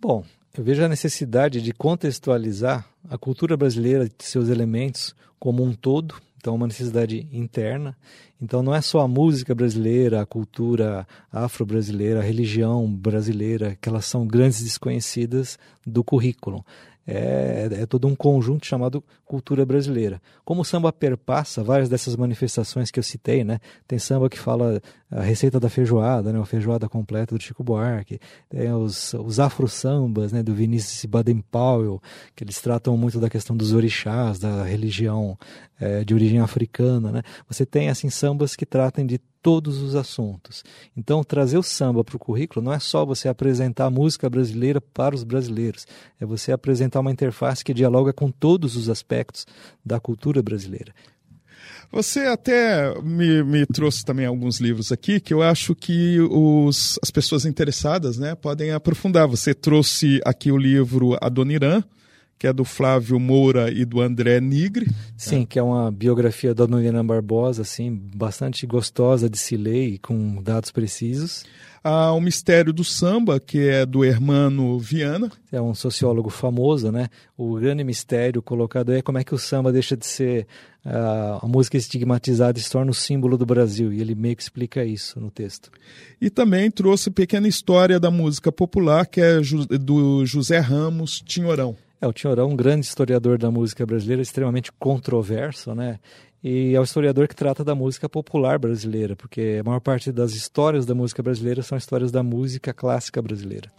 Bom, 0.00 0.24
eu 0.56 0.64
vejo 0.64 0.82
a 0.82 0.88
necessidade 0.88 1.60
de 1.60 1.72
contextualizar 1.72 2.88
a 3.10 3.18
cultura 3.18 3.56
brasileira, 3.56 4.06
de 4.06 4.24
seus 4.24 4.48
elementos 4.48 5.14
como 5.38 5.62
um 5.62 5.74
todo, 5.74 6.14
então 6.38 6.54
uma 6.54 6.66
necessidade 6.66 7.28
interna. 7.30 7.94
Então 8.40 8.62
não 8.62 8.74
é 8.74 8.80
só 8.80 9.00
a 9.00 9.08
música 9.08 9.54
brasileira, 9.54 10.22
a 10.22 10.26
cultura 10.26 11.06
afro-brasileira, 11.30 12.20
a 12.20 12.22
religião 12.22 12.90
brasileira, 12.90 13.76
que 13.80 13.88
elas 13.88 14.06
são 14.06 14.26
grandes 14.26 14.62
desconhecidas 14.62 15.58
do 15.86 16.02
currículo 16.02 16.64
é, 17.06 17.68
é, 17.70 17.86
todo 17.86 18.08
um 18.08 18.14
conjunto 18.14 18.66
chamado 18.66 19.02
cultura 19.34 19.66
brasileira. 19.66 20.22
Como 20.44 20.60
o 20.60 20.64
samba 20.64 20.92
perpassa 20.92 21.64
várias 21.64 21.88
dessas 21.88 22.14
manifestações 22.14 22.88
que 22.88 23.00
eu 23.00 23.02
citei, 23.02 23.42
né? 23.42 23.58
Tem 23.84 23.98
samba 23.98 24.30
que 24.30 24.38
fala 24.38 24.80
a 25.10 25.22
receita 25.22 25.58
da 25.58 25.68
feijoada, 25.68 26.32
né? 26.32 26.40
A 26.40 26.44
feijoada 26.44 26.88
completa 26.88 27.34
do 27.34 27.42
Chico 27.42 27.64
Buarque. 27.64 28.20
Tem 28.48 28.72
os, 28.72 29.12
os 29.14 29.40
afro-sambas, 29.40 30.30
né? 30.30 30.40
Do 30.40 30.54
Vinícius 30.54 31.04
Baden-Powell, 31.06 32.00
que 32.36 32.44
eles 32.44 32.60
tratam 32.60 32.96
muito 32.96 33.18
da 33.18 33.28
questão 33.28 33.56
dos 33.56 33.72
orixás, 33.72 34.38
da 34.38 34.62
religião 34.62 35.36
é, 35.80 36.04
de 36.04 36.14
origem 36.14 36.38
africana, 36.38 37.10
né? 37.10 37.22
Você 37.48 37.66
tem, 37.66 37.88
assim, 37.88 38.08
sambas 38.08 38.54
que 38.54 38.64
tratam 38.64 39.04
de 39.04 39.18
todos 39.44 39.82
os 39.82 39.94
assuntos. 39.94 40.64
Então, 40.96 41.22
trazer 41.22 41.58
o 41.58 41.62
samba 41.62 42.02
para 42.02 42.16
o 42.16 42.18
currículo 42.18 42.64
não 42.64 42.72
é 42.72 42.78
só 42.78 43.04
você 43.04 43.28
apresentar 43.28 43.84
a 43.84 43.90
música 43.90 44.30
brasileira 44.30 44.80
para 44.80 45.14
os 45.14 45.22
brasileiros, 45.22 45.86
é 46.18 46.24
você 46.24 46.50
apresentar 46.50 47.00
uma 47.00 47.12
interface 47.12 47.62
que 47.62 47.74
dialoga 47.74 48.10
com 48.10 48.30
todos 48.30 48.74
os 48.74 48.88
aspectos 48.88 49.23
da 49.84 50.00
cultura 50.00 50.42
brasileira. 50.42 50.92
Você 51.90 52.20
até 52.20 52.92
me, 53.02 53.42
me, 53.44 53.66
trouxe 53.66 54.04
também 54.04 54.26
alguns 54.26 54.58
livros 54.58 54.90
aqui 54.90 55.20
que 55.20 55.32
eu 55.32 55.42
acho 55.42 55.74
que 55.74 56.18
os, 56.20 56.98
as 57.02 57.10
pessoas 57.10 57.44
interessadas 57.46 58.18
né, 58.18 58.34
podem 58.34 58.72
aprofundar. 58.72 59.28
Você 59.28 59.54
trouxe 59.54 60.20
aqui 60.24 60.50
o 60.50 60.58
livro 60.58 61.16
Adoniran, 61.20 61.84
que 62.44 62.48
é 62.48 62.52
do 62.52 62.62
Flávio 62.62 63.18
Moura 63.18 63.70
e 63.70 63.86
do 63.86 64.02
André 64.02 64.38
Nigre. 64.38 64.86
Sim, 65.16 65.44
é. 65.44 65.46
que 65.46 65.58
é 65.58 65.62
uma 65.62 65.90
biografia 65.90 66.54
da 66.54 66.66
Dona 66.66 67.02
Barbosa, 67.02 67.62
assim, 67.62 67.98
bastante 68.14 68.66
gostosa 68.66 69.30
de 69.30 69.38
se 69.38 69.56
ler 69.56 69.94
e 69.94 69.98
com 69.98 70.42
dados 70.42 70.70
precisos. 70.70 71.46
Há 71.82 72.12
o 72.12 72.20
Mistério 72.20 72.70
do 72.70 72.84
Samba, 72.84 73.40
que 73.40 73.66
é 73.66 73.86
do 73.86 74.04
Hermano 74.04 74.78
Viana. 74.78 75.32
É 75.50 75.58
um 75.58 75.74
sociólogo 75.74 76.28
famoso, 76.28 76.92
né? 76.92 77.08
O 77.34 77.54
grande 77.54 77.82
mistério 77.82 78.42
colocado 78.42 78.92
é 78.92 79.00
como 79.00 79.16
é 79.16 79.24
que 79.24 79.34
o 79.34 79.38
samba 79.38 79.72
deixa 79.72 79.96
de 79.96 80.04
ser 80.04 80.46
uh, 80.84 81.44
a 81.44 81.48
música 81.48 81.78
estigmatizada 81.78 82.58
e 82.58 82.62
se 82.62 82.70
torna 82.70 82.90
o 82.90 82.94
símbolo 82.94 83.38
do 83.38 83.46
Brasil. 83.46 83.90
E 83.90 84.02
ele 84.02 84.14
meio 84.14 84.36
que 84.36 84.42
explica 84.42 84.84
isso 84.84 85.18
no 85.18 85.30
texto. 85.30 85.70
E 86.20 86.28
também 86.28 86.70
trouxe 86.70 87.10
Pequena 87.10 87.48
História 87.48 87.98
da 87.98 88.10
Música 88.10 88.52
Popular, 88.52 89.06
que 89.06 89.22
é 89.22 89.40
do 89.80 90.26
José 90.26 90.58
Ramos 90.58 91.22
Tinhorão. 91.24 91.74
É, 92.04 92.06
o 92.06 92.12
Tinhorão, 92.12 92.50
um 92.50 92.56
grande 92.56 92.84
historiador 92.84 93.38
da 93.38 93.50
música 93.50 93.86
brasileira, 93.86 94.20
extremamente 94.20 94.70
controverso, 94.72 95.74
né? 95.74 95.98
E 96.42 96.74
é 96.74 96.80
o 96.80 96.84
historiador 96.84 97.26
que 97.26 97.34
trata 97.34 97.64
da 97.64 97.74
música 97.74 98.06
popular 98.06 98.58
brasileira, 98.58 99.16
porque 99.16 99.56
a 99.58 99.64
maior 99.64 99.80
parte 99.80 100.12
das 100.12 100.34
histórias 100.34 100.84
da 100.84 100.94
música 100.94 101.22
brasileira 101.22 101.62
são 101.62 101.78
histórias 101.78 102.12
da 102.12 102.22
música 102.22 102.74
clássica 102.74 103.22
brasileira. 103.22 103.72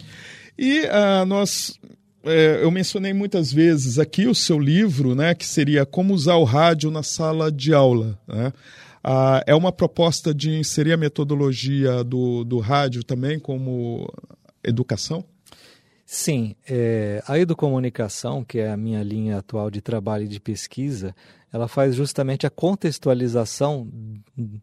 E 0.58 0.80
uh, 0.86 1.26
nós 1.28 1.80
é, 2.24 2.64
eu 2.64 2.72
mencionei 2.72 3.14
muitas 3.14 3.54
vezes 3.54 4.00
aqui 4.00 4.26
o 4.26 4.34
seu 4.34 4.58
livro, 4.58 5.14
né, 5.14 5.36
que 5.36 5.46
seria 5.46 5.86
Como 5.86 6.12
Usar 6.12 6.38
o 6.38 6.44
Rádio 6.44 6.90
na 6.90 7.04
Sala 7.04 7.52
de 7.52 7.76
Aula. 7.76 8.18
Né? 8.28 8.52
Ah, 9.04 9.44
é 9.46 9.54
uma 9.54 9.72
proposta 9.72 10.34
de 10.34 10.58
inserir 10.58 10.94
a 10.94 10.98
metodologia 10.98 12.04
do, 12.04 12.44
do 12.44 12.58
rádio 12.58 13.04
também 13.04 13.38
como 13.38 14.12
educação? 14.64 15.24
Sim, 16.06 16.56
é, 16.70 17.24
a 17.28 17.40
educomunicação, 17.40 18.44
que 18.44 18.60
é 18.60 18.70
a 18.70 18.78
minha 18.78 19.02
linha 19.02 19.40
atual 19.40 19.72
de 19.72 19.82
trabalho 19.82 20.26
e 20.26 20.28
de 20.28 20.40
pesquisa, 20.40 21.16
ela 21.52 21.68
faz 21.68 21.96
justamente 21.96 22.46
a 22.46 22.50
contextualização 22.50 23.90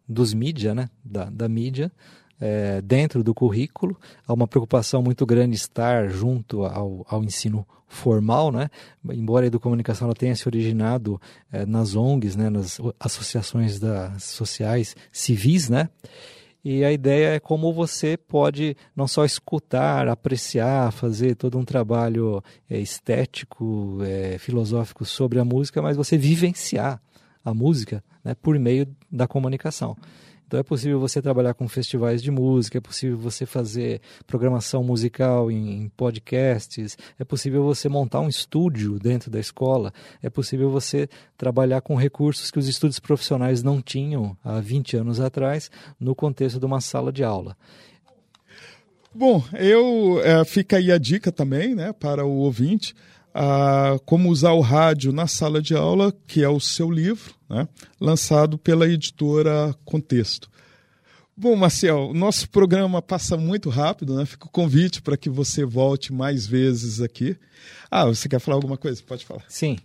dos 0.07 0.33
mídia, 0.33 0.73
né, 0.73 0.89
da, 1.03 1.25
da 1.25 1.49
mídia, 1.49 1.91
é, 2.39 2.81
dentro 2.81 3.23
do 3.23 3.33
currículo. 3.33 3.97
Há 4.25 4.33
uma 4.33 4.47
preocupação 4.47 5.03
muito 5.03 5.25
grande 5.25 5.55
estar 5.55 6.09
junto 6.09 6.63
ao, 6.63 7.05
ao 7.09 7.23
ensino 7.23 7.67
formal, 7.87 8.51
né? 8.51 8.69
Embora 9.11 9.45
a 9.45 9.47
educomunicação 9.47 10.07
ela 10.07 10.15
tenha 10.15 10.35
se 10.35 10.47
originado 10.47 11.21
é, 11.51 11.65
nas 11.65 11.95
ONGs, 11.95 12.35
né? 12.35 12.49
Nas 12.49 12.79
associações 12.99 13.79
da, 13.79 14.17
sociais 14.17 14.95
civis, 15.11 15.69
né? 15.69 15.89
E 16.63 16.85
a 16.85 16.91
ideia 16.91 17.35
é 17.35 17.39
como 17.39 17.73
você 17.73 18.15
pode 18.15 18.77
não 18.95 19.05
só 19.05 19.25
escutar, 19.25 20.07
apreciar, 20.07 20.93
fazer 20.93 21.35
todo 21.35 21.57
um 21.57 21.65
trabalho 21.65 22.41
é, 22.69 22.79
estético, 22.79 23.97
é, 24.01 24.37
filosófico 24.37 25.03
sobre 25.03 25.39
a 25.39 25.45
música, 25.45 25.81
mas 25.81 25.97
você 25.97 26.17
vivenciar 26.17 27.01
a 27.43 27.53
música 27.53 28.01
né, 28.23 28.33
por 28.33 28.57
meio 28.57 28.87
da 29.11 29.27
comunicação. 29.27 29.97
Então 30.53 30.59
é 30.59 30.63
possível 30.63 30.99
você 30.99 31.19
trabalhar 31.19 31.55
com 31.55 31.67
festivais 31.67 32.21
de 32.21 32.29
música, 32.29 32.77
é 32.77 32.81
possível 32.81 33.17
você 33.17 33.43
fazer 33.43 33.99
programação 34.27 34.83
musical 34.83 35.49
em, 35.49 35.89
podcasts, 35.97 36.95
é 37.17 37.23
possível 37.23 37.63
você 37.63 37.89
montar 37.89 38.19
um 38.19 38.29
estúdio 38.29 38.99
dentro 38.99 39.31
da 39.31 39.39
escola, 39.39 39.91
é 40.21 40.29
possível 40.29 40.69
você 40.69 41.09
trabalhar 41.35 41.81
com 41.81 41.95
recursos 41.95 42.51
que 42.51 42.59
os 42.59 42.67
estudos 42.67 42.99
profissionais 42.99 43.63
não 43.63 43.81
tinham 43.81 44.37
há 44.43 44.59
20 44.59 44.97
anos 44.97 45.19
atrás 45.19 45.71
no 45.99 46.13
contexto 46.13 46.59
de 46.59 46.65
uma 46.67 46.79
sala 46.79 47.11
de 47.11 47.23
aula. 47.23 47.57
Bom, 49.11 49.43
eu 49.53 50.21
é, 50.23 50.45
fica 50.45 50.77
aí 50.77 50.91
a 50.91 50.99
dica 50.99 51.31
também, 51.31 51.73
né, 51.73 51.91
para 51.91 52.23
o 52.27 52.31
ouvinte 52.31 52.93
a 53.33 53.97
como 54.05 54.29
usar 54.29 54.51
o 54.51 54.61
rádio 54.61 55.11
na 55.11 55.27
sala 55.27 55.61
de 55.61 55.75
aula, 55.75 56.13
que 56.27 56.43
é 56.43 56.49
o 56.49 56.59
seu 56.59 56.91
livro, 56.91 57.33
né, 57.49 57.67
lançado 57.99 58.57
pela 58.57 58.87
editora 58.87 59.75
Contexto. 59.83 60.49
Bom, 61.35 61.55
Marcel, 61.55 62.13
nosso 62.13 62.47
programa 62.47 63.01
passa 63.01 63.35
muito 63.35 63.67
rápido, 63.67 64.15
né? 64.15 64.23
Fica 64.23 64.45
o 64.45 64.51
convite 64.51 65.01
para 65.01 65.17
que 65.17 65.31
você 65.31 65.65
volte 65.65 66.13
mais 66.13 66.45
vezes 66.45 67.01
aqui. 67.01 67.35
Ah, 67.89 68.05
você 68.05 68.29
quer 68.29 68.39
falar 68.39 68.57
alguma 68.57 68.77
coisa? 68.77 69.01
Pode 69.01 69.25
falar. 69.25 69.43
Sim, 69.49 69.77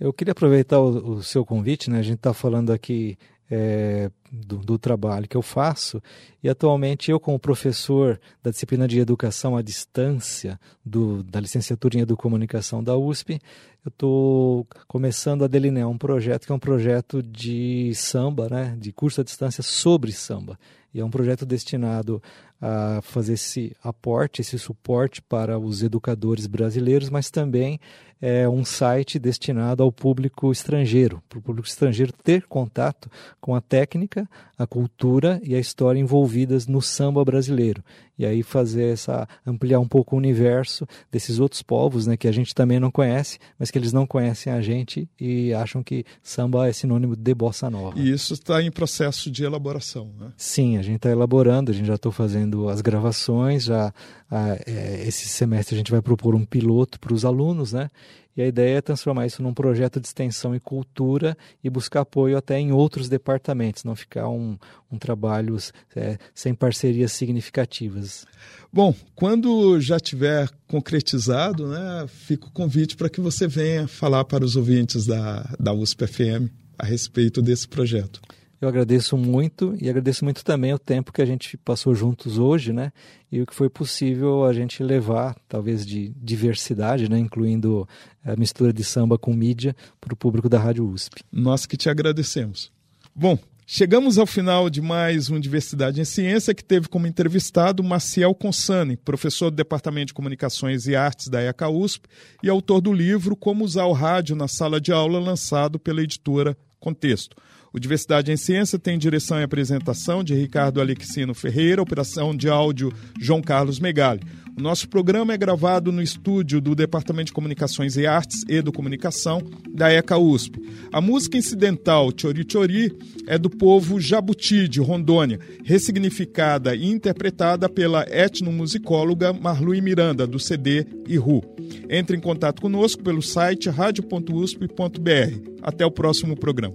eu 0.00 0.14
queria 0.14 0.32
aproveitar 0.32 0.80
o, 0.80 1.16
o 1.16 1.22
seu 1.22 1.44
convite, 1.44 1.90
né? 1.90 1.98
A 1.98 2.02
gente 2.02 2.16
está 2.16 2.32
falando 2.32 2.72
aqui 2.72 3.18
é, 3.50 4.10
do, 4.30 4.58
do, 4.58 4.78
trabalho 4.78 5.28
que 5.28 5.36
eu 5.36 5.42
faço. 5.42 6.02
E 6.42 6.48
atualmente 6.48 7.10
eu, 7.10 7.20
como 7.20 7.38
professor 7.38 8.20
da 8.42 8.50
disciplina 8.50 8.88
de 8.88 8.98
Educação 8.98 9.56
à 9.56 9.62
Distância 9.62 10.58
do, 10.84 11.22
da 11.22 11.40
licenciatura 11.40 11.98
em 11.98 12.00
Educomunicação 12.00 12.82
da 12.82 12.96
USP, 12.96 13.40
eu 13.84 13.90
estou 13.90 14.66
começando 14.88 15.44
a 15.44 15.48
delinear 15.48 15.88
um 15.88 15.98
projeto 15.98 16.46
que 16.46 16.52
é 16.52 16.54
um 16.54 16.58
projeto 16.58 17.22
de 17.22 17.94
samba, 17.94 18.48
né, 18.48 18.76
de 18.78 18.92
curso 18.92 19.20
à 19.20 19.24
distância 19.24 19.62
sobre 19.62 20.10
samba. 20.10 20.58
E 20.92 21.00
é 21.00 21.04
um 21.04 21.10
projeto 21.10 21.44
destinado 21.44 22.22
a 22.66 23.02
fazer 23.02 23.34
esse 23.34 23.76
aporte, 23.82 24.40
esse 24.40 24.58
suporte 24.58 25.20
para 25.20 25.58
os 25.58 25.82
educadores 25.82 26.46
brasileiros, 26.46 27.10
mas 27.10 27.30
também 27.30 27.78
é 28.26 28.48
um 28.48 28.64
site 28.64 29.18
destinado 29.18 29.82
ao 29.82 29.92
público 29.92 30.50
estrangeiro, 30.50 31.22
para 31.28 31.38
o 31.38 31.42
público 31.42 31.68
estrangeiro 31.68 32.10
ter 32.10 32.46
contato 32.46 33.10
com 33.38 33.54
a 33.54 33.60
técnica, 33.60 34.26
a 34.56 34.66
cultura 34.66 35.38
e 35.44 35.54
a 35.54 35.58
história 35.58 36.00
envolvidas 36.00 36.66
no 36.66 36.80
samba 36.80 37.22
brasileiro. 37.22 37.84
E 38.16 38.24
aí 38.24 38.42
fazer 38.42 38.92
essa 38.92 39.28
ampliar 39.44 39.80
um 39.80 39.88
pouco 39.88 40.14
o 40.14 40.18
universo 40.18 40.86
desses 41.10 41.40
outros 41.40 41.60
povos, 41.60 42.06
né, 42.06 42.16
que 42.16 42.28
a 42.28 42.32
gente 42.32 42.54
também 42.54 42.78
não 42.80 42.90
conhece, 42.90 43.38
mas 43.58 43.70
que 43.70 43.76
eles 43.76 43.92
não 43.92 44.06
conhecem 44.06 44.52
a 44.52 44.62
gente 44.62 45.06
e 45.20 45.52
acham 45.52 45.82
que 45.82 46.04
samba 46.22 46.68
é 46.68 46.72
sinônimo 46.72 47.16
de 47.16 47.34
bossa 47.34 47.68
nova. 47.68 47.98
E 47.98 48.10
isso 48.10 48.32
está 48.32 48.62
em 48.62 48.70
processo 48.70 49.30
de 49.30 49.44
elaboração, 49.44 50.12
né? 50.18 50.32
Sim, 50.36 50.78
a 50.78 50.82
gente 50.82 50.96
está 50.96 51.10
elaborando, 51.10 51.72
a 51.72 51.74
gente 51.74 51.86
já 51.86 51.96
está 51.96 52.10
fazendo 52.10 52.53
as 52.68 52.80
gravações, 52.80 53.64
já 53.64 53.92
a, 54.30 54.56
é, 54.66 55.04
esse 55.06 55.28
semestre 55.28 55.74
a 55.74 55.78
gente 55.78 55.90
vai 55.90 56.00
propor 56.00 56.34
um 56.34 56.44
piloto 56.44 56.98
para 56.98 57.12
os 57.12 57.24
alunos, 57.24 57.72
né? 57.72 57.90
E 58.36 58.42
a 58.42 58.46
ideia 58.46 58.78
é 58.78 58.80
transformar 58.80 59.26
isso 59.26 59.42
num 59.42 59.54
projeto 59.54 60.00
de 60.00 60.08
extensão 60.08 60.56
e 60.56 60.60
cultura 60.60 61.36
e 61.62 61.70
buscar 61.70 62.00
apoio 62.00 62.36
até 62.36 62.58
em 62.58 62.72
outros 62.72 63.08
departamentos, 63.08 63.84
não 63.84 63.94
ficar 63.94 64.28
um, 64.28 64.58
um 64.90 64.98
trabalho 64.98 65.56
é, 65.94 66.18
sem 66.34 66.52
parcerias 66.52 67.12
significativas. 67.12 68.26
Bom, 68.72 68.92
quando 69.14 69.80
já 69.80 70.00
tiver 70.00 70.50
concretizado, 70.66 71.68
né, 71.68 72.06
fica 72.08 72.46
o 72.46 72.50
convite 72.50 72.96
para 72.96 73.08
que 73.08 73.20
você 73.20 73.46
venha 73.46 73.86
falar 73.86 74.24
para 74.24 74.44
os 74.44 74.56
ouvintes 74.56 75.06
da, 75.06 75.54
da 75.60 75.72
USP-FM 75.72 76.50
a 76.76 76.84
respeito 76.84 77.40
desse 77.40 77.68
projeto. 77.68 78.20
Eu 78.64 78.68
agradeço 78.70 79.14
muito 79.18 79.76
e 79.78 79.90
agradeço 79.90 80.24
muito 80.24 80.42
também 80.42 80.72
o 80.72 80.78
tempo 80.78 81.12
que 81.12 81.20
a 81.20 81.26
gente 81.26 81.54
passou 81.58 81.94
juntos 81.94 82.38
hoje, 82.38 82.72
né? 82.72 82.92
E 83.30 83.42
o 83.42 83.46
que 83.46 83.54
foi 83.54 83.68
possível 83.68 84.42
a 84.46 84.54
gente 84.54 84.82
levar, 84.82 85.36
talvez 85.46 85.84
de 85.84 86.14
diversidade, 86.16 87.10
né? 87.10 87.18
Incluindo 87.18 87.86
a 88.24 88.34
mistura 88.36 88.72
de 88.72 88.82
samba 88.82 89.18
com 89.18 89.34
mídia 89.34 89.76
para 90.00 90.14
o 90.14 90.16
público 90.16 90.48
da 90.48 90.58
Rádio 90.58 90.88
USP. 90.88 91.22
Nós 91.30 91.66
que 91.66 91.76
te 91.76 91.90
agradecemos. 91.90 92.72
Bom, 93.14 93.38
Chegamos 93.66 94.18
ao 94.18 94.26
final 94.26 94.68
de 94.68 94.82
mais 94.82 95.30
um 95.30 95.40
Diversidade 95.40 95.98
em 95.98 96.04
Ciência, 96.04 96.54
que 96.54 96.62
teve 96.62 96.86
como 96.86 97.06
entrevistado 97.06 97.82
Maciel 97.82 98.34
Consani, 98.34 98.94
professor 98.94 99.50
do 99.50 99.56
Departamento 99.56 100.08
de 100.08 100.14
Comunicações 100.14 100.86
e 100.86 100.94
Artes 100.94 101.28
da 101.28 101.40
ECA 101.40 101.70
USP 101.70 102.06
e 102.42 102.50
autor 102.50 102.82
do 102.82 102.92
livro 102.92 103.34
Como 103.34 103.64
Usar 103.64 103.86
o 103.86 103.92
Rádio 103.92 104.36
na 104.36 104.48
Sala 104.48 104.78
de 104.78 104.92
Aula, 104.92 105.18
lançado 105.18 105.78
pela 105.78 106.02
editora 106.02 106.54
Contexto. 106.78 107.34
O 107.74 107.80
Diversidade 107.80 108.30
em 108.30 108.36
Ciência 108.36 108.78
tem 108.78 108.96
direção 108.96 109.40
e 109.40 109.42
apresentação 109.42 110.22
de 110.22 110.32
Ricardo 110.32 110.80
Alexino 110.80 111.34
Ferreira, 111.34 111.82
operação 111.82 112.32
de 112.32 112.48
áudio 112.48 112.92
João 113.20 113.42
Carlos 113.42 113.80
Megali. 113.80 114.20
O 114.56 114.62
nosso 114.62 114.88
programa 114.88 115.34
é 115.34 115.36
gravado 115.36 115.90
no 115.90 116.00
estúdio 116.00 116.60
do 116.60 116.76
Departamento 116.76 117.26
de 117.26 117.32
Comunicações 117.32 117.96
e 117.96 118.06
Artes 118.06 118.44
e 118.48 118.62
do 118.62 118.70
Comunicação 118.70 119.42
da 119.74 119.92
ECA 119.92 120.16
USP. 120.16 120.60
A 120.92 121.00
música 121.00 121.36
incidental 121.36 122.12
Chori 122.16 122.46
Chori 122.48 122.96
é 123.26 123.36
do 123.36 123.50
povo 123.50 124.00
Jabuti, 124.00 124.68
de 124.68 124.78
Rondônia, 124.78 125.40
ressignificada 125.64 126.76
e 126.76 126.86
interpretada 126.86 127.68
pela 127.68 128.06
etnomusicóloga 128.08 129.32
Marlui 129.32 129.80
Miranda, 129.80 130.28
do 130.28 130.38
CD 130.38 130.86
Iru. 131.08 131.42
Entre 131.90 132.16
em 132.16 132.20
contato 132.20 132.62
conosco 132.62 133.02
pelo 133.02 133.20
site 133.20 133.68
radio.usp.br. 133.68 135.50
Até 135.60 135.84
o 135.84 135.90
próximo 135.90 136.36
programa. 136.36 136.74